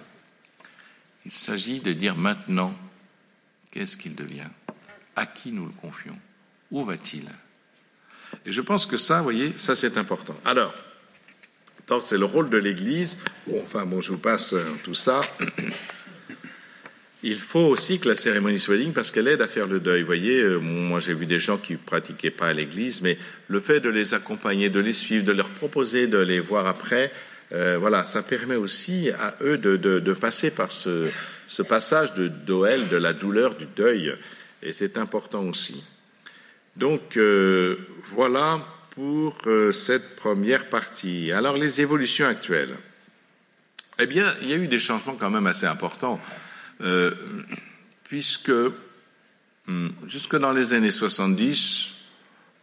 Il 1.27 1.31
s'agit 1.31 1.81
de 1.81 1.93
dire 1.93 2.17
maintenant, 2.17 2.75
qu'est-ce 3.71 3.97
qu'il 3.97 4.15
devient? 4.15 4.49
À 5.17 5.27
qui 5.27 5.53
nous 5.53 5.67
le 5.67 5.73
confions? 5.73 6.17
Où 6.71 6.85
va-t-il? 6.85 7.29
Et 8.47 8.53
je 8.53 8.61
pense 8.63 8.87
que 8.87 8.97
ça, 8.97 9.19
vous 9.19 9.25
voyez, 9.25 9.53
ça 9.59 9.75
c'est 9.75 9.99
important. 9.99 10.35
Alors, 10.47 10.73
c'est 12.01 12.19
le 12.19 12.25
rôle 12.25 12.51
de 12.51 12.59
l'Église. 12.59 13.19
Bon, 13.49 13.61
enfin, 13.63 13.85
bon, 13.85 14.01
je 14.01 14.13
vous 14.13 14.19
passe 14.19 14.53
euh, 14.53 14.63
tout 14.85 14.95
ça. 14.95 15.23
Il 17.23 17.39
faut 17.39 17.61
aussi 17.61 17.99
que 17.99 18.09
la 18.09 18.17
cérémonie 18.17 18.59
soit 18.59 18.79
digne 18.79 18.93
parce 18.93 19.11
qu'elle 19.11 19.29
aide 19.29 19.43
à 19.43 19.49
faire 19.49 19.67
le 19.67 19.81
deuil. 19.81 20.01
Vous 20.01 20.07
voyez, 20.07 20.41
euh, 20.41 20.59
moi 20.59 21.01
j'ai 21.01 21.13
vu 21.13 21.27
des 21.27 21.41
gens 21.41 21.59
qui 21.59 21.75
ne 21.75 21.79
pratiquaient 21.79 22.31
pas 22.31 22.47
à 22.47 22.53
l'église, 22.55 23.03
mais 23.03 23.19
le 23.49 23.61
fait 23.61 23.81
de 23.81 23.91
les 23.91 24.15
accompagner, 24.15 24.71
de 24.71 24.81
les 24.81 24.95
suivre, 24.95 25.25
de 25.25 25.33
leur 25.33 25.51
proposer 25.51 26.07
de 26.07 26.17
les 26.17 26.41
voir 26.41 26.67
après, 26.67 27.13
euh, 27.53 27.77
voilà, 27.79 28.05
ça 28.05 28.23
permet 28.23 28.55
aussi 28.55 29.11
à 29.11 29.35
eux 29.43 29.59
de, 29.59 30.13
passer 30.15 30.55
par 30.55 30.73
ce, 30.73 31.11
passage 31.69 32.15
de 32.15 32.31
Noël, 32.49 32.89
de 32.89 32.97
la 32.97 33.13
douleur, 33.13 33.55
du 33.57 33.67
deuil, 33.77 34.15
et 34.63 34.73
c'est 34.73 34.97
important 34.97 35.45
aussi. 35.45 35.85
Donc 36.77 37.19
voilà 38.05 38.61
pour 38.91 39.39
cette 39.73 40.17
première 40.17 40.69
partie. 40.69 41.33
Alors 41.33 41.57
les 41.57 41.81
évolutions 41.81 42.27
actuelles. 42.27 42.77
Eh 43.99 44.07
bien, 44.07 44.33
il 44.41 44.49
y 44.49 44.53
a 44.55 44.57
eu 44.57 44.67
des 44.67 44.79
changements 44.79 45.15
quand 45.15 45.31
même 45.31 45.47
assez 45.47 45.67
importants. 45.67 46.21
Euh, 46.81 47.11
puisque 48.05 48.53
hmm, 49.67 49.89
jusque 50.07 50.37
dans 50.37 50.53
les 50.53 50.73
années 50.73 50.91
70, 50.91 52.07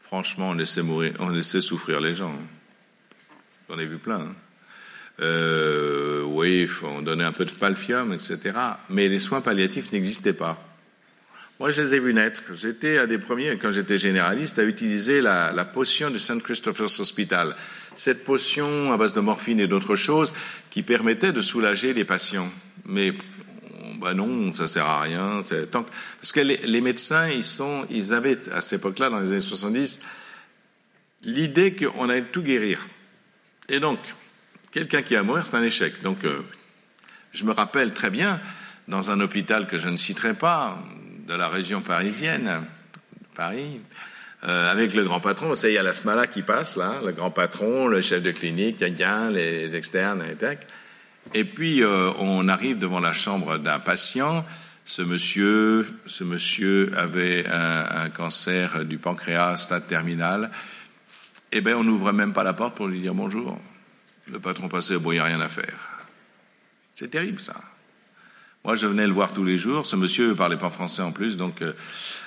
franchement, 0.01 0.49
on 0.49 0.53
laissait, 0.53 0.81
mourir, 0.81 1.13
on 1.19 1.29
laissait 1.29 1.61
souffrir 1.61 2.01
les 2.01 2.15
gens. 2.15 2.35
J'en 3.69 3.77
ai 3.77 3.85
vu 3.85 3.99
plein. 3.99 4.21
Hein. 4.21 4.35
Euh, 5.19 6.23
oui, 6.23 6.67
on 6.83 7.01
donnait 7.01 7.23
un 7.23 7.31
peu 7.31 7.45
de 7.45 7.51
palfium, 7.51 8.13
etc. 8.13 8.57
Mais 8.89 9.07
les 9.07 9.19
soins 9.19 9.41
palliatifs 9.41 9.91
n'existaient 9.91 10.33
pas. 10.33 10.66
Moi, 11.59 11.71
je 11.71 11.81
les 11.81 11.95
ai 11.95 11.99
vus 11.99 12.13
naître. 12.13 12.41
J'étais 12.53 12.99
un 12.99 13.07
des 13.07 13.17
premiers, 13.17 13.57
quand 13.57 13.71
j'étais 13.71 13.97
généraliste, 13.97 14.59
à 14.59 14.63
utiliser 14.63 15.21
la, 15.21 15.65
potion 15.65 16.11
du 16.11 16.19
St. 16.19 16.43
Christopher's 16.43 16.99
Hospital. 16.99 17.55
Cette 17.95 18.23
potion 18.23 18.91
à 18.93 18.97
base 18.97 19.13
de 19.13 19.21
morphine 19.21 19.59
et 19.59 19.67
d'autres 19.67 19.95
choses 19.95 20.35
qui 20.69 20.83
permettait 20.83 21.31
de 21.31 21.41
soulager 21.41 21.93
les 21.93 22.05
patients. 22.05 22.51
Mais 22.85 23.11
bah 23.99 24.13
non, 24.13 24.51
ça 24.51 24.67
sert 24.67 24.85
à 24.85 25.01
rien. 25.01 25.41
Parce 25.71 26.31
que 26.31 26.41
les, 26.41 26.81
médecins, 26.81 27.27
ils, 27.29 27.43
sont, 27.43 27.87
ils 27.89 28.13
avaient 28.13 28.37
à 28.51 28.61
cette 28.61 28.79
époque-là, 28.79 29.09
dans 29.09 29.19
les 29.19 29.31
années 29.31 29.39
70, 29.39 30.01
l'idée 31.23 31.75
qu'on 31.75 32.07
allait 32.07 32.21
tout 32.21 32.43
guérir. 32.43 32.85
Et 33.67 33.79
donc, 33.79 33.97
quelqu'un 34.71 35.01
qui 35.01 35.15
va 35.15 35.23
mourir, 35.23 35.47
c'est 35.47 35.55
un 35.55 35.63
échec. 35.63 36.03
Donc, 36.03 36.23
euh, 36.23 36.43
je 37.33 37.45
me 37.45 37.51
rappelle 37.51 37.95
très 37.95 38.11
bien, 38.11 38.39
dans 38.87 39.09
un 39.09 39.19
hôpital 39.21 39.65
que 39.65 39.79
je 39.79 39.89
ne 39.89 39.97
citerai 39.97 40.35
pas, 40.35 40.77
de 41.27 41.33
la 41.33 41.49
région 41.49 41.81
parisienne, 41.81 42.49
Paris, 43.35 43.81
euh, 44.45 44.71
avec 44.71 44.93
le 44.93 45.03
grand 45.03 45.19
patron, 45.19 45.53
il 45.55 45.71
y 45.71 45.77
a 45.77 45.83
la 45.83 45.91
SMALA 45.93 46.25
qui 46.25 46.41
passe 46.41 46.77
là, 46.77 46.95
le 47.05 47.11
grand 47.11 47.31
patron, 47.31 47.87
le 47.87 48.01
chef 48.01 48.23
de 48.23 48.31
clinique, 48.31 48.79
les 48.79 49.75
externes, 49.75 50.23
et 50.23 50.37
et 51.33 51.43
puis, 51.43 51.83
euh, 51.83 52.11
on 52.19 52.47
arrive 52.47 52.79
devant 52.79 53.01
la 53.01 53.11
chambre 53.11 53.57
d'un 53.57 53.79
patient. 53.79 54.45
Ce 54.85 55.01
monsieur, 55.01 55.85
ce 56.05 56.23
monsieur 56.23 56.93
avait 56.95 57.45
un, 57.47 58.09
cancer 58.09 58.85
du 58.85 58.97
pancréas, 58.97 59.57
stade 59.57 59.87
terminal. 59.87 60.49
Eh 61.51 61.59
bien, 61.59 61.75
on 61.75 61.83
n'ouvrait 61.83 62.13
même 62.13 62.31
pas 62.31 62.43
la 62.43 62.53
porte 62.53 62.75
pour 62.75 62.87
lui 62.87 62.99
dire 62.99 63.13
bonjour. 63.13 63.59
Le 64.31 64.39
patron 64.39 64.69
passait, 64.69 64.97
bon, 64.97 65.11
il 65.11 65.15
n'y 65.15 65.19
a 65.19 65.25
rien 65.25 65.41
à 65.41 65.49
faire. 65.49 66.07
C'est 66.93 67.09
terrible, 67.09 67.41
ça. 67.41 67.55
Moi, 68.67 68.75
je 68.75 68.85
venais 68.85 69.07
le 69.07 69.13
voir 69.13 69.31
tous 69.31 69.45
les 69.45 69.57
jours. 69.57 69.87
Ce 69.87 69.95
monsieur 69.95 70.27
ne 70.27 70.33
parlait 70.33 70.57
pas 70.57 70.69
français 70.69 71.01
en 71.01 71.13
plus, 71.13 71.37
donc 71.37 71.61
euh, 71.61 71.71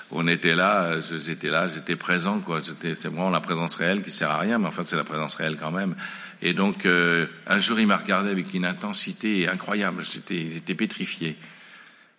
on 0.09 0.27
était 0.27 0.55
là, 0.55 0.99
j'étais 0.99 1.49
là, 1.49 1.67
j'étais 1.67 1.95
présent. 1.95 2.39
Quoi. 2.39 2.61
C'est 2.63 3.05
vraiment 3.05 3.29
la 3.29 3.41
présence 3.41 3.75
réelle 3.75 4.01
qui 4.01 4.09
sert 4.09 4.31
à 4.31 4.39
rien, 4.39 4.57
mais 4.57 4.65
en 4.65 4.71
fait, 4.71 4.87
c'est 4.87 4.95
la 4.95 5.03
présence 5.03 5.35
réelle 5.35 5.55
quand 5.61 5.69
même. 5.69 5.95
Et 6.41 6.53
donc, 6.53 6.87
euh, 6.87 7.27
un 7.45 7.59
jour, 7.59 7.79
il 7.79 7.85
m'a 7.85 7.97
regardé 7.97 8.31
avec 8.31 8.55
une 8.55 8.65
intensité 8.65 9.47
incroyable. 9.47 10.03
C'était, 10.03 10.41
il 10.41 10.57
était 10.57 10.73
pétrifié. 10.73 11.37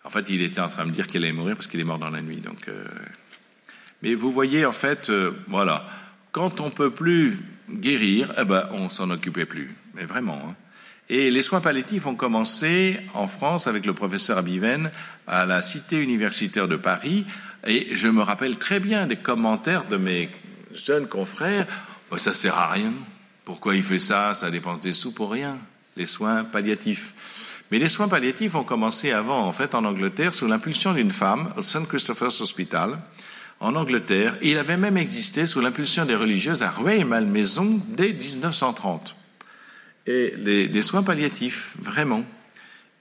En 0.05 0.09
fait, 0.09 0.29
il 0.29 0.41
était 0.41 0.61
en 0.61 0.69
train 0.69 0.85
de 0.85 0.91
me 0.91 0.95
dire 0.95 1.07
qu'il 1.07 1.21
allait 1.21 1.33
mourir 1.33 1.57
parce 1.57 1.67
qu'il 1.67 1.81
est 1.81 1.83
mort 1.83 1.99
dans 1.99 2.09
la 2.09 2.21
nuit. 2.21 2.39
Donc, 2.39 2.69
euh, 2.69 2.85
mais 4.03 4.15
vous 4.15 4.31
voyez, 4.31 4.65
en 4.65 4.71
fait, 4.71 5.09
euh, 5.09 5.31
voilà, 5.49 5.85
quand 6.31 6.61
on 6.61 6.69
peut 6.69 6.91
plus 6.91 7.39
guérir, 7.69 8.31
eh 8.37 8.45
ben, 8.45 8.69
on 8.71 8.87
s'en 8.87 9.09
occupait 9.09 9.45
plus. 9.45 9.75
Mais 9.95 10.05
vraiment. 10.05 10.41
Hein. 10.47 10.55
Et 11.15 11.29
les 11.29 11.43
soins 11.43 11.61
palliatifs 11.61 12.07
ont 12.07 12.15
commencé 12.15 12.99
en 13.13 13.27
France 13.27 13.67
avec 13.67 13.85
le 13.85 13.93
professeur 13.93 14.39
Abiven 14.39 14.89
à 15.27 15.45
la 15.45 15.61
Cité 15.61 16.01
universitaire 16.01 16.67
de 16.67 16.75
Paris. 16.75 17.27
Et 17.67 17.95
je 17.95 18.07
me 18.07 18.23
rappelle 18.23 18.57
très 18.57 18.79
bien 18.79 19.05
des 19.05 19.17
commentaires 19.17 19.85
de 19.87 19.97
mes 19.97 20.27
jeunes 20.73 21.05
confrères. 21.05 21.67
Oh, 22.09 22.17
ça 22.17 22.33
sert 22.33 22.57
à 22.57 22.71
rien. 22.71 22.91
Pourquoi 23.45 23.75
il 23.75 23.83
fait 23.83 23.99
ça? 23.99 24.33
Ça 24.33 24.49
dépense 24.49 24.81
des 24.81 24.91
sous 24.91 25.11
pour 25.11 25.29
rien. 25.29 25.59
Les 25.97 26.07
soins 26.07 26.43
palliatifs. 26.45 27.13
Mais 27.69 27.77
les 27.77 27.89
soins 27.89 28.07
palliatifs 28.07 28.55
ont 28.55 28.63
commencé 28.63 29.11
avant, 29.11 29.45
en 29.45 29.51
fait, 29.51 29.75
en 29.75 29.85
Angleterre, 29.85 30.33
sous 30.33 30.47
l'impulsion 30.47 30.93
d'une 30.93 31.11
femme, 31.11 31.53
au 31.55 31.61
St. 31.61 31.87
Christopher's 31.87 32.41
Hospital, 32.41 32.97
en 33.59 33.75
Angleterre. 33.75 34.35
il 34.41 34.57
avait 34.57 34.77
même 34.77 34.97
existé 34.97 35.45
sous 35.45 35.61
l'impulsion 35.61 36.05
des 36.05 36.15
religieuses 36.15 36.63
à 36.63 36.71
Rueil-Malmaison 36.71 37.81
dès 37.89 38.13
1930. 38.13 39.13
Et 40.05 40.67
des 40.67 40.81
soins 40.81 41.03
palliatifs, 41.03 41.73
vraiment. 41.79 42.25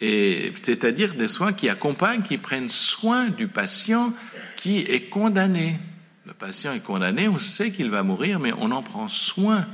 Et 0.00 0.52
c'est-à-dire 0.60 1.14
des 1.14 1.28
soins 1.28 1.52
qui 1.52 1.68
accompagnent, 1.68 2.22
qui 2.22 2.38
prennent 2.38 2.68
soin 2.68 3.28
du 3.28 3.48
patient 3.48 4.12
qui 4.56 4.78
est 4.78 5.08
condamné. 5.08 5.78
Le 6.26 6.32
patient 6.34 6.72
est 6.72 6.80
condamné, 6.80 7.28
on 7.28 7.38
sait 7.38 7.72
qu'il 7.72 7.90
va 7.90 8.02
mourir, 8.02 8.38
mais 8.38 8.52
on 8.58 8.70
en 8.70 8.82
prend 8.82 9.08
soin 9.08 9.66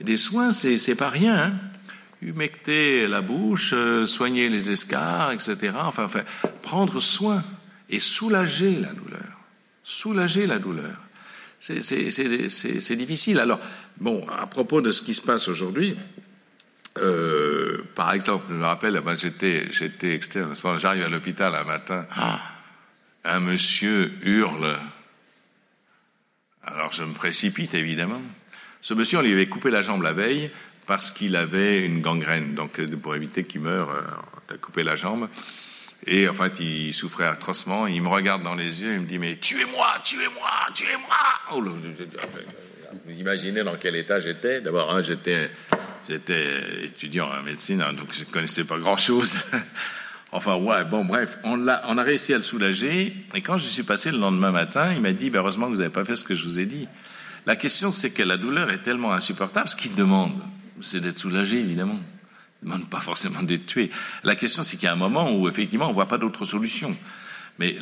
des 0.00 0.16
soins, 0.16 0.52
c'est 0.52 0.94
pas 0.94 1.10
rien. 1.10 1.36
Hein. 1.36 1.52
Humecter 2.20 3.06
la 3.06 3.20
bouche, 3.20 3.72
euh, 3.74 4.06
soigner 4.06 4.48
les 4.48 4.70
escarres, 4.70 5.32
etc. 5.32 5.72
Enfin, 5.76 6.04
enfin, 6.04 6.22
prendre 6.62 7.00
soin 7.00 7.42
et 7.88 8.00
soulager 8.00 8.76
la 8.76 8.92
douleur. 8.92 9.40
Soulager 9.84 10.46
la 10.46 10.58
douleur. 10.58 10.96
C'est 11.60 12.96
difficile. 12.96 13.38
Alors, 13.40 13.60
bon, 13.98 14.24
à 14.28 14.46
propos 14.46 14.80
de 14.80 14.90
ce 14.90 15.02
qui 15.02 15.14
se 15.14 15.20
passe 15.20 15.48
aujourd'hui, 15.48 15.96
euh, 17.00 17.84
par 17.94 18.12
exemple, 18.12 18.46
je 18.48 18.54
me 18.54 18.64
rappelle, 18.64 19.02
j'étais, 19.16 19.70
j'étais 19.70 20.14
externe, 20.14 20.54
j'arrive 20.78 21.04
à 21.04 21.08
l'hôpital 21.08 21.54
un 21.54 21.64
matin, 21.64 22.06
ah. 22.16 22.40
un 23.24 23.40
monsieur 23.40 24.12
hurle. 24.22 24.76
Alors 26.64 26.92
je 26.92 27.04
me 27.04 27.14
précipite 27.14 27.74
évidemment. 27.74 28.20
Ce 28.82 28.94
monsieur, 28.94 29.18
on 29.18 29.22
lui 29.22 29.32
avait 29.32 29.48
coupé 29.48 29.70
la 29.70 29.82
jambe 29.82 30.02
la 30.02 30.12
veille 30.12 30.50
parce 30.86 31.10
qu'il 31.10 31.36
avait 31.36 31.84
une 31.84 32.00
gangrène. 32.00 32.54
Donc, 32.54 32.80
pour 32.96 33.14
éviter 33.14 33.44
qu'il 33.44 33.60
meure, 33.60 33.90
euh, 33.90 34.00
on 34.50 34.54
a 34.54 34.56
coupé 34.56 34.82
la 34.82 34.96
jambe. 34.96 35.28
Et 36.06 36.28
en 36.28 36.32
fait, 36.32 36.60
il 36.60 36.94
souffrait 36.94 37.26
atrocement. 37.26 37.86
Il 37.86 38.02
me 38.02 38.08
regarde 38.08 38.42
dans 38.42 38.54
les 38.54 38.82
yeux, 38.82 38.94
il 38.94 39.00
me 39.00 39.06
dit 39.06 39.18
Mais 39.18 39.36
tuez-moi, 39.36 39.86
tuez-moi, 40.04 40.50
tuez-moi 40.74 41.16
oh, 41.52 41.62
Vous 43.06 43.18
imaginez 43.18 43.62
dans 43.62 43.76
quel 43.76 43.96
état 43.96 44.20
j'étais 44.20 44.60
D'abord, 44.60 44.94
hein, 44.94 45.02
j'étais, 45.02 45.50
étudiant 46.84 47.28
en 47.28 47.42
médecine, 47.42 47.82
hein, 47.82 47.92
donc 47.92 48.08
je 48.12 48.20
ne 48.20 48.24
connaissais 48.24 48.64
pas 48.64 48.78
grand-chose. 48.78 49.44
enfin, 50.32 50.56
ouais, 50.56 50.84
bon, 50.84 51.04
bref, 51.04 51.38
on 51.44 51.68
a, 51.68 52.02
réussi 52.02 52.32
à 52.32 52.38
le 52.38 52.42
soulager. 52.42 53.14
Et 53.34 53.42
quand 53.42 53.58
je 53.58 53.66
suis 53.66 53.82
passé 53.82 54.10
le 54.10 54.18
lendemain 54.18 54.52
matin, 54.52 54.92
il 54.94 55.02
m'a 55.02 55.12
dit 55.12 55.28
ben, 55.28 55.40
Heureusement 55.40 55.66
que 55.66 55.72
vous 55.72 55.78
n'avez 55.78 55.92
pas 55.92 56.04
fait 56.04 56.16
ce 56.16 56.24
que 56.24 56.34
je 56.34 56.44
vous 56.44 56.58
ai 56.58 56.66
dit. 56.66 56.88
La 57.46 57.56
question, 57.56 57.92
c'est 57.92 58.10
que 58.10 58.22
la 58.22 58.36
douleur 58.36 58.70
est 58.70 58.82
tellement 58.82 59.12
insupportable. 59.12 59.68
Ce 59.68 59.76
qu'il 59.76 59.94
demande, 59.94 60.32
c'est 60.80 61.00
d'être 61.00 61.18
soulagé, 61.18 61.58
évidemment. 61.58 61.98
ne 62.62 62.68
demande 62.68 62.88
pas 62.88 63.00
forcément 63.00 63.42
d'être 63.42 63.66
tué. 63.66 63.90
La 64.24 64.34
question, 64.34 64.62
c'est 64.62 64.76
qu'il 64.76 64.86
y 64.86 64.88
a 64.88 64.92
un 64.92 64.96
moment 64.96 65.30
où, 65.30 65.48
effectivement, 65.48 65.86
on 65.86 65.90
ne 65.90 65.94
voit 65.94 66.08
pas 66.08 66.18
d'autre 66.18 66.44
solution. 66.44 66.96
Mais 67.58 67.76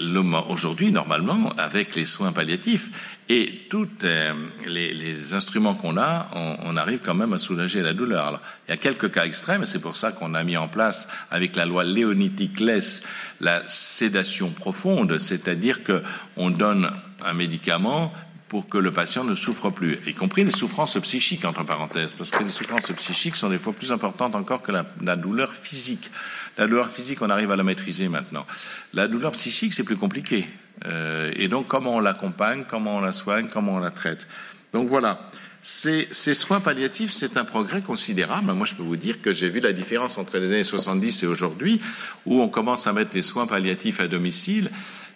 aujourd'hui, 0.48 0.90
normalement, 0.90 1.52
avec 1.58 1.94
les 1.96 2.06
soins 2.06 2.32
palliatifs 2.32 2.90
et 3.28 3.66
tous 3.68 3.88
euh, 4.04 4.32
les, 4.66 5.34
instruments 5.34 5.74
qu'on 5.74 5.98
a, 5.98 6.28
on, 6.64 6.76
arrive 6.76 7.00
quand 7.04 7.14
même 7.14 7.32
à 7.32 7.38
soulager 7.38 7.82
la 7.82 7.92
douleur. 7.92 8.26
Alors, 8.26 8.40
il 8.66 8.70
y 8.70 8.74
a 8.74 8.76
quelques 8.76 9.10
cas 9.10 9.26
extrêmes, 9.26 9.64
et 9.64 9.66
c'est 9.66 9.80
pour 9.80 9.96
ça 9.96 10.12
qu'on 10.12 10.34
a 10.34 10.44
mis 10.44 10.56
en 10.56 10.68
place, 10.68 11.08
avec 11.30 11.56
la 11.56 11.66
loi 11.66 11.84
léonitique 11.84 12.60
less 12.60 13.06
la 13.40 13.62
sédation 13.66 14.50
profonde, 14.50 15.18
c'est-à-dire 15.18 15.80
qu'on 15.84 16.50
donne 16.50 16.90
un 17.24 17.32
médicament 17.34 18.12
pour 18.48 18.68
que 18.68 18.78
le 18.78 18.92
patient 18.92 19.24
ne 19.24 19.34
souffre 19.34 19.70
plus, 19.70 19.98
y 20.06 20.14
compris 20.14 20.44
les 20.44 20.50
souffrances 20.50 20.98
psychiques, 21.00 21.44
entre 21.44 21.64
parenthèses, 21.64 22.12
parce 22.12 22.30
que 22.30 22.44
les 22.44 22.50
souffrances 22.50 22.92
psychiques 22.92 23.36
sont 23.36 23.50
des 23.50 23.58
fois 23.58 23.72
plus 23.72 23.90
importantes 23.90 24.34
encore 24.34 24.62
que 24.62 24.72
la, 24.72 25.16
douleur 25.16 25.52
physique. 25.52 26.10
La 26.58 26.66
douleur 26.66 26.90
physique, 26.90 27.20
on 27.22 27.30
arrive 27.30 27.50
à 27.50 27.56
la 27.56 27.64
maîtriser 27.64 28.08
maintenant. 28.08 28.46
La 28.94 29.08
douleur 29.08 29.32
psychique, 29.32 29.74
c'est 29.74 29.84
plus 29.84 29.96
compliqué. 29.96 30.46
Euh, 30.86 31.32
et 31.36 31.48
donc, 31.48 31.68
comment 31.68 31.96
on 31.96 32.00
l'accompagne, 32.00 32.64
comment 32.68 32.96
on 32.96 33.00
la 33.00 33.12
soigne, 33.12 33.48
comment 33.52 33.74
on 33.74 33.80
la 33.80 33.90
traite. 33.90 34.26
Donc 34.72 34.88
voilà. 34.88 35.30
Ces, 35.62 36.06
ces 36.12 36.32
soins 36.32 36.60
palliatifs, 36.60 37.10
c'est 37.10 37.36
un 37.36 37.44
progrès 37.44 37.80
considérable. 37.82 38.52
Moi, 38.52 38.66
je 38.66 38.74
peux 38.74 38.84
vous 38.84 38.96
dire 38.96 39.20
que 39.20 39.32
j'ai 39.32 39.50
vu 39.50 39.60
la 39.60 39.72
différence 39.72 40.16
entre 40.16 40.38
les 40.38 40.52
années 40.52 40.62
70 40.62 41.24
et 41.24 41.26
aujourd'hui, 41.26 41.80
où 42.24 42.40
on 42.40 42.48
commence 42.48 42.86
à 42.86 42.92
mettre 42.92 43.10
les 43.14 43.22
soins 43.22 43.46
palliatifs 43.46 43.98
à 43.98 44.06
domicile. 44.06 44.70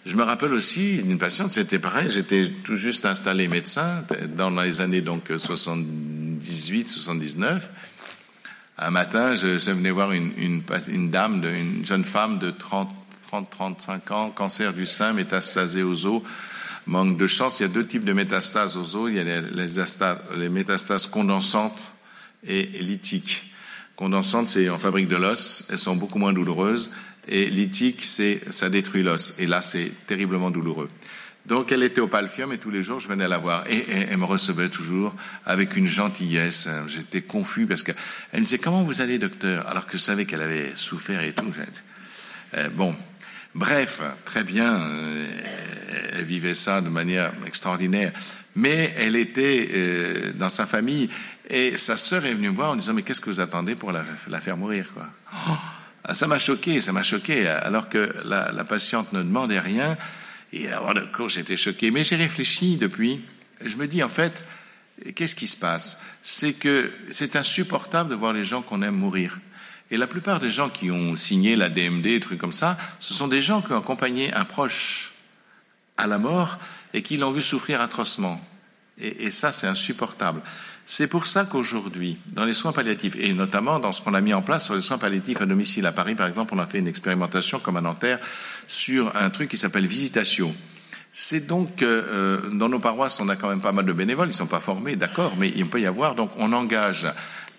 Je 0.06 0.16
me 0.16 0.24
rappelle 0.24 0.52
aussi 0.54 1.02
d'une 1.02 1.18
patiente, 1.18 1.52
c'était 1.52 1.78
pareil, 1.78 2.08
j'étais 2.10 2.50
tout 2.64 2.74
juste 2.74 3.04
installé 3.04 3.48
médecin 3.48 4.02
dans 4.34 4.50
les 4.50 4.80
années 4.80 5.02
donc 5.02 5.30
78, 5.36 6.88
79. 6.88 7.68
Un 8.82 8.90
matin, 8.90 9.34
je, 9.34 9.70
venais 9.72 9.90
voir 9.90 10.12
une, 10.12 11.10
dame, 11.10 11.44
une 11.44 11.84
jeune 11.84 12.04
femme 12.04 12.38
de 12.38 12.50
30, 12.50 12.90
30, 13.28 13.50
35 13.50 14.10
ans, 14.10 14.30
cancer 14.30 14.72
du 14.72 14.86
sein, 14.86 15.12
métastasé 15.12 15.82
aux 15.82 16.06
os. 16.06 16.22
Manque 16.86 17.18
de 17.18 17.26
chance, 17.26 17.60
il 17.60 17.64
y 17.64 17.66
a 17.66 17.68
deux 17.68 17.86
types 17.86 18.06
de 18.06 18.14
métastases 18.14 18.78
aux 18.78 18.96
os. 18.96 19.10
Il 19.10 19.16
y 19.16 19.20
a 19.20 19.40
les, 20.34 20.48
métastases 20.48 21.06
condensantes 21.08 21.78
et 22.42 22.62
lithiques. 22.80 23.52
Condensantes, 23.96 24.48
c'est 24.48 24.70
en 24.70 24.78
fabrique 24.78 25.08
de 25.08 25.16
l'os, 25.16 25.66
elles 25.68 25.78
sont 25.78 25.94
beaucoup 25.94 26.18
moins 26.18 26.32
douloureuses 26.32 26.90
et 27.28 27.50
lithique, 27.50 28.02
c'est 28.02 28.40
ça 28.50 28.70
détruit 28.70 29.02
l'os. 29.02 29.34
Et 29.38 29.46
là, 29.46 29.60
c'est 29.60 29.92
terriblement 30.06 30.50
douloureux. 30.50 30.88
Donc, 31.46 31.72
elle 31.72 31.82
était 31.82 32.00
au 32.00 32.06
Palfium 32.06 32.52
et 32.52 32.58
tous 32.58 32.70
les 32.70 32.82
jours, 32.82 33.00
je 33.00 33.08
venais 33.08 33.26
la 33.26 33.38
voir. 33.38 33.64
Et, 33.68 33.84
elle 34.10 34.18
me 34.18 34.24
recevait 34.24 34.68
toujours 34.68 35.14
avec 35.46 35.76
une 35.76 35.86
gentillesse. 35.86 36.68
J'étais 36.88 37.22
confus 37.22 37.66
parce 37.66 37.82
qu'elle 37.82 37.96
me 38.34 38.40
disait 38.40 38.58
Comment 38.58 38.82
vous 38.82 39.00
allez, 39.00 39.18
docteur? 39.18 39.66
Alors 39.68 39.86
que 39.86 39.96
je 39.96 40.02
savais 40.02 40.26
qu'elle 40.26 40.42
avait 40.42 40.72
souffert 40.74 41.22
et 41.22 41.32
tout. 41.32 41.52
Euh, 42.54 42.68
bon, 42.70 42.94
bref, 43.54 44.00
très 44.24 44.44
bien. 44.44 44.80
Euh, 44.80 45.26
elle 46.12 46.24
vivait 46.24 46.54
ça 46.54 46.80
de 46.80 46.88
manière 46.88 47.32
extraordinaire. 47.46 48.12
Mais 48.54 48.92
elle 48.96 49.16
était 49.16 49.68
euh, 49.72 50.32
dans 50.34 50.48
sa 50.48 50.66
famille 50.66 51.08
et 51.48 51.78
sa 51.78 51.96
sœur 51.96 52.24
est 52.26 52.34
venue 52.34 52.50
me 52.50 52.54
voir 52.54 52.70
en 52.70 52.76
disant 52.76 52.94
Mais 52.94 53.02
qu'est-ce 53.02 53.20
que 53.20 53.30
vous 53.30 53.40
attendez 53.40 53.74
pour 53.74 53.92
la, 53.92 54.04
faire 54.40 54.56
mourir 54.56 54.86
quoi? 54.92 55.06
Oh 55.48 55.56
ah, 56.04 56.14
ça 56.14 56.26
m'a 56.26 56.38
choqué, 56.38 56.80
ça 56.80 56.92
m'a 56.92 57.02
choqué, 57.02 57.46
alors 57.46 57.88
que 57.88 58.12
la, 58.24 58.64
patiente 58.64 59.12
ne 59.12 59.22
demandait 59.22 59.60
rien. 59.60 59.96
Et 60.52 60.68
alors, 60.68 60.94
de 60.94 61.00
cours, 61.02 61.28
j'étais 61.28 61.56
choqué. 61.56 61.90
Mais 61.90 62.04
j'ai 62.04 62.16
réfléchi 62.16 62.76
depuis. 62.76 63.20
Je 63.64 63.76
me 63.76 63.86
dis, 63.86 64.02
en 64.02 64.08
fait, 64.08 64.44
qu'est-ce 65.14 65.36
qui 65.36 65.46
se 65.46 65.56
passe? 65.56 66.02
C'est 66.22 66.54
que 66.54 66.90
c'est 67.12 67.36
insupportable 67.36 68.10
de 68.10 68.14
voir 68.14 68.32
les 68.32 68.44
gens 68.44 68.62
qu'on 68.62 68.82
aime 68.82 68.96
mourir. 68.96 69.38
Et 69.90 69.96
la 69.96 70.06
plupart 70.06 70.40
des 70.40 70.50
gens 70.50 70.68
qui 70.68 70.90
ont 70.90 71.16
signé 71.16 71.56
la 71.56 71.68
DMD, 71.68 72.02
des 72.02 72.20
trucs 72.20 72.38
comme 72.38 72.52
ça, 72.52 72.78
ce 73.00 73.12
sont 73.12 73.28
des 73.28 73.42
gens 73.42 73.60
qui 73.60 73.72
ont 73.72 73.78
accompagné 73.78 74.32
un 74.32 74.44
proche 74.44 75.12
à 75.96 76.06
la 76.06 76.18
mort 76.18 76.58
et 76.94 77.02
qui 77.02 77.16
l'ont 77.16 77.32
vu 77.32 77.42
souffrir 77.42 77.80
atrocement. 77.80 78.40
et 78.98 79.30
ça, 79.30 79.52
c'est 79.52 79.66
insupportable. 79.66 80.42
C'est 80.92 81.06
pour 81.06 81.28
ça 81.28 81.44
qu'aujourd'hui, 81.44 82.18
dans 82.32 82.44
les 82.44 82.52
soins 82.52 82.72
palliatifs, 82.72 83.14
et 83.16 83.32
notamment 83.32 83.78
dans 83.78 83.92
ce 83.92 84.02
qu'on 84.02 84.12
a 84.12 84.20
mis 84.20 84.34
en 84.34 84.42
place 84.42 84.64
sur 84.64 84.74
les 84.74 84.80
soins 84.80 84.98
palliatifs 84.98 85.40
à 85.40 85.46
domicile 85.46 85.86
à 85.86 85.92
Paris, 85.92 86.16
par 86.16 86.26
exemple, 86.26 86.52
on 86.52 86.58
a 86.58 86.66
fait 86.66 86.80
une 86.80 86.88
expérimentation 86.88 87.60
comme 87.60 87.76
à 87.76 87.80
Nanterre 87.80 88.18
sur 88.66 89.14
un 89.14 89.30
truc 89.30 89.48
qui 89.48 89.56
s'appelle 89.56 89.86
visitation. 89.86 90.52
C'est 91.12 91.46
donc 91.46 91.82
euh, 91.82 92.50
dans 92.50 92.68
nos 92.68 92.80
paroisses, 92.80 93.20
on 93.20 93.28
a 93.28 93.36
quand 93.36 93.48
même 93.48 93.60
pas 93.60 93.70
mal 93.70 93.84
de 93.84 93.92
bénévoles, 93.92 94.26
ils 94.26 94.32
ne 94.32 94.36
sont 94.36 94.48
pas 94.48 94.58
formés, 94.58 94.96
d'accord, 94.96 95.36
mais 95.38 95.52
il 95.54 95.64
peut 95.68 95.80
y 95.80 95.86
avoir, 95.86 96.16
donc 96.16 96.32
on 96.38 96.52
engage 96.52 97.06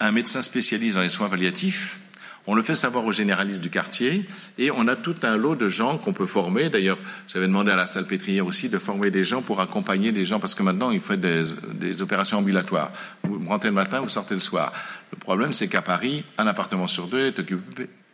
un 0.02 0.12
médecin 0.12 0.42
spécialiste 0.42 0.98
dans 0.98 1.02
les 1.02 1.08
soins 1.08 1.30
palliatifs, 1.30 2.00
on 2.48 2.56
le 2.56 2.64
fait 2.64 2.76
savoir 2.76 3.06
aux 3.06 3.12
généralistes 3.12 3.62
du 3.62 3.70
quartier 3.70 4.26
et 4.58 4.72
on 4.72 4.88
a 4.88 4.96
tout 4.96 5.16
un 5.24 5.38
lot 5.38 5.56
de 5.56 5.70
gens 5.70 5.98
qu'on 5.98 6.14
peut 6.14 6.26
former. 6.26 6.70
D'ailleurs, 6.70 6.98
j'avais 7.28 7.46
demandé 7.46 7.72
à 7.72 7.76
la 7.76 7.86
salle 7.86 8.06
pétrière 8.06 8.46
aussi 8.46 8.70
de 8.70 8.80
former 8.80 9.12
des 9.12 9.24
gens 9.24 9.42
pour 9.42 9.62
accompagner 9.62 10.12
des 10.12 10.26
gens 10.26 10.40
parce 10.40 10.56
que 10.56 10.64
maintenant, 10.64 10.92
il 10.92 11.02
fait 11.02 11.18
des, 11.18 12.02
opérations 12.02 12.40
ambulatoires. 12.40 12.92
Vous 13.24 13.48
rentrez 13.48 13.70
le 13.70 13.76
matin, 13.76 14.00
vous 14.00 14.10
sortez 14.10 14.34
le 14.34 14.40
soir. 14.40 14.74
Le 15.12 15.18
problème, 15.18 15.54
c'est 15.54 15.68
qu'à 15.68 15.82
Paris, 15.82 16.24
un 16.38 16.48
appartement 16.48 16.88
sur 16.88 17.08
deux 17.08 17.28
est 17.28 17.40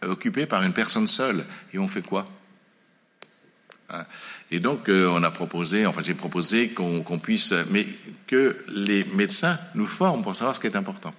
occupé, 0.06 0.46
par 0.46 0.64
une 0.64 0.74
personne 0.74 1.08
seule. 1.08 1.46
Et 1.74 1.80
on 1.80 1.88
fait 1.88 2.02
quoi? 2.02 2.28
Hein? 3.90 4.04
Et 4.52 4.60
donc, 4.60 4.90
euh, 4.90 5.08
on 5.10 5.24
a 5.24 5.32
proposé, 5.32 5.86
enfin, 5.86 6.02
j'ai 6.04 6.14
proposé 6.14 6.70
qu'on 6.70 7.20
puisse, 7.20 7.54
mais 7.70 7.88
que 8.26 8.58
les 8.68 9.06
médecins 9.06 9.58
nous 9.76 9.88
forment 9.88 10.22
pour 10.22 10.36
savoir 10.36 10.56
ce 10.56 10.60
qui 10.60 10.68
est 10.68 10.76
important 10.76 11.14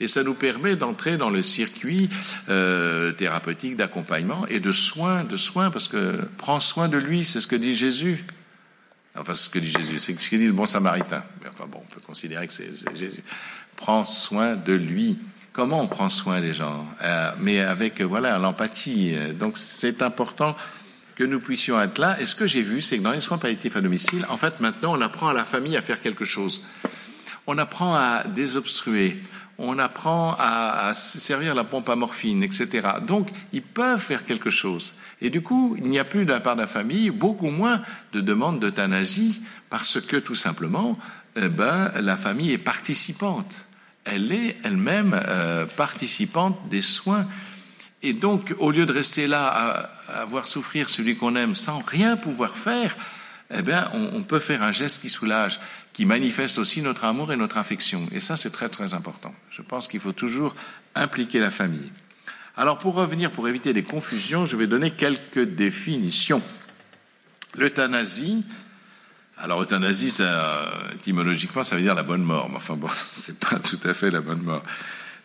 et 0.00 0.06
ça 0.08 0.22
nous 0.22 0.34
permet 0.34 0.76
d'entrer 0.76 1.16
dans 1.16 1.30
le 1.30 1.42
circuit 1.42 2.08
euh, 2.48 3.12
thérapeutique 3.12 3.76
d'accompagnement 3.76 4.46
et 4.46 4.60
de 4.60 4.72
soins, 4.72 5.24
de 5.24 5.36
soins, 5.36 5.70
parce 5.70 5.88
que 5.88 6.20
prends 6.36 6.60
soin 6.60 6.88
de 6.88 6.98
lui, 6.98 7.24
c'est 7.24 7.40
ce 7.40 7.46
que 7.46 7.56
dit 7.56 7.74
Jésus. 7.74 8.24
Enfin, 9.16 9.34
ce 9.34 9.50
que 9.50 9.58
dit 9.58 9.70
Jésus, 9.70 9.98
c'est 9.98 10.18
ce 10.18 10.30
que 10.30 10.36
dit 10.36 10.46
le 10.46 10.52
bon 10.52 10.66
Samaritain. 10.66 11.24
Mais 11.42 11.48
enfin 11.48 11.66
bon, 11.70 11.82
on 11.82 11.94
peut 11.94 12.00
considérer 12.00 12.46
que 12.46 12.52
c'est 12.52 12.70
Jésus. 12.96 13.22
Prends 13.76 14.04
soin 14.04 14.54
de 14.54 14.72
lui. 14.72 15.18
Comment 15.52 15.80
on 15.80 15.88
prend 15.88 16.08
soin 16.08 16.40
des 16.40 16.54
gens? 16.54 16.86
Euh, 17.02 17.32
Mais 17.40 17.60
avec 17.60 18.00
voilà 18.00 18.38
l'empathie. 18.38 19.14
Donc 19.40 19.58
c'est 19.58 20.02
important 20.02 20.56
que 21.18 21.24
nous 21.24 21.40
puissions 21.40 21.80
être 21.82 21.98
là. 21.98 22.20
Et 22.20 22.26
ce 22.26 22.36
que 22.36 22.46
j'ai 22.46 22.62
vu, 22.62 22.80
c'est 22.80 22.98
que 22.98 23.02
dans 23.02 23.10
les 23.10 23.20
soins 23.20 23.38
palliatifs 23.38 23.74
à 23.74 23.80
domicile, 23.80 24.24
en 24.28 24.36
fait, 24.36 24.60
maintenant, 24.60 24.96
on 24.96 25.00
apprend 25.00 25.26
à 25.26 25.32
la 25.32 25.44
famille 25.44 25.76
à 25.76 25.82
faire 25.82 26.00
quelque 26.00 26.24
chose. 26.24 26.62
On 27.48 27.58
apprend 27.58 27.96
à 27.96 28.22
désobstruer 28.22 29.20
on 29.58 29.78
apprend 29.78 30.36
à, 30.38 30.92
servir 30.94 31.54
la 31.54 31.64
pompe 31.64 31.88
à 31.88 31.96
morphine, 31.96 32.44
etc. 32.44 32.88
Donc, 33.06 33.28
ils 33.52 33.62
peuvent 33.62 34.00
faire 34.00 34.24
quelque 34.24 34.50
chose. 34.50 34.94
Et 35.20 35.30
du 35.30 35.42
coup, 35.42 35.74
il 35.78 35.90
n'y 35.90 35.98
a 35.98 36.04
plus 36.04 36.24
d'un 36.24 36.38
part 36.38 36.54
de 36.54 36.60
la 36.60 36.68
famille, 36.68 37.10
beaucoup 37.10 37.50
moins 37.50 37.82
de 38.12 38.20
demandes 38.20 38.60
d'euthanasie, 38.60 39.42
parce 39.68 40.00
que 40.00 40.16
tout 40.16 40.36
simplement, 40.36 40.96
eh 41.36 41.48
ben, 41.48 41.90
la 42.00 42.16
famille 42.16 42.52
est 42.52 42.58
participante. 42.58 43.66
Elle 44.04 44.32
est 44.32 44.56
elle-même 44.62 45.20
euh, 45.26 45.66
participante 45.66 46.56
des 46.68 46.82
soins. 46.82 47.26
Et 48.02 48.12
donc, 48.12 48.54
au 48.58 48.70
lieu 48.70 48.86
de 48.86 48.92
rester 48.92 49.26
là 49.26 49.90
à, 50.08 50.24
voir 50.24 50.46
souffrir 50.46 50.88
celui 50.88 51.16
qu'on 51.16 51.34
aime 51.34 51.54
sans 51.54 51.80
rien 51.80 52.16
pouvoir 52.16 52.56
faire, 52.56 52.96
eh 53.50 53.62
bien, 53.62 53.90
on 53.94 54.22
peut 54.22 54.40
faire 54.40 54.62
un 54.62 54.72
geste 54.72 55.00
qui 55.00 55.08
soulage 55.08 55.58
qui 55.98 56.06
manifeste 56.06 56.58
aussi 56.58 56.80
notre 56.80 57.04
amour 57.04 57.32
et 57.32 57.36
notre 57.36 57.56
affection. 57.56 58.06
Et 58.12 58.20
ça, 58.20 58.36
c'est 58.36 58.52
très 58.52 58.68
très 58.68 58.94
important. 58.94 59.34
Je 59.50 59.62
pense 59.62 59.88
qu'il 59.88 59.98
faut 59.98 60.12
toujours 60.12 60.54
impliquer 60.94 61.40
la 61.40 61.50
famille. 61.50 61.90
Alors 62.56 62.78
pour 62.78 62.94
revenir, 62.94 63.32
pour 63.32 63.48
éviter 63.48 63.72
des 63.72 63.82
confusions, 63.82 64.46
je 64.46 64.54
vais 64.54 64.68
donner 64.68 64.92
quelques 64.92 65.42
définitions. 65.42 66.40
L'euthanasie, 67.56 68.44
alors 69.38 69.60
euthanasie, 69.60 70.12
ça, 70.12 70.70
étymologiquement, 70.94 71.64
ça 71.64 71.74
veut 71.74 71.82
dire 71.82 71.96
la 71.96 72.04
bonne 72.04 72.22
mort, 72.22 72.48
mais 72.48 72.58
enfin 72.58 72.76
bon, 72.76 72.86
c'est 72.92 73.40
pas 73.40 73.58
tout 73.58 73.80
à 73.82 73.92
fait 73.92 74.12
la 74.12 74.20
bonne 74.20 74.42
mort. 74.42 74.62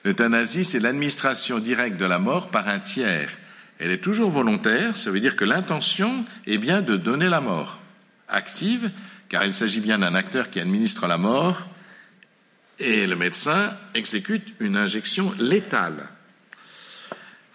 L'euthanasie, 0.04 0.64
c'est 0.64 0.80
l'administration 0.80 1.60
directe 1.60 1.98
de 1.98 2.06
la 2.06 2.18
mort 2.18 2.50
par 2.50 2.68
un 2.68 2.80
tiers. 2.80 3.30
Elle 3.78 3.92
est 3.92 4.04
toujours 4.04 4.32
volontaire, 4.32 4.98
ça 4.98 5.12
veut 5.12 5.20
dire 5.20 5.36
que 5.36 5.46
l'intention 5.46 6.26
est 6.48 6.58
bien 6.58 6.82
de 6.82 6.98
donner 6.98 7.30
la 7.30 7.42
mort. 7.42 7.80
Active, 8.28 8.92
car 9.30 9.46
il 9.46 9.54
s'agit 9.54 9.80
bien 9.80 10.00
d'un 10.00 10.16
acteur 10.16 10.50
qui 10.50 10.60
administre 10.60 11.08
la 11.08 11.18
mort, 11.18 11.68
et 12.80 13.06
le 13.08 13.16
médecin 13.16 13.76
exécute 13.94 14.54
une 14.60 14.78
injection 14.78 15.34
létale. 15.40 16.10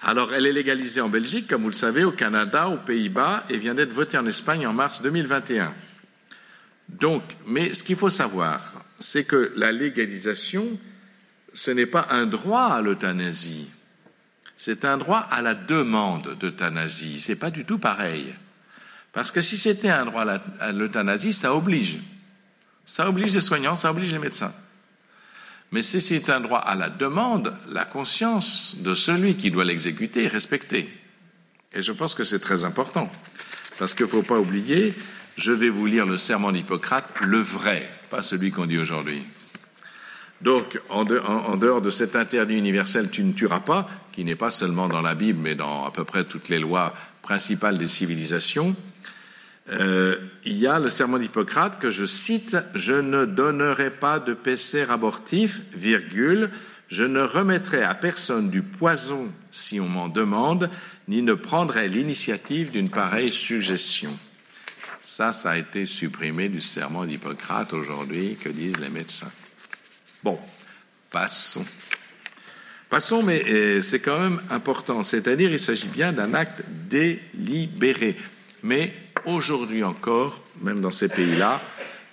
Alors, 0.03 0.33
elle 0.33 0.47
est 0.47 0.53
légalisée 0.53 1.01
en 1.01 1.09
Belgique, 1.09 1.49
comme 1.49 1.63
vous 1.63 1.69
le 1.69 1.75
savez, 1.75 2.05
au 2.05 2.13
Canada, 2.13 2.69
aux 2.69 2.77
Pays-Bas, 2.77 3.45
et 3.49 3.59
vient 3.59 3.75
d'être 3.75 3.93
votée 3.93 4.17
en 4.17 4.27
Espagne 4.27 4.67
en 4.67 4.73
mars 4.73 5.03
2021. 5.03 5.73
Donc, 6.89 7.23
mais 7.47 7.75
ce 7.75 7.83
qu'il 7.83 7.97
faut 7.97 8.11
savoir, 8.11 8.73
c'est 8.99 9.25
que 9.25 9.53
la 9.57 9.73
légalisation, 9.73 10.79
ce 11.53 11.71
n'est 11.71 11.87
pas 11.87 12.07
un 12.11 12.27
droit 12.27 12.67
à 12.67 12.81
l'euthanasie, 12.81 13.69
c'est 14.57 14.85
un 14.85 14.99
droit 14.99 15.21
à 15.31 15.41
la 15.41 15.55
demande 15.55 16.37
d'euthanasie. 16.41 17.21
C'est 17.21 17.39
pas 17.39 17.51
du 17.51 17.65
tout 17.65 17.79
pareil. 17.79 18.35
Parce 19.19 19.33
que 19.33 19.41
si 19.41 19.57
c'était 19.57 19.89
un 19.89 20.05
droit 20.05 20.25
à 20.61 20.71
l'euthanasie, 20.71 21.33
ça 21.33 21.53
oblige. 21.53 21.99
Ça 22.87 23.09
oblige 23.09 23.35
les 23.35 23.41
soignants, 23.41 23.75
ça 23.75 23.91
oblige 23.91 24.13
les 24.13 24.21
médecins. 24.21 24.53
Mais 25.73 25.83
si 25.83 26.01
c'est 26.01 26.31
un 26.31 26.39
droit 26.39 26.61
à 26.61 26.77
la 26.77 26.89
demande, 26.89 27.53
la 27.69 27.85
conscience 27.85 28.77
de 28.79 28.95
celui 28.95 29.35
qui 29.35 29.51
doit 29.51 29.65
l'exécuter 29.65 30.23
est 30.23 30.29
respectée. 30.29 30.89
Et 31.73 31.83
je 31.83 31.91
pense 31.91 32.15
que 32.15 32.23
c'est 32.23 32.39
très 32.39 32.63
important. 32.63 33.11
Parce 33.81 33.93
qu'il 33.93 34.07
ne 34.07 34.11
faut 34.11 34.23
pas 34.23 34.39
oublier, 34.39 34.95
je 35.37 35.51
vais 35.51 35.69
vous 35.69 35.87
lire 35.87 36.07
le 36.07 36.17
serment 36.17 36.53
d'Hippocrate, 36.53 37.09
le 37.21 37.41
vrai, 37.41 37.91
pas 38.11 38.23
celui 38.23 38.53
qu'on 38.53 38.67
dit 38.67 38.79
aujourd'hui. 38.79 39.25
Donc, 40.43 40.81
en, 40.91 41.05
dehors 41.05 41.83
de 41.83 41.91
cet 41.91 42.15
interdit 42.15 42.55
universel, 42.55 43.11
tu 43.11 43.25
ne 43.25 43.33
tueras 43.33 43.59
pas, 43.59 43.91
qui 44.13 44.25
n'est 44.25 44.37
pas 44.37 44.53
seulement 44.53 44.87
dans 44.87 45.03
la 45.03 45.17
Bible, 45.17 45.41
mais 45.43 45.57
dans 45.57 45.85
à 45.87 45.91
peu 45.91 46.05
près 46.05 46.23
toutes 46.23 46.49
les 46.49 46.61
lois 46.61 46.95
principales 47.21 47.79
des 47.79 47.89
civilisations, 47.89 48.77
euh, 49.71 50.17
il 50.45 50.57
y 50.57 50.67
a 50.67 50.79
le 50.79 50.89
serment 50.89 51.19
d'Hippocrate 51.19 51.79
que 51.79 51.91
je 51.91 52.05
cite 52.07 52.57
Je 52.75 52.95
ne 52.95 53.25
donnerai 53.25 53.91
pas 53.91 54.19
de 54.19 54.35
péché 54.35 54.83
abortif, 54.89 55.61
virgule, 55.75 56.51
je 56.89 57.05
ne 57.05 57.21
remettrai 57.21 57.83
à 57.83 57.95
personne 57.95 58.51
du 58.51 58.63
poison 58.63 59.31
si 59.51 59.79
on 59.79 59.89
m'en 59.89 60.09
demande, 60.09 60.71
ni 61.07 61.23
ne 61.23 61.35
prendrai 61.35 61.89
l'initiative 61.89 62.71
d'une 62.71 62.89
pareille 62.89 63.33
suggestion. 63.33 64.17
Ça, 65.03 65.33
ça 65.33 65.53
a 65.53 65.57
été 65.57 65.87
supprimé 65.87 66.49
du 66.49 66.61
serment 66.61 67.05
d'Hippocrate 67.05 67.73
aujourd'hui, 67.73 68.37
que 68.43 68.49
disent 68.49 68.79
les 68.79 68.91
médecins. 68.91 69.31
Bon, 70.23 70.39
passons. 71.11 71.65
Passons, 72.89 73.23
mais 73.23 73.45
euh, 73.49 73.83
c'est 73.83 74.01
quand 74.01 74.19
même 74.19 74.41
important. 74.51 75.03
C'est-à-dire, 75.05 75.53
il 75.53 75.59
s'agit 75.59 75.89
bien 75.89 76.13
d'un 76.13 76.33
acte 76.33 76.63
délibéré. 76.89 78.17
Mais 78.63 78.95
aujourd'hui 79.29 79.85
encore, 79.85 80.43
même 80.63 80.81
dans 80.81 80.91
ces 80.91 81.09
pays-là, 81.09 81.61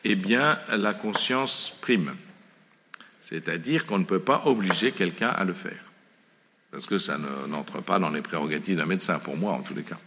eh 0.04 0.16
bien, 0.16 0.60
la 0.70 0.94
conscience 0.94 1.78
prime. 1.82 2.14
C'est-à-dire 3.22 3.86
qu'on 3.86 3.98
ne 3.98 4.04
peut 4.04 4.20
pas 4.20 4.44
obliger 4.46 4.92
quelqu'un 4.92 5.30
à 5.30 5.44
le 5.46 5.54
faire. 5.54 5.80
Parce 6.72 6.86
que 6.86 6.98
ça 6.98 7.18
n'entre 7.48 7.82
pas 7.82 8.00
dans 8.00 8.10
les 8.10 8.22
prérogatives 8.22 8.78
d'un 8.78 8.86
médecin, 8.86 9.18
pour 9.20 9.38
moi 9.38 9.54
en 9.54 9.62
tous 9.62 9.74
les 9.74 9.84
cas. 9.84 9.98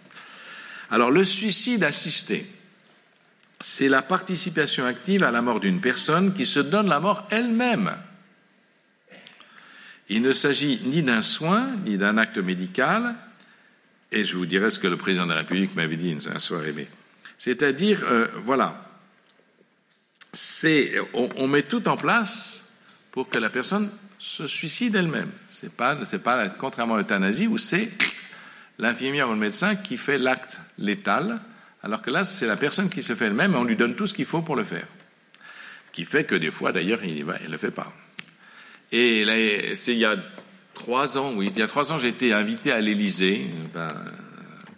Alors, 0.90 1.10
le 1.10 1.24
suicide 1.24 1.82
assisté, 1.82 2.46
c'est 3.60 3.88
la 3.88 4.02
participation 4.02 4.84
active 4.84 5.24
à 5.24 5.30
la 5.30 5.42
mort 5.42 5.60
d'une 5.60 5.80
personne 5.80 6.32
qui 6.32 6.46
se 6.46 6.60
donne 6.60 6.88
la 6.88 7.00
mort 7.00 7.26
elle-même. 7.30 7.90
Il 10.08 10.22
ne 10.22 10.32
s'agit 10.32 10.80
ni 10.84 11.02
d'un 11.02 11.22
soin, 11.22 11.66
ni 11.84 11.98
d'un 11.98 12.16
acte 12.18 12.38
médical, 12.38 13.16
et 14.12 14.24
je 14.24 14.36
vous 14.36 14.46
dirai 14.46 14.70
ce 14.70 14.78
que 14.78 14.86
le 14.86 14.96
président 14.96 15.26
de 15.26 15.32
la 15.32 15.38
République 15.38 15.74
m'avait 15.74 15.96
dit 15.96 16.16
un 16.32 16.38
soir 16.38 16.64
aimé. 16.64 16.86
C'est-à-dire, 17.38 18.02
euh, 18.04 18.26
voilà, 18.44 18.84
c'est, 20.32 20.94
on, 21.14 21.46
met 21.46 21.62
tout 21.62 21.88
en 21.88 21.96
place 21.96 22.74
pour 23.12 23.28
que 23.28 23.38
la 23.38 23.48
personne 23.48 23.90
se 24.18 24.46
suicide 24.46 24.96
elle-même. 24.96 25.30
C'est 25.48 25.72
pas, 25.72 25.96
pas 25.96 26.48
contrairement 26.48 26.96
à 26.96 26.98
l'euthanasie 26.98 27.46
où 27.46 27.56
c'est 27.56 27.90
l'infirmière 28.78 29.28
ou 29.28 29.32
le 29.32 29.38
médecin 29.38 29.76
qui 29.76 29.96
fait 29.96 30.18
l'acte 30.18 30.58
létal, 30.78 31.40
alors 31.82 32.02
que 32.02 32.10
là, 32.10 32.24
c'est 32.24 32.46
la 32.46 32.56
personne 32.56 32.88
qui 32.88 33.02
se 33.02 33.14
fait 33.14 33.26
elle-même 33.26 33.54
et 33.54 33.56
on 33.56 33.64
lui 33.64 33.76
donne 33.76 33.94
tout 33.94 34.06
ce 34.06 34.14
qu'il 34.14 34.26
faut 34.26 34.42
pour 34.42 34.56
le 34.56 34.64
faire. 34.64 34.86
Ce 35.86 35.92
qui 35.92 36.04
fait 36.04 36.24
que 36.24 36.34
des 36.34 36.50
fois, 36.50 36.72
d'ailleurs, 36.72 37.02
il 37.04 37.24
ne 37.24 37.48
le 37.48 37.58
fait 37.58 37.70
pas. 37.70 37.92
Et 38.90 39.22
il 39.22 39.94
y 39.94 40.04
a 40.04 40.16
trois 40.74 41.18
ans, 41.18 41.32
oui, 41.36 41.50
il 41.54 41.58
y 41.58 41.62
a 41.62 41.68
trois 41.68 41.92
ans, 41.92 41.98
été 41.98 42.32
invité 42.32 42.72
à 42.72 42.80
l'Élysée, 42.80 43.46
ben, 43.74 43.92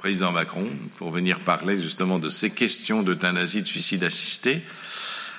président 0.01 0.33
Macron, 0.33 0.67
pour 0.97 1.11
venir 1.11 1.41
parler 1.41 1.79
justement 1.79 2.19
de 2.19 2.31
ces 2.31 2.49
questions 2.49 3.03
d'euthanasie, 3.03 3.61
de 3.61 3.67
suicide 3.67 4.03
assisté. 4.03 4.63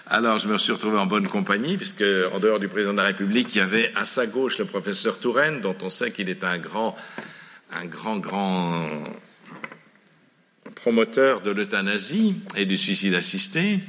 Alors, 0.05 0.38
je 0.38 0.47
me 0.47 0.59
suis 0.59 0.72
retrouvé 0.72 0.99
en 0.99 1.07
bonne 1.07 1.28
compagnie, 1.28 1.78
puisque 1.78 2.03
en 2.32 2.38
dehors 2.38 2.59
du 2.59 2.68
président 2.68 2.91
de 2.91 2.97
la 2.97 3.05
République, 3.05 3.55
il 3.55 3.57
y 3.57 3.62
avait 3.62 3.91
à 3.95 4.05
sa 4.05 4.28
gauche 4.28 4.59
le 4.59 4.66
professeur 4.66 5.20
Touraine, 5.20 5.62
dont 5.62 5.76
on 5.82 5.89
sait 5.89 6.12
qu'il 6.12 6.30
est 6.30 6.43
un 6.43 6.59
grand, 6.59 6.95
un 7.72 7.86
grand, 7.86 8.18
grand 8.18 8.88
promoteur 10.76 11.41
de 11.41 11.49
l'euthanasie 11.49 12.36
et 12.55 12.66
du 12.66 12.78
suicide 12.78 13.16
assisté. 13.16 13.80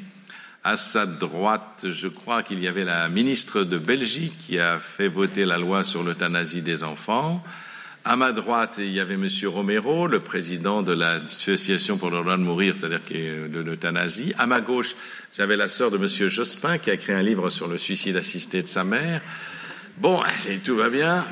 À 0.64 0.78
sa 0.78 1.04
droite, 1.04 1.84
je 1.90 2.08
crois 2.08 2.42
qu'il 2.42 2.60
y 2.60 2.66
avait 2.66 2.86
la 2.86 3.10
ministre 3.10 3.64
de 3.64 3.76
Belgique 3.76 4.38
qui 4.38 4.58
a 4.58 4.78
fait 4.78 5.08
voter 5.08 5.44
la 5.44 5.58
loi 5.58 5.84
sur 5.84 6.02
l'euthanasie 6.02 6.62
des 6.62 6.82
enfants. 6.82 7.44
À 8.04 8.16
ma 8.16 8.32
droite, 8.32 8.74
il 8.78 8.90
y 8.90 8.98
avait 8.98 9.14
M. 9.14 9.28
Romero, 9.44 10.08
le 10.08 10.18
président 10.18 10.82
de 10.82 10.92
l'association 10.92 11.98
pour 11.98 12.10
le 12.10 12.20
droit 12.20 12.36
de 12.36 12.42
mourir, 12.42 12.74
c'est-à-dire 12.76 13.00
de 13.48 13.60
l'euthanasie. 13.60 14.34
À 14.38 14.46
ma 14.46 14.60
gauche, 14.60 14.96
j'avais 15.36 15.54
la 15.54 15.68
sœur 15.68 15.92
de 15.92 15.98
M. 15.98 16.28
Jospin 16.28 16.78
qui 16.78 16.90
a 16.90 16.94
écrit 16.94 17.12
un 17.12 17.22
livre 17.22 17.48
sur 17.48 17.68
le 17.68 17.78
suicide 17.78 18.16
assisté 18.16 18.60
de 18.60 18.66
sa 18.66 18.82
mère. 18.82 19.20
Bon, 19.98 20.20
tout 20.64 20.74
va 20.74 20.88
bien. 20.88 21.24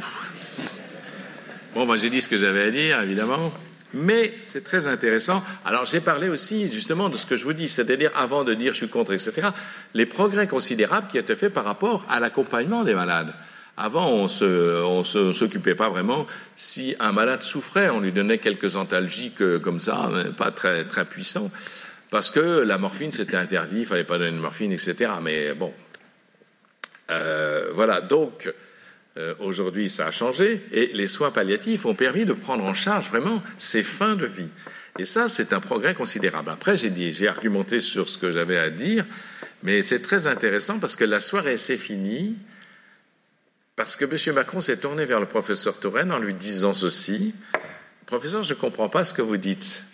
Bon, 1.74 1.86
moi 1.86 1.96
j'ai 1.96 2.08
dit 2.08 2.20
ce 2.20 2.28
que 2.28 2.38
j'avais 2.38 2.62
à 2.62 2.70
dire, 2.70 3.00
évidemment. 3.02 3.52
Mais 3.92 4.32
c'est 4.40 4.62
très 4.62 4.86
intéressant. 4.86 5.42
Alors 5.64 5.86
j'ai 5.86 6.00
parlé 6.00 6.28
aussi 6.28 6.72
justement 6.72 7.08
de 7.08 7.16
ce 7.16 7.26
que 7.26 7.36
je 7.36 7.42
vous 7.42 7.52
dis, 7.52 7.68
c'est-à-dire 7.68 8.12
avant 8.14 8.44
de 8.44 8.54
dire 8.54 8.74
je 8.74 8.78
suis 8.78 8.88
contre, 8.88 9.12
etc., 9.12 9.48
les 9.94 10.06
progrès 10.06 10.46
considérables 10.46 11.08
qui 11.08 11.18
étaient 11.18 11.34
faits 11.34 11.52
par 11.52 11.64
rapport 11.64 12.06
à 12.08 12.20
l'accompagnement 12.20 12.84
des 12.84 12.94
malades. 12.94 13.34
Avant, 13.76 14.10
on 14.10 14.24
ne 14.24 15.32
s'occupait 15.32 15.74
pas 15.74 15.88
vraiment. 15.88 16.26
Si 16.56 16.94
un 17.00 17.12
malade 17.12 17.42
souffrait, 17.42 17.88
on 17.90 18.00
lui 18.00 18.12
donnait 18.12 18.38
quelques 18.38 18.76
antalgiques 18.76 19.40
euh, 19.40 19.58
comme 19.58 19.80
ça, 19.80 20.10
pas 20.36 20.50
très, 20.50 20.84
très 20.84 21.04
puissants, 21.04 21.50
parce 22.10 22.30
que 22.30 22.40
la 22.40 22.76
morphine, 22.76 23.12
c'était 23.12 23.36
interdit, 23.36 23.80
il 23.80 23.86
fallait 23.86 24.04
pas 24.04 24.18
donner 24.18 24.32
de 24.32 24.36
morphine, 24.36 24.72
etc. 24.72 25.12
Mais 25.22 25.54
bon, 25.54 25.72
euh, 27.10 27.70
voilà. 27.74 28.00
Donc, 28.00 28.52
euh, 29.16 29.34
aujourd'hui, 29.40 29.88
ça 29.88 30.06
a 30.06 30.10
changé, 30.10 30.62
et 30.72 30.90
les 30.92 31.08
soins 31.08 31.30
palliatifs 31.30 31.86
ont 31.86 31.94
permis 31.94 32.24
de 32.24 32.32
prendre 32.32 32.64
en 32.64 32.74
charge 32.74 33.08
vraiment 33.08 33.42
ces 33.58 33.82
fins 33.82 34.16
de 34.16 34.26
vie. 34.26 34.48
Et 34.98 35.04
ça, 35.04 35.28
c'est 35.28 35.52
un 35.52 35.60
progrès 35.60 35.94
considérable. 35.94 36.50
Après, 36.50 36.76
j'ai 36.76 36.90
dit, 36.90 37.12
j'ai 37.12 37.28
argumenté 37.28 37.80
sur 37.80 38.08
ce 38.08 38.18
que 38.18 38.32
j'avais 38.32 38.58
à 38.58 38.70
dire, 38.70 39.04
mais 39.62 39.82
c'est 39.82 40.00
très 40.00 40.26
intéressant 40.26 40.78
parce 40.78 40.96
que 40.96 41.04
la 41.04 41.20
soirée 41.20 41.56
s'est 41.56 41.76
finie 41.76 42.36
parce 43.80 43.96
que 43.96 44.04
M. 44.04 44.34
Macron 44.34 44.60
s'est 44.60 44.76
tourné 44.76 45.06
vers 45.06 45.20
le 45.20 45.26
professeur 45.26 45.80
Touraine 45.80 46.12
en 46.12 46.18
lui 46.18 46.34
disant 46.34 46.74
ceci 46.74 47.34
Professeur, 48.04 48.44
je 48.44 48.52
ne 48.52 48.58
comprends 48.58 48.90
pas 48.90 49.06
ce 49.06 49.14
que 49.14 49.22
vous 49.22 49.38
dites. 49.38 49.84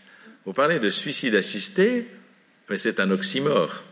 Vous 0.44 0.52
parlez 0.52 0.80
de 0.80 0.90
suicide 0.90 1.36
assisté, 1.36 2.08
mais 2.68 2.78
c'est 2.78 2.98
un 2.98 3.12
oxymore. 3.12 3.84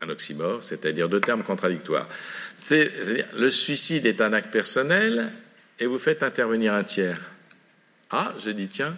Un 0.00 0.08
oxymore, 0.08 0.64
c'est-à-dire 0.64 1.08
deux 1.08 1.20
termes 1.20 1.44
contradictoires. 1.44 2.08
Le 2.70 3.48
suicide 3.50 4.04
est 4.06 4.20
un 4.20 4.32
acte 4.32 4.50
personnel 4.50 5.30
et 5.78 5.86
vous 5.86 5.98
faites 5.98 6.24
intervenir 6.24 6.74
un 6.74 6.82
tiers. 6.82 7.20
Ah, 8.10 8.34
j'ai 8.36 8.52
dit, 8.52 8.66
tiens, 8.66 8.96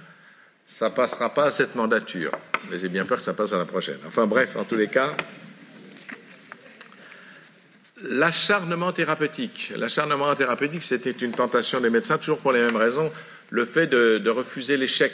ça 0.64 0.88
passera 0.88 1.34
pas 1.34 1.44
à 1.44 1.50
cette 1.50 1.74
mandature. 1.74 2.32
Mais 2.70 2.78
j'ai 2.78 2.88
bien 2.88 3.04
peur 3.04 3.18
que 3.18 3.24
ça 3.24 3.34
passe 3.34 3.52
à 3.52 3.58
la 3.58 3.66
prochaine. 3.66 3.98
Enfin 4.06 4.26
bref, 4.26 4.56
en 4.56 4.64
tous 4.64 4.76
les 4.76 4.88
cas, 4.88 5.14
L'acharnement 8.08 8.92
thérapeutique. 8.92 9.72
L'acharnement 9.76 10.34
thérapeutique, 10.34 10.82
c'était 10.82 11.12
une 11.12 11.32
tentation 11.32 11.80
des 11.80 11.90
médecins, 11.90 12.18
toujours 12.18 12.38
pour 12.38 12.52
les 12.52 12.60
mêmes 12.60 12.76
raisons. 12.76 13.10
Le 13.50 13.64
fait 13.64 13.86
de, 13.86 14.30
refuser 14.30 14.76
l'échec. 14.76 15.12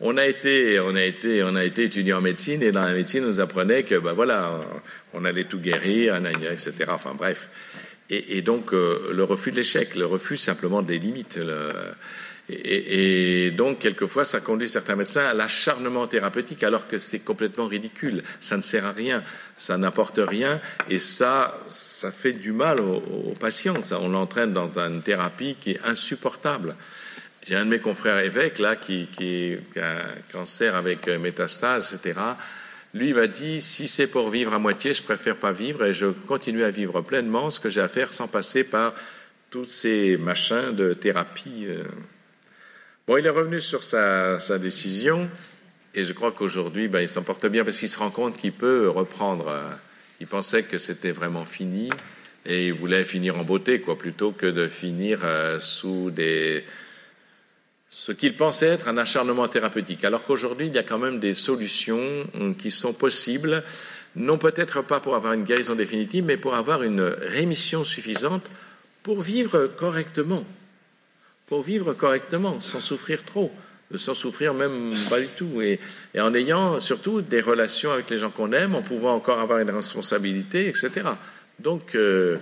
On 0.00 0.16
a 0.16 0.26
été, 0.26 0.80
on 0.80 0.94
a 0.94 1.02
été, 1.02 1.42
on 1.42 1.54
a 1.56 1.64
été 1.64 1.84
étudiant 1.84 2.18
en 2.18 2.20
médecine 2.20 2.62
et 2.62 2.72
dans 2.72 2.84
la 2.84 2.92
médecine, 2.92 3.24
on 3.24 3.28
nous 3.28 3.40
apprenait 3.40 3.82
que, 3.82 3.96
ben 3.96 4.12
voilà, 4.12 4.60
on 5.12 5.24
allait 5.24 5.44
tout 5.44 5.58
guérir, 5.58 6.16
etc. 6.16 6.72
Enfin 6.88 7.14
bref. 7.14 7.48
Et, 8.08 8.42
donc 8.42 8.72
euh, 8.72 9.12
le 9.12 9.22
refus 9.22 9.52
de 9.52 9.56
l'échec, 9.56 9.94
le 9.94 10.06
refus 10.06 10.36
simplement 10.36 10.82
des 10.82 10.98
limites. 10.98 11.38
Et, 12.52 13.50
donc, 13.52 13.78
quelquefois, 13.78 14.24
ça 14.24 14.40
conduit 14.40 14.68
certains 14.68 14.96
médecins 14.96 15.24
à 15.24 15.34
l'acharnement 15.34 16.06
thérapeutique, 16.06 16.62
alors 16.62 16.88
que 16.88 16.98
c'est 16.98 17.20
complètement 17.20 17.66
ridicule. 17.66 18.22
Ça 18.40 18.56
ne 18.56 18.62
sert 18.62 18.84
à 18.86 18.92
rien, 18.92 19.22
ça 19.56 19.76
n'apporte 19.76 20.20
rien, 20.22 20.60
et 20.88 20.98
ça, 20.98 21.58
ça 21.68 22.10
fait 22.10 22.32
du 22.32 22.52
mal 22.52 22.80
aux, 22.80 23.34
patients. 23.38 23.82
Ça, 23.82 24.00
on 24.00 24.08
l'entraîne 24.08 24.52
dans 24.52 24.70
une 24.78 25.02
thérapie 25.02 25.56
qui 25.60 25.72
est 25.72 25.84
insupportable. 25.84 26.76
J'ai 27.46 27.56
un 27.56 27.64
de 27.64 27.70
mes 27.70 27.78
confrères 27.78 28.18
évêques, 28.18 28.58
là, 28.58 28.76
qui, 28.76 29.08
a 29.76 29.80
un 29.80 30.32
cancer 30.32 30.74
avec 30.74 31.08
euh, 31.08 31.18
métastase, 31.18 31.94
etc. 31.94 32.18
Lui 32.92 33.14
m'a 33.14 33.28
dit, 33.28 33.60
si 33.60 33.86
c'est 33.86 34.08
pour 34.08 34.30
vivre 34.30 34.52
à 34.52 34.58
moitié, 34.58 34.94
je 34.94 35.02
préfère 35.02 35.36
pas 35.36 35.52
vivre, 35.52 35.84
et 35.84 35.94
je 35.94 36.06
continue 36.06 36.64
à 36.64 36.70
vivre 36.70 37.00
pleinement 37.00 37.50
ce 37.50 37.60
que 37.60 37.70
j'ai 37.70 37.80
à 37.80 37.88
faire 37.88 38.12
sans 38.12 38.28
passer 38.28 38.64
par 38.64 38.94
tous 39.50 39.64
ces 39.64 40.16
machins 40.16 40.74
de 40.74 40.92
thérapie. 40.92 41.66
Euh, 41.68 41.84
Bon, 43.06 43.16
il 43.16 43.26
est 43.26 43.30
revenu 43.30 43.60
sur 43.60 43.82
sa, 43.82 44.38
décision 44.58 45.28
et 45.94 46.04
je 46.04 46.12
crois 46.12 46.32
qu'aujourd'hui, 46.32 46.88
ben, 46.88 47.00
il 47.00 47.08
s'en 47.08 47.22
porte 47.22 47.46
bien 47.46 47.64
parce 47.64 47.78
qu'il 47.78 47.88
se 47.88 47.98
rend 47.98 48.10
compte 48.10 48.36
qu'il 48.36 48.52
peut 48.52 48.88
reprendre. 48.88 49.48
Euh, 49.48 49.60
il 50.20 50.26
pensait 50.26 50.62
que 50.62 50.78
c'était 50.78 51.10
vraiment 51.10 51.44
fini 51.44 51.90
et 52.46 52.68
il 52.68 52.74
voulait 52.74 53.04
finir 53.04 53.38
en 53.38 53.42
beauté, 53.42 53.80
quoi, 53.80 53.98
plutôt 53.98 54.32
que 54.32 54.46
de 54.46 54.68
finir 54.68 55.20
euh, 55.24 55.58
sous 55.60 56.10
des 56.10 56.64
ce 57.88 58.12
qu'il 58.12 58.36
pensait 58.36 58.68
être 58.68 58.86
un 58.86 58.98
acharnement 58.98 59.48
thérapeutique. 59.48 60.04
Alors 60.04 60.22
qu'aujourd'hui, 60.22 60.68
il 60.68 60.74
y 60.74 60.78
a 60.78 60.84
quand 60.84 60.98
même 60.98 61.18
des 61.18 61.34
solutions 61.34 62.24
euh, 62.36 62.54
qui 62.54 62.70
sont 62.70 62.92
possibles 62.92 63.64
non 64.16 64.38
peut-être 64.38 64.82
pas 64.82 65.00
pour 65.00 65.14
avoir 65.14 65.32
une 65.34 65.44
guérison 65.44 65.74
définitive, 65.74 66.24
mais 66.24 66.36
pour 66.36 66.54
avoir 66.54 66.82
une 66.82 67.00
rémission 67.00 67.84
suffisante 67.84 68.44
pour 69.02 69.22
vivre 69.22 69.66
correctement, 69.66 70.44
pour 71.50 71.62
vivre 71.62 71.92
correctement, 71.94 72.60
sans 72.60 72.80
souffrir 72.80 73.24
trop, 73.24 73.50
sans 73.96 74.14
souffrir 74.14 74.54
même 74.54 74.94
pas 75.10 75.18
du 75.20 75.26
tout, 75.26 75.60
et, 75.60 75.80
en 76.16 76.32
ayant 76.32 76.78
surtout 76.78 77.22
des 77.22 77.40
relations 77.40 77.90
avec 77.90 78.08
les 78.08 78.18
gens 78.18 78.30
qu'on 78.30 78.52
aime, 78.52 78.76
en 78.76 78.82
pouvant 78.82 79.14
encore 79.14 79.40
avoir 79.40 79.58
une 79.58 79.70
responsabilité, 79.70 80.68
etc. 80.68 81.08
Donc, 81.58 81.96
euh, 81.96 82.38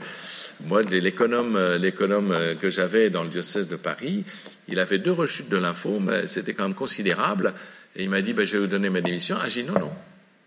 moi, 0.67 0.83
l'économe, 0.83 1.59
l'économe 1.77 2.37
que 2.61 2.69
j'avais 2.69 3.09
dans 3.09 3.23
le 3.23 3.31
diocèse 3.31 3.67
de 3.67 3.77
Paris, 3.77 4.27
il 4.69 4.79
avait 4.79 4.99
deux 4.99 5.13
rechutes 5.13 5.49
de 5.49 5.57
lymphome, 5.57 6.13
c'était 6.27 6.53
quand 6.53 6.65
même 6.65 6.75
considérable, 6.75 7.55
et 7.97 8.03
il 8.03 8.11
m'a 8.11 8.21
dit, 8.21 8.35
ben, 8.35 8.47
je 8.47 8.53
vais 8.53 8.59
vous 8.59 8.67
donner 8.67 8.91
ma 8.91 9.01
démission. 9.01 9.37
Ah, 9.41 9.49
j'ai 9.49 9.63
dit, 9.63 9.69
non, 9.69 9.91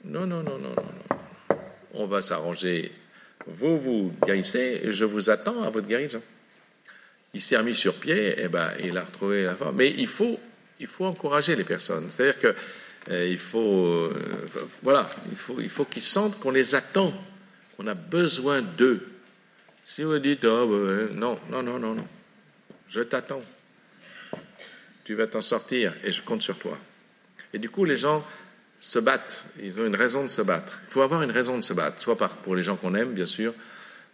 non, 0.05 0.28
non, 0.28 0.28
non, 0.28 0.43
non, 0.43 0.59
non, 0.59 0.76
non, 1.49 1.57
on 1.95 2.05
va 2.05 2.22
s'arranger. 2.22 2.91
Vous, 3.47 3.82
vous 3.82 4.14
guérissez, 4.24 4.82
et 4.84 4.93
je 4.93 5.03
vous 5.03 5.32
attends 5.32 5.64
à 5.64 5.72
votre 5.72 5.88
guérison. 5.88 6.22
Il 7.34 7.42
s'est 7.42 7.58
remis 7.58 7.76
sur 7.76 7.96
pied, 7.96 8.40
et 8.42 8.48
ben, 8.48 8.70
il 8.84 8.98
a 8.98 9.04
retrouvé 9.04 9.44
la 9.44 9.56
forme. 9.56 9.78
Mais 9.78 9.90
il 9.90 10.08
faut, 10.08 10.40
il 10.80 10.88
faut 10.88 11.06
encourager 11.06 11.56
les 11.56 11.64
personnes. 11.64 12.10
C'est-à-dire 12.12 12.40
que 12.40 12.56
euh, 13.10 13.28
il 13.28 13.38
faut, 13.38 13.86
euh, 13.86 14.14
voilà, 14.84 15.10
il 15.32 15.38
faut, 15.38 15.60
il 15.60 15.70
faut 15.70 15.86
qu'ils 15.86 16.04
sentent 16.04 16.40
qu'on 16.40 16.52
les 16.52 16.76
attend, 16.76 17.14
qu'on 17.78 17.88
a 17.88 17.94
besoin 17.94 18.62
d'eux. 18.62 19.08
Si 19.86 20.04
vous 20.04 20.20
dites, 20.20 20.46
oh, 20.46 20.68
non, 21.14 21.40
non, 21.50 21.64
non, 21.64 21.80
non, 21.80 21.96
non, 21.96 22.08
je 22.88 23.02
t'attends. 23.02 23.42
Tu 25.04 25.16
vas 25.16 25.28
t'en 25.28 25.42
sortir 25.42 25.94
et 26.04 26.12
je 26.12 26.22
compte 26.22 26.42
sur 26.42 26.58
toi. 26.58 26.78
Et 27.54 27.60
du 27.60 27.70
coup, 27.70 27.86
les 27.86 27.98
gens 27.98 28.26
se 28.80 29.00
battent. 29.00 29.46
Ils 29.62 29.80
ont 29.80 29.86
une 29.86 29.96
raison 29.96 30.24
de 30.24 30.28
se 30.28 30.42
battre. 30.42 30.80
Il 30.88 30.92
faut 30.92 31.02
avoir 31.02 31.22
une 31.24 31.32
raison 31.32 31.58
de 31.58 31.62
se 31.62 31.74
battre, 31.74 32.00
soit 32.02 32.18
pour 32.18 32.56
les 32.56 32.64
gens 32.64 32.76
qu'on 32.76 32.96
aime, 32.96 33.14
bien 33.14 33.26
sûr, 33.26 33.54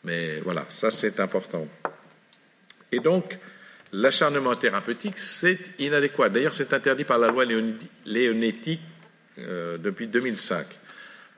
mais 0.03 0.39
voilà, 0.41 0.65
ça 0.69 0.91
c'est 0.91 1.19
important. 1.19 1.67
Et 2.91 2.99
donc, 2.99 3.37
l'acharnement 3.93 4.55
thérapeutique, 4.55 5.17
c'est 5.17 5.59
inadéquat. 5.79 6.29
D'ailleurs, 6.29 6.53
c'est 6.53 6.73
interdit 6.73 7.03
par 7.03 7.17
la 7.17 7.29
loi 7.29 7.45
léonétique 8.05 8.81
euh, 9.39 9.77
depuis 9.77 10.07
2005. 10.07 10.65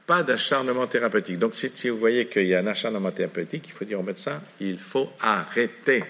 Pas 0.06 0.24
d'acharnement 0.24 0.88
thérapeutique. 0.88 1.38
Donc, 1.38 1.56
si, 1.56 1.90
vous 1.90 1.98
voyez 1.98 2.28
qu'il 2.28 2.48
y 2.48 2.56
a 2.56 2.60
un 2.60 2.68
acharnement 2.68 3.12
thérapeutique, 3.12 3.66
il 3.68 3.74
faut 3.74 3.86
dire 3.86 4.00
au 4.00 4.04
médecin, 4.04 4.42
il 4.60 4.80
faut 4.80 5.12
arrêter. 5.22 6.04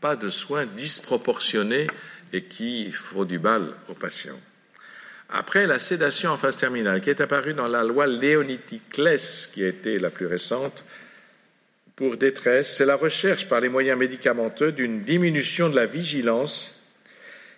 Pas 0.00 0.14
de 0.14 0.28
soins 0.28 0.66
disproportionnés 0.66 1.86
et 2.32 2.42
qui 2.42 2.92
font 2.92 3.24
du 3.24 3.38
mal 3.38 3.72
aux 3.88 3.94
patients. 3.94 4.38
Après 5.28 5.66
la 5.66 5.80
sédation 5.80 6.30
en 6.30 6.36
phase 6.36 6.56
terminale, 6.56 7.00
qui 7.00 7.10
est 7.10 7.20
apparue 7.20 7.54
dans 7.54 7.66
la 7.66 7.82
loi 7.82 8.06
Léoniticlès, 8.06 9.50
qui 9.52 9.64
a 9.64 9.68
été 9.68 9.98
la 9.98 10.10
plus 10.10 10.26
récente, 10.26 10.84
pour 11.96 12.16
détresse, 12.16 12.76
c'est 12.76 12.84
la 12.84 12.96
recherche 12.96 13.48
par 13.48 13.60
les 13.60 13.70
moyens 13.70 13.98
médicamenteux 13.98 14.70
d'une 14.70 15.02
diminution 15.02 15.70
de 15.70 15.76
la 15.76 15.86
vigilance 15.86 16.84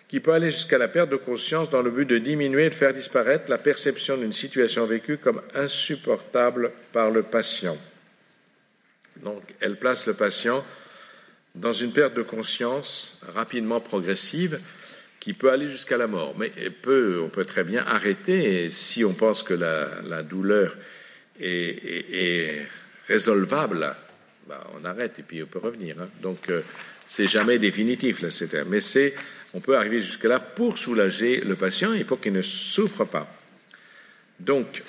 qui 0.07 0.19
peut 0.19 0.31
aller 0.31 0.49
jusqu'à 0.49 0.79
la 0.79 0.87
perte 0.87 1.11
de 1.11 1.17
conscience 1.17 1.69
dans 1.69 1.83
le 1.83 1.91
but 1.91 2.05
de 2.05 2.17
diminuer 2.17 2.65
et 2.65 2.69
de 2.69 2.75
faire 2.75 2.93
disparaître 2.93 3.49
la 3.49 3.59
perception 3.59 4.17
d'une 4.17 4.33
situation 4.33 4.85
vécue 4.85 5.17
comme 5.17 5.41
insupportable 5.53 6.71
par 6.91 7.11
le 7.11 7.21
patient. 7.21 7.77
Donc, 9.23 9.43
elle 9.59 9.77
place 9.77 10.07
le 10.07 10.13
patient 10.13 10.65
dans 11.53 11.73
une 11.73 11.91
perte 11.91 12.13
de 12.13 12.23
conscience 12.23 13.21
rapidement 13.35 13.81
progressive 13.81 14.59
qui 15.19 15.33
peut 15.33 15.51
aller 15.51 15.69
jusqu'à 15.69 15.97
la 15.97 16.07
mort. 16.07 16.33
Mais 16.37 16.49
peut, 16.81 17.21
on 17.23 17.29
peut 17.29 17.45
très 17.45 17.63
bien 17.63 17.83
arrêter 17.85 18.69
si 18.69 19.03
on 19.03 19.13
pense 19.13 19.43
que 19.43 19.53
la, 19.53 20.23
douleur 20.23 20.75
est, 21.39 22.65
résolvable, 23.07 23.95
bah, 24.49 24.67
on 24.73 24.83
arrête 24.83 25.19
et 25.19 25.21
puis 25.21 25.43
on 25.43 25.45
peut 25.45 25.59
revenir. 25.59 25.95
Hein. 26.01 26.09
Donc 26.23 26.49
euh, 26.49 26.63
c'est 27.05 27.27
jamais 27.27 27.59
définitif 27.59 28.23
là, 28.23 28.29
mais 28.65 28.79
c'est 28.79 29.13
on 29.53 29.59
peut 29.59 29.77
arriver 29.77 30.01
jusque 30.01 30.23
là 30.23 30.39
pour 30.39 30.79
soulager 30.79 31.41
le 31.41 31.55
patient 31.55 31.93
et 31.93 32.03
pour 32.03 32.19
qu'il 32.19 32.33
ne 32.33 32.41
souffre 32.41 33.05
pas. 33.05 33.31
Donc 34.39 34.81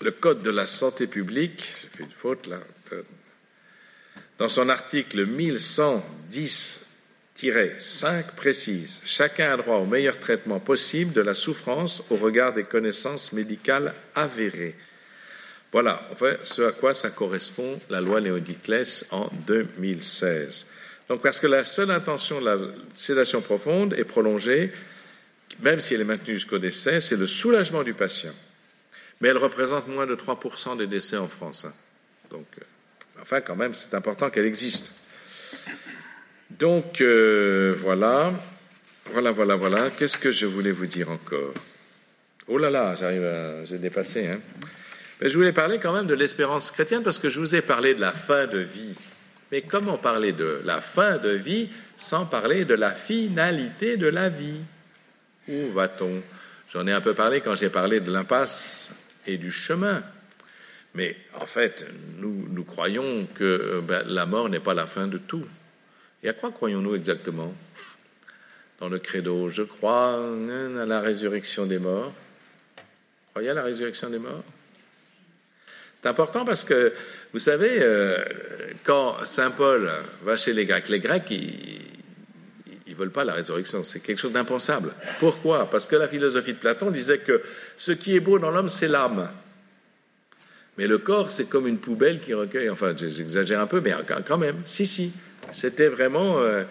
le 0.00 0.12
code 0.12 0.44
de 0.44 0.50
la 0.50 0.68
santé 0.68 1.08
publique, 1.08 1.68
j'ai 1.82 1.88
fait 1.88 2.04
une 2.04 2.10
faute 2.10 2.46
là, 2.46 2.60
euh, 2.92 3.02
dans 4.38 4.48
son 4.48 4.68
article 4.68 5.26
1110 5.26 6.88
5 7.78 8.36
précise 8.36 9.02
Chacun 9.04 9.54
a 9.54 9.56
droit 9.56 9.78
au 9.78 9.86
meilleur 9.86 10.20
traitement 10.20 10.60
possible 10.60 11.12
de 11.12 11.20
la 11.20 11.34
souffrance 11.34 12.04
au 12.10 12.16
regard 12.16 12.54
des 12.54 12.62
connaissances 12.62 13.32
médicales 13.32 13.92
avérées. 14.14 14.76
Voilà, 15.72 16.06
enfin, 16.12 16.34
ce 16.42 16.62
à 16.62 16.72
quoi 16.72 16.92
ça 16.92 17.08
correspond 17.08 17.78
la 17.88 18.02
loi 18.02 18.20
Néodiclès 18.20 19.06
en 19.10 19.30
2016. 19.46 20.66
Donc, 21.08 21.22
parce 21.22 21.40
que 21.40 21.46
la 21.46 21.64
seule 21.64 21.90
intention 21.90 22.40
de 22.40 22.44
la 22.44 22.58
sédation 22.94 23.40
profonde 23.40 23.94
est 23.94 24.04
prolongée, 24.04 24.70
même 25.60 25.80
si 25.80 25.94
elle 25.94 26.02
est 26.02 26.04
maintenue 26.04 26.34
jusqu'au 26.34 26.58
décès, 26.58 27.00
c'est 27.00 27.16
le 27.16 27.26
soulagement 27.26 27.82
du 27.82 27.94
patient. 27.94 28.32
Mais 29.20 29.28
elle 29.28 29.38
représente 29.38 29.88
moins 29.88 30.06
de 30.06 30.14
3% 30.14 30.76
des 30.76 30.86
décès 30.86 31.16
en 31.16 31.28
France. 31.28 31.64
Hein. 31.64 31.72
Donc, 32.30 32.46
euh, 32.58 32.64
enfin, 33.22 33.40
quand 33.40 33.56
même, 33.56 33.72
c'est 33.72 33.94
important 33.94 34.28
qu'elle 34.28 34.46
existe. 34.46 34.92
Donc, 36.50 37.00
euh, 37.00 37.74
voilà. 37.80 38.32
Voilà, 39.12 39.32
voilà, 39.32 39.56
voilà. 39.56 39.90
Qu'est-ce 39.90 40.18
que 40.18 40.32
je 40.32 40.44
voulais 40.44 40.70
vous 40.70 40.86
dire 40.86 41.10
encore? 41.10 41.54
Oh 42.46 42.58
là 42.58 42.68
là, 42.68 42.94
j'arrive 42.94 43.24
à... 43.24 43.64
J'ai 43.64 43.78
dépassé. 43.78 44.26
Hein. 44.26 44.40
Je 45.24 45.36
voulais 45.36 45.52
parler 45.52 45.78
quand 45.78 45.92
même 45.92 46.08
de 46.08 46.14
l'espérance 46.14 46.72
chrétienne 46.72 47.04
parce 47.04 47.20
que 47.20 47.30
je 47.30 47.38
vous 47.38 47.54
ai 47.54 47.62
parlé 47.62 47.94
de 47.94 48.00
la 48.00 48.10
fin 48.10 48.48
de 48.48 48.58
vie. 48.58 48.94
Mais 49.52 49.62
comment 49.62 49.96
parler 49.96 50.32
de 50.32 50.60
la 50.64 50.80
fin 50.80 51.18
de 51.18 51.30
vie 51.30 51.68
sans 51.96 52.26
parler 52.26 52.64
de 52.64 52.74
la 52.74 52.90
finalité 52.90 53.96
de 53.96 54.08
la 54.08 54.28
vie? 54.28 54.60
Où 55.46 55.70
va-t-on? 55.70 56.22
J'en 56.72 56.86
ai 56.88 56.92
un 56.92 57.00
peu 57.00 57.14
parlé 57.14 57.40
quand 57.40 57.54
j'ai 57.54 57.70
parlé 57.70 58.00
de 58.00 58.10
l'impasse 58.10 58.96
et 59.26 59.36
du 59.36 59.52
chemin. 59.52 60.02
Mais 60.94 61.16
en 61.38 61.46
fait, 61.46 61.86
nous, 62.18 62.64
croyons 62.64 63.26
que 63.34 63.80
ben, 63.80 64.02
la 64.08 64.26
mort 64.26 64.48
n'est 64.48 64.60
pas 64.60 64.74
la 64.74 64.86
fin 64.86 65.06
de 65.06 65.18
tout. 65.18 65.46
Et 66.24 66.28
à 66.28 66.32
quoi 66.32 66.50
croyons-nous 66.50 66.96
exactement? 66.96 67.54
Dans 68.80 68.88
le 68.88 68.98
credo 68.98 69.50
Je 69.50 69.62
crois 69.62 70.14
à 70.14 70.86
la 70.86 71.00
résurrection 71.00 71.66
des 71.66 71.78
morts. 71.78 72.12
Croyez 73.30 73.50
à 73.50 73.54
la 73.54 73.62
résurrection 73.62 74.10
des 74.10 74.18
morts? 74.18 74.42
C'est 76.02 76.08
important 76.08 76.44
parce 76.44 76.64
que, 76.64 76.92
vous 77.32 77.38
savez, 77.38 77.78
euh, 77.80 78.18
quand 78.82 79.24
Saint 79.24 79.52
Paul 79.52 79.88
va 80.24 80.36
chez 80.36 80.52
les 80.52 80.66
Grecs, 80.66 80.88
les 80.88 80.98
Grecs, 80.98 81.30
ils 81.30 81.80
ne 82.88 82.94
veulent 82.94 83.12
pas 83.12 83.24
la 83.24 83.34
résurrection. 83.34 83.84
C'est 83.84 84.00
quelque 84.00 84.18
chose 84.18 84.32
d'impensable. 84.32 84.92
Pourquoi? 85.20 85.70
Parce 85.70 85.86
que 85.86 85.94
la 85.94 86.08
philosophie 86.08 86.54
de 86.54 86.58
Platon 86.58 86.90
disait 86.90 87.18
que 87.18 87.40
ce 87.76 87.92
qui 87.92 88.16
est 88.16 88.20
beau 88.20 88.40
dans 88.40 88.50
l'homme, 88.50 88.68
c'est 88.68 88.88
l'âme. 88.88 89.28
Mais 90.76 90.88
le 90.88 90.98
corps, 90.98 91.30
c'est 91.30 91.48
comme 91.48 91.68
une 91.68 91.78
poubelle 91.78 92.18
qui 92.18 92.34
recueille. 92.34 92.68
Enfin, 92.68 92.94
j'exagère 92.96 93.60
un 93.60 93.66
peu, 93.66 93.80
mais 93.80 93.94
quand 94.26 94.38
même, 94.38 94.56
si, 94.64 94.86
si. 94.86 95.12
C'était 95.52 95.88
vraiment. 95.88 96.40
Euh, 96.40 96.64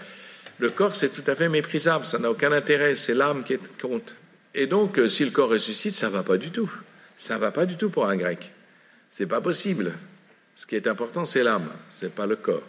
le 0.59 0.69
corps, 0.71 0.93
c'est 0.93 1.09
tout 1.09 1.23
à 1.27 1.35
fait 1.35 1.47
méprisable, 1.47 2.05
ça 2.05 2.19
n'a 2.19 2.29
aucun 2.29 2.51
intérêt, 2.51 2.95
c'est 2.95 3.13
l'âme 3.13 3.43
qui 3.43 3.57
compte. 3.81 4.15
Et 4.53 4.67
donc, 4.67 4.99
euh, 4.99 5.07
si 5.07 5.23
le 5.23 5.31
corps 5.31 5.49
ressuscite, 5.49 5.95
ça 5.95 6.07
ne 6.07 6.11
va 6.11 6.23
pas 6.23 6.37
du 6.37 6.51
tout. 6.51 6.71
Ça 7.17 7.35
ne 7.35 7.39
va 7.39 7.51
pas 7.51 7.65
du 7.65 7.77
tout 7.77 7.89
pour 7.89 8.07
un 8.07 8.17
grec. 8.17 8.51
C'est 9.21 9.27
pas 9.27 9.39
possible. 9.39 9.93
Ce 10.55 10.65
qui 10.65 10.75
est 10.75 10.87
important, 10.87 11.25
c'est 11.25 11.43
l'âme, 11.43 11.69
c'est 11.91 12.11
pas 12.11 12.25
le 12.25 12.35
corps. 12.35 12.63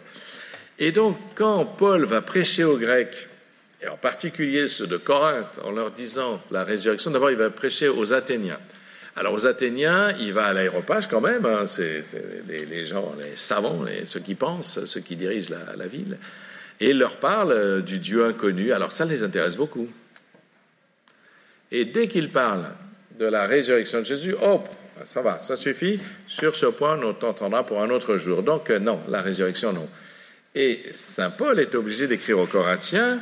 Et 0.77 0.91
donc, 0.91 1.17
quand 1.33 1.65
Paul 1.65 2.05
va 2.05 2.21
prêcher 2.21 2.63
aux 2.63 2.77
Grecs, 2.77 3.27
et 3.81 3.87
en 3.87 3.97
particulier 3.97 4.67
ceux 4.67 4.85
de 4.85 4.97
Corinthe, 4.97 5.59
en 5.63 5.71
leur 5.71 5.89
disant 5.89 6.39
la 6.51 6.63
résurrection, 6.63 7.09
d'abord 7.09 7.31
il 7.31 7.37
va 7.37 7.49
prêcher 7.49 7.87
aux 7.87 8.13
Athéniens. 8.13 8.59
Alors 9.15 9.33
aux 9.33 9.47
Athéniens, 9.47 10.15
il 10.19 10.31
va 10.31 10.45
à 10.45 10.53
l'aéropage 10.53 11.07
quand 11.07 11.21
même, 11.21 11.43
hein, 11.47 11.65
c'est 11.65 12.03
les, 12.47 12.85
gens, 12.85 13.15
les 13.19 13.35
savants, 13.35 13.83
ceux 14.05 14.19
qui 14.19 14.35
pensent, 14.35 14.85
ceux 14.85 15.01
qui 15.01 15.15
dirigent 15.15 15.55
la, 15.75 15.87
ville, 15.87 16.19
et 16.79 16.91
il 16.91 16.99
leur 16.99 17.17
parle 17.17 17.51
euh, 17.51 17.81
du 17.81 17.97
Dieu 17.97 18.25
inconnu. 18.25 18.73
Alors 18.73 18.91
ça 18.91 19.05
les 19.05 19.23
intéresse 19.23 19.57
beaucoup. 19.57 19.89
Et 21.71 21.85
dès 21.85 22.07
qu'il 22.07 22.29
parle 22.29 22.65
de 23.17 23.25
la 23.25 23.47
résurrection 23.47 24.01
de 24.01 24.05
Jésus, 24.05 24.35
hop, 24.39 24.69
ça 25.05 25.21
va, 25.21 25.39
ça 25.39 25.55
suffit. 25.55 25.99
Sur 26.27 26.55
ce 26.55 26.67
point, 26.67 26.99
on 27.03 27.13
t'entendra 27.13 27.65
pour 27.65 27.81
un 27.81 27.89
autre 27.89 28.17
jour. 28.17 28.43
Donc 28.43 28.69
euh, 28.69 28.79
non, 28.79 29.01
la 29.07 29.21
résurrection, 29.21 29.73
non. 29.73 29.87
Et 30.55 30.83
Saint 30.93 31.31
Paul 31.31 31.59
est 31.59 31.73
obligé 31.75 32.07
d'écrire 32.07 32.39
aux 32.39 32.45
Corinthiens 32.45 33.19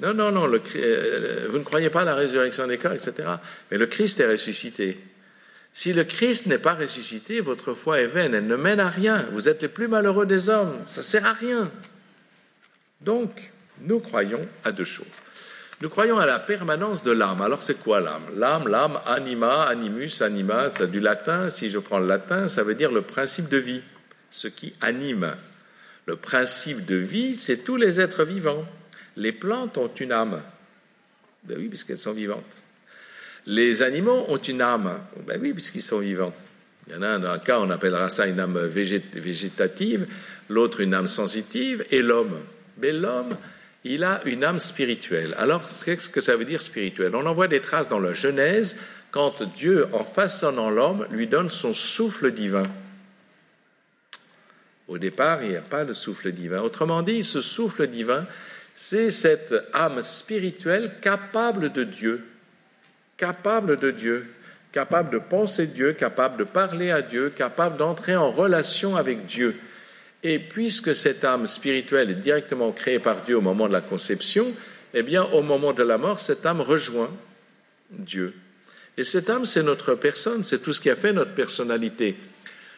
non, 0.00 0.12
non, 0.12 0.32
non, 0.32 0.50
euh, 0.52 1.46
vous 1.50 1.58
ne 1.58 1.62
croyez 1.62 1.88
pas 1.88 2.02
à 2.02 2.04
la 2.04 2.14
résurrection 2.14 2.66
des 2.66 2.78
corps, 2.78 2.92
etc. 2.92 3.28
Mais 3.70 3.78
le 3.78 3.86
Christ 3.86 4.18
est 4.18 4.26
ressuscité. 4.26 4.98
Si 5.72 5.92
le 5.92 6.04
Christ 6.04 6.46
n'est 6.46 6.58
pas 6.58 6.74
ressuscité, 6.74 7.40
votre 7.40 7.74
foi 7.74 8.00
est 8.00 8.06
vaine, 8.06 8.34
elle 8.34 8.46
ne 8.46 8.56
mène 8.56 8.80
à 8.80 8.88
rien. 8.88 9.26
Vous 9.32 9.48
êtes 9.48 9.62
les 9.62 9.68
plus 9.68 9.88
malheureux 9.88 10.26
des 10.26 10.50
hommes, 10.50 10.76
ça 10.86 11.00
ne 11.00 11.04
sert 11.04 11.26
à 11.26 11.32
rien. 11.32 11.70
Donc, 13.02 13.52
nous 13.82 14.00
croyons 14.00 14.40
à 14.64 14.72
deux 14.72 14.84
choses. 14.84 15.06
Nous 15.84 15.90
croyons 15.90 16.16
à 16.16 16.24
la 16.24 16.38
permanence 16.38 17.02
de 17.02 17.10
l'âme. 17.10 17.42
Alors 17.42 17.62
c'est 17.62 17.78
quoi 17.78 18.00
l'âme? 18.00 18.22
L'âme, 18.36 18.68
l'âme, 18.68 18.98
anima, 19.04 19.64
animus, 19.64 20.22
anima, 20.22 20.70
c'est 20.72 20.90
du 20.90 20.98
latin. 20.98 21.50
Si 21.50 21.68
je 21.68 21.78
prends 21.78 21.98
le 21.98 22.06
latin, 22.06 22.48
ça 22.48 22.62
veut 22.62 22.74
dire 22.74 22.90
le 22.90 23.02
principe 23.02 23.50
de 23.50 23.58
vie, 23.58 23.82
ce 24.30 24.48
qui 24.48 24.72
anime. 24.80 25.36
Le 26.06 26.16
principe 26.16 26.86
de 26.86 26.96
vie, 26.96 27.36
c'est 27.36 27.64
tous 27.64 27.76
les 27.76 28.00
êtres 28.00 28.24
vivants. 28.24 28.64
Les 29.18 29.30
plantes 29.30 29.76
ont 29.76 29.90
une 30.00 30.12
âme. 30.12 30.40
Ben 31.42 31.58
oui, 31.58 31.68
puisqu'elles 31.68 31.98
sont 31.98 32.14
vivantes. 32.14 32.62
Les 33.44 33.82
animaux 33.82 34.24
ont 34.28 34.38
une 34.38 34.62
âme. 34.62 34.90
Ben 35.26 35.38
oui, 35.38 35.52
puisqu'ils 35.52 35.82
sont 35.82 35.98
vivants. 35.98 36.34
Il 36.86 36.94
y 36.94 36.96
en 36.96 37.02
a 37.02 37.18
dans 37.18 37.28
un 37.28 37.38
cas, 37.38 37.58
on 37.60 37.68
appellera 37.68 38.08
ça 38.08 38.26
une 38.26 38.40
âme 38.40 38.58
végétative, 38.58 40.06
l'autre 40.48 40.80
une 40.80 40.94
âme 40.94 41.08
sensitive, 41.08 41.84
et 41.90 42.00
l'homme. 42.00 42.40
Mais 42.80 42.90
l'homme, 42.90 43.36
il 43.84 44.02
a 44.02 44.22
une 44.24 44.44
âme 44.44 44.60
spirituelle. 44.60 45.34
Alors, 45.38 45.62
qu'est-ce 45.84 46.08
que 46.08 46.20
ça 46.20 46.36
veut 46.36 46.46
dire 46.46 46.62
spirituel? 46.62 47.14
On 47.14 47.26
en 47.26 47.34
voit 47.34 47.48
des 47.48 47.60
traces 47.60 47.88
dans 47.88 48.00
la 48.00 48.14
Genèse, 48.14 48.78
quand 49.10 49.42
Dieu, 49.42 49.86
en 49.92 50.04
façonnant 50.04 50.70
l'homme, 50.70 51.06
lui 51.10 51.26
donne 51.26 51.50
son 51.50 51.74
souffle 51.74 52.32
divin. 52.32 52.66
Au 54.88 54.98
départ, 54.98 55.42
il 55.42 55.50
n'y 55.50 55.56
a 55.56 55.62
pas 55.62 55.84
de 55.84 55.92
souffle 55.92 56.32
divin. 56.32 56.60
Autrement 56.60 57.02
dit, 57.02 57.24
ce 57.24 57.40
souffle 57.40 57.86
divin, 57.86 58.26
c'est 58.74 59.10
cette 59.10 59.54
âme 59.72 60.02
spirituelle 60.02 60.92
capable 61.00 61.72
de 61.72 61.84
Dieu, 61.84 62.24
capable 63.16 63.78
de 63.78 63.90
Dieu, 63.90 64.26
capable 64.72 65.10
de 65.10 65.18
penser 65.18 65.66
Dieu, 65.66 65.92
capable 65.92 66.38
de 66.38 66.44
parler 66.44 66.90
à 66.90 67.00
Dieu, 67.00 67.30
capable 67.30 67.76
d'entrer 67.76 68.16
en 68.16 68.30
relation 68.30 68.96
avec 68.96 69.26
Dieu. 69.26 69.56
Et 70.24 70.38
puisque 70.38 70.96
cette 70.96 71.22
âme 71.22 71.46
spirituelle 71.46 72.10
est 72.10 72.14
directement 72.14 72.72
créée 72.72 72.98
par 72.98 73.22
Dieu 73.22 73.36
au 73.36 73.42
moment 73.42 73.68
de 73.68 73.74
la 73.74 73.82
conception, 73.82 74.46
eh 74.94 75.02
bien, 75.02 75.22
au 75.22 75.42
moment 75.42 75.74
de 75.74 75.82
la 75.82 75.98
mort, 75.98 76.18
cette 76.18 76.46
âme 76.46 76.62
rejoint 76.62 77.10
Dieu. 77.90 78.34
Et 78.96 79.04
cette 79.04 79.28
âme, 79.28 79.44
c'est 79.44 79.62
notre 79.62 79.94
personne, 79.94 80.42
c'est 80.42 80.62
tout 80.62 80.72
ce 80.72 80.80
qui 80.80 80.88
a 80.88 80.96
fait 80.96 81.12
notre 81.12 81.34
personnalité. 81.34 82.16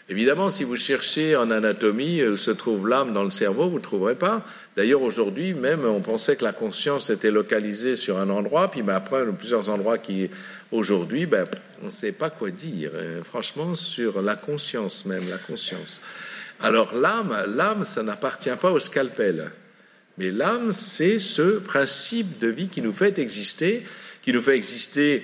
Évidemment, 0.08 0.50
si 0.50 0.64
vous 0.64 0.76
cherchez 0.76 1.36
en 1.36 1.50
anatomie 1.50 2.22
où 2.24 2.36
se 2.36 2.50
trouve 2.50 2.88
l'âme 2.88 3.12
dans 3.12 3.24
le 3.24 3.30
cerveau, 3.30 3.68
vous 3.68 3.78
ne 3.78 3.82
trouverez 3.82 4.14
pas. 4.14 4.44
D'ailleurs, 4.76 5.02
aujourd'hui, 5.02 5.52
même, 5.52 5.84
on 5.84 6.00
pensait 6.00 6.36
que 6.36 6.44
la 6.44 6.52
conscience 6.52 7.10
était 7.10 7.30
localisée 7.30 7.96
sur 7.96 8.18
un 8.18 8.30
endroit, 8.30 8.70
puis 8.70 8.82
ben, 8.82 8.94
après, 8.94 9.24
plusieurs 9.38 9.68
endroits 9.68 9.98
qui, 9.98 10.30
aujourd'hui, 10.72 11.26
ben, 11.26 11.46
on 11.82 11.86
ne 11.86 11.90
sait 11.90 12.12
pas 12.12 12.30
quoi 12.30 12.50
dire, 12.50 12.90
euh, 12.94 13.22
franchement, 13.24 13.74
sur 13.74 14.22
la 14.22 14.36
conscience 14.36 15.06
même, 15.06 15.28
la 15.28 15.38
conscience. 15.38 16.00
Alors, 16.60 16.94
l'âme, 16.94 17.36
l'âme, 17.54 17.84
ça 17.84 18.02
n'appartient 18.02 18.56
pas 18.60 18.70
au 18.70 18.80
scalpel. 18.80 19.50
Mais 20.18 20.30
l'âme, 20.30 20.72
c'est 20.72 21.18
ce 21.18 21.58
principe 21.58 22.38
de 22.38 22.48
vie 22.48 22.68
qui 22.68 22.80
nous 22.80 22.92
fait 22.92 23.18
exister, 23.18 23.84
qui 24.22 24.32
nous 24.32 24.42
fait 24.42 24.56
exister 24.56 25.22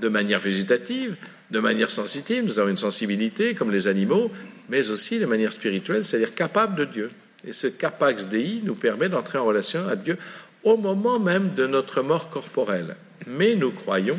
de 0.00 0.08
manière 0.08 0.40
végétative, 0.40 1.16
de 1.50 1.60
manière 1.60 1.90
sensitive, 1.90 2.44
nous 2.44 2.58
avons 2.58 2.70
une 2.70 2.76
sensibilité 2.76 3.54
comme 3.54 3.70
les 3.70 3.86
animaux, 3.86 4.30
mais 4.68 4.90
aussi 4.90 5.18
de 5.18 5.26
manière 5.26 5.52
spirituelle, 5.52 6.04
c'est-à-dire 6.04 6.34
capable 6.34 6.76
de 6.76 6.84
Dieu. 6.84 7.10
Et 7.46 7.52
ce 7.52 7.68
capax 7.68 8.26
Dei 8.26 8.60
nous 8.64 8.74
permet 8.74 9.08
d'entrer 9.08 9.38
en 9.38 9.44
relation 9.44 9.86
avec 9.86 10.02
Dieu 10.02 10.18
au 10.64 10.76
moment 10.76 11.20
même 11.20 11.54
de 11.54 11.66
notre 11.66 12.02
mort 12.02 12.30
corporelle. 12.30 12.96
Mais 13.28 13.54
nous 13.54 13.70
croyons, 13.70 14.18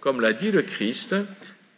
comme 0.00 0.20
l'a 0.20 0.32
dit 0.32 0.50
le 0.50 0.62
Christ, 0.62 1.14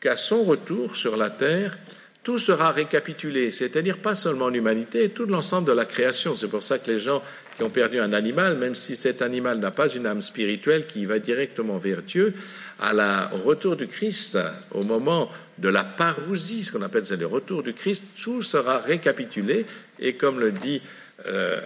qu'à 0.00 0.16
son 0.16 0.44
retour 0.44 0.96
sur 0.96 1.16
la 1.18 1.28
terre, 1.28 1.76
tout 2.22 2.38
sera 2.38 2.70
récapitulé, 2.70 3.50
c'est-à-dire 3.50 3.98
pas 3.98 4.14
seulement 4.14 4.48
l'humanité, 4.48 5.08
tout 5.08 5.24
l'ensemble 5.26 5.68
de 5.68 5.72
la 5.72 5.84
création. 5.84 6.36
C'est 6.36 6.48
pour 6.48 6.62
ça 6.62 6.78
que 6.78 6.90
les 6.90 6.98
gens 6.98 7.22
qui 7.56 7.62
ont 7.62 7.70
perdu 7.70 8.00
un 8.00 8.12
animal, 8.12 8.56
même 8.56 8.74
si 8.74 8.96
cet 8.96 9.22
animal 9.22 9.58
n'a 9.58 9.70
pas 9.70 9.88
une 9.88 10.06
âme 10.06 10.22
spirituelle 10.22 10.86
qui 10.86 11.06
va 11.06 11.18
directement 11.18 11.78
vers 11.78 12.02
Dieu, 12.02 12.34
à 12.80 12.92
la, 12.92 13.30
au 13.34 13.38
retour 13.38 13.76
du 13.76 13.88
Christ, 13.88 14.38
au 14.70 14.82
moment 14.84 15.30
de 15.58 15.68
la 15.68 15.84
parousie, 15.84 16.62
ce 16.62 16.72
qu'on 16.72 16.82
appelle 16.82 17.04
le 17.18 17.26
retour 17.26 17.62
du 17.62 17.74
Christ, 17.74 18.02
tout 18.20 18.42
sera 18.42 18.78
récapitulé 18.78 19.66
et 19.98 20.14
comme 20.14 20.38
le 20.38 20.52
dit, 20.52 20.80
euh, 21.26 21.60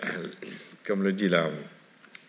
comme 0.87 1.03
le 1.03 1.13
dit 1.13 1.31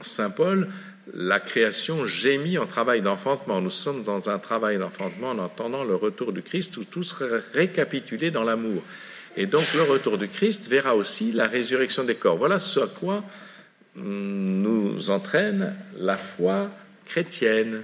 Saint 0.02 0.30
Paul, 0.30 0.68
la 1.14 1.40
création 1.40 2.06
gémit 2.06 2.58
en 2.58 2.66
travail 2.66 3.02
d'enfantement. 3.02 3.60
Nous 3.60 3.70
sommes 3.70 4.04
dans 4.04 4.30
un 4.30 4.40
travail 4.40 4.78
d'enfantement 4.78 5.32
en 5.32 5.40
attendant 5.44 5.84
le 5.84 5.96
retour 5.96 6.32
du 6.32 6.42
Christ 6.42 6.78
où 6.78 6.86
tout 6.86 7.04
sera 7.04 7.26
récapitulé 7.54 8.32
dans 8.32 8.44
l'amour. 8.44 8.82
Et 9.36 9.46
donc 9.46 9.74
le 9.74 9.82
retour 9.84 10.18
du 10.18 10.30
Christ 10.30 10.68
verra 10.68 10.96
aussi 10.96 11.32
la 11.32 11.48
résurrection 11.48 12.04
des 12.04 12.16
corps. 12.16 12.38
Voilà 12.38 12.60
ce 12.60 12.80
à 12.80 12.88
quoi 12.88 13.24
nous 13.96 15.10
entraîne 15.10 15.76
la 16.00 16.18
foi 16.18 16.70
chrétienne 17.06 17.84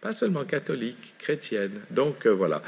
pas 0.00 0.12
seulement 0.12 0.44
catholique, 0.44 1.14
chrétienne. 1.18 1.78
Donc 1.90 2.26
euh, 2.26 2.30
voilà. 2.30 2.62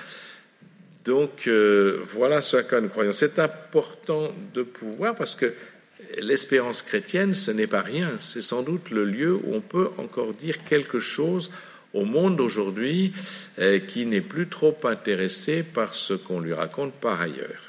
Donc 1.05 1.46
euh, 1.46 2.00
voilà 2.07 2.40
ce 2.40 2.59
à 2.59 2.62
quoi 2.62 2.80
nous 2.80 2.88
croyons. 2.88 3.12
C'est 3.12 3.38
important 3.38 4.32
de 4.55 4.62
pouvoir 4.62 5.14
parce 5.14 5.34
que 5.34 5.53
l'espérance 6.20 6.82
chrétienne, 6.82 7.34
ce 7.34 7.50
n'est 7.50 7.66
pas 7.66 7.80
rien. 7.80 8.11
C'est 8.20 8.42
sans 8.42 8.62
doute 8.62 8.90
le 8.90 9.05
lieu 9.05 9.34
où 9.34 9.55
on 9.55 9.61
peut 9.61 9.90
encore 9.98 10.32
dire 10.34 10.64
quelque 10.64 11.00
chose 11.00 11.50
au 11.94 12.05
monde 12.05 12.36
d'aujourd'hui 12.36 13.12
euh, 13.59 13.78
qui 13.78 14.07
n'est 14.07 14.20
plus 14.20 14.48
trop 14.48 14.76
intéressé 14.84 15.62
par 15.62 15.94
ce 15.94 16.14
qu'on 16.14 16.40
lui 16.40 16.55
raconte 16.55 16.92
par 16.94 17.20
ailleurs. 17.20 17.61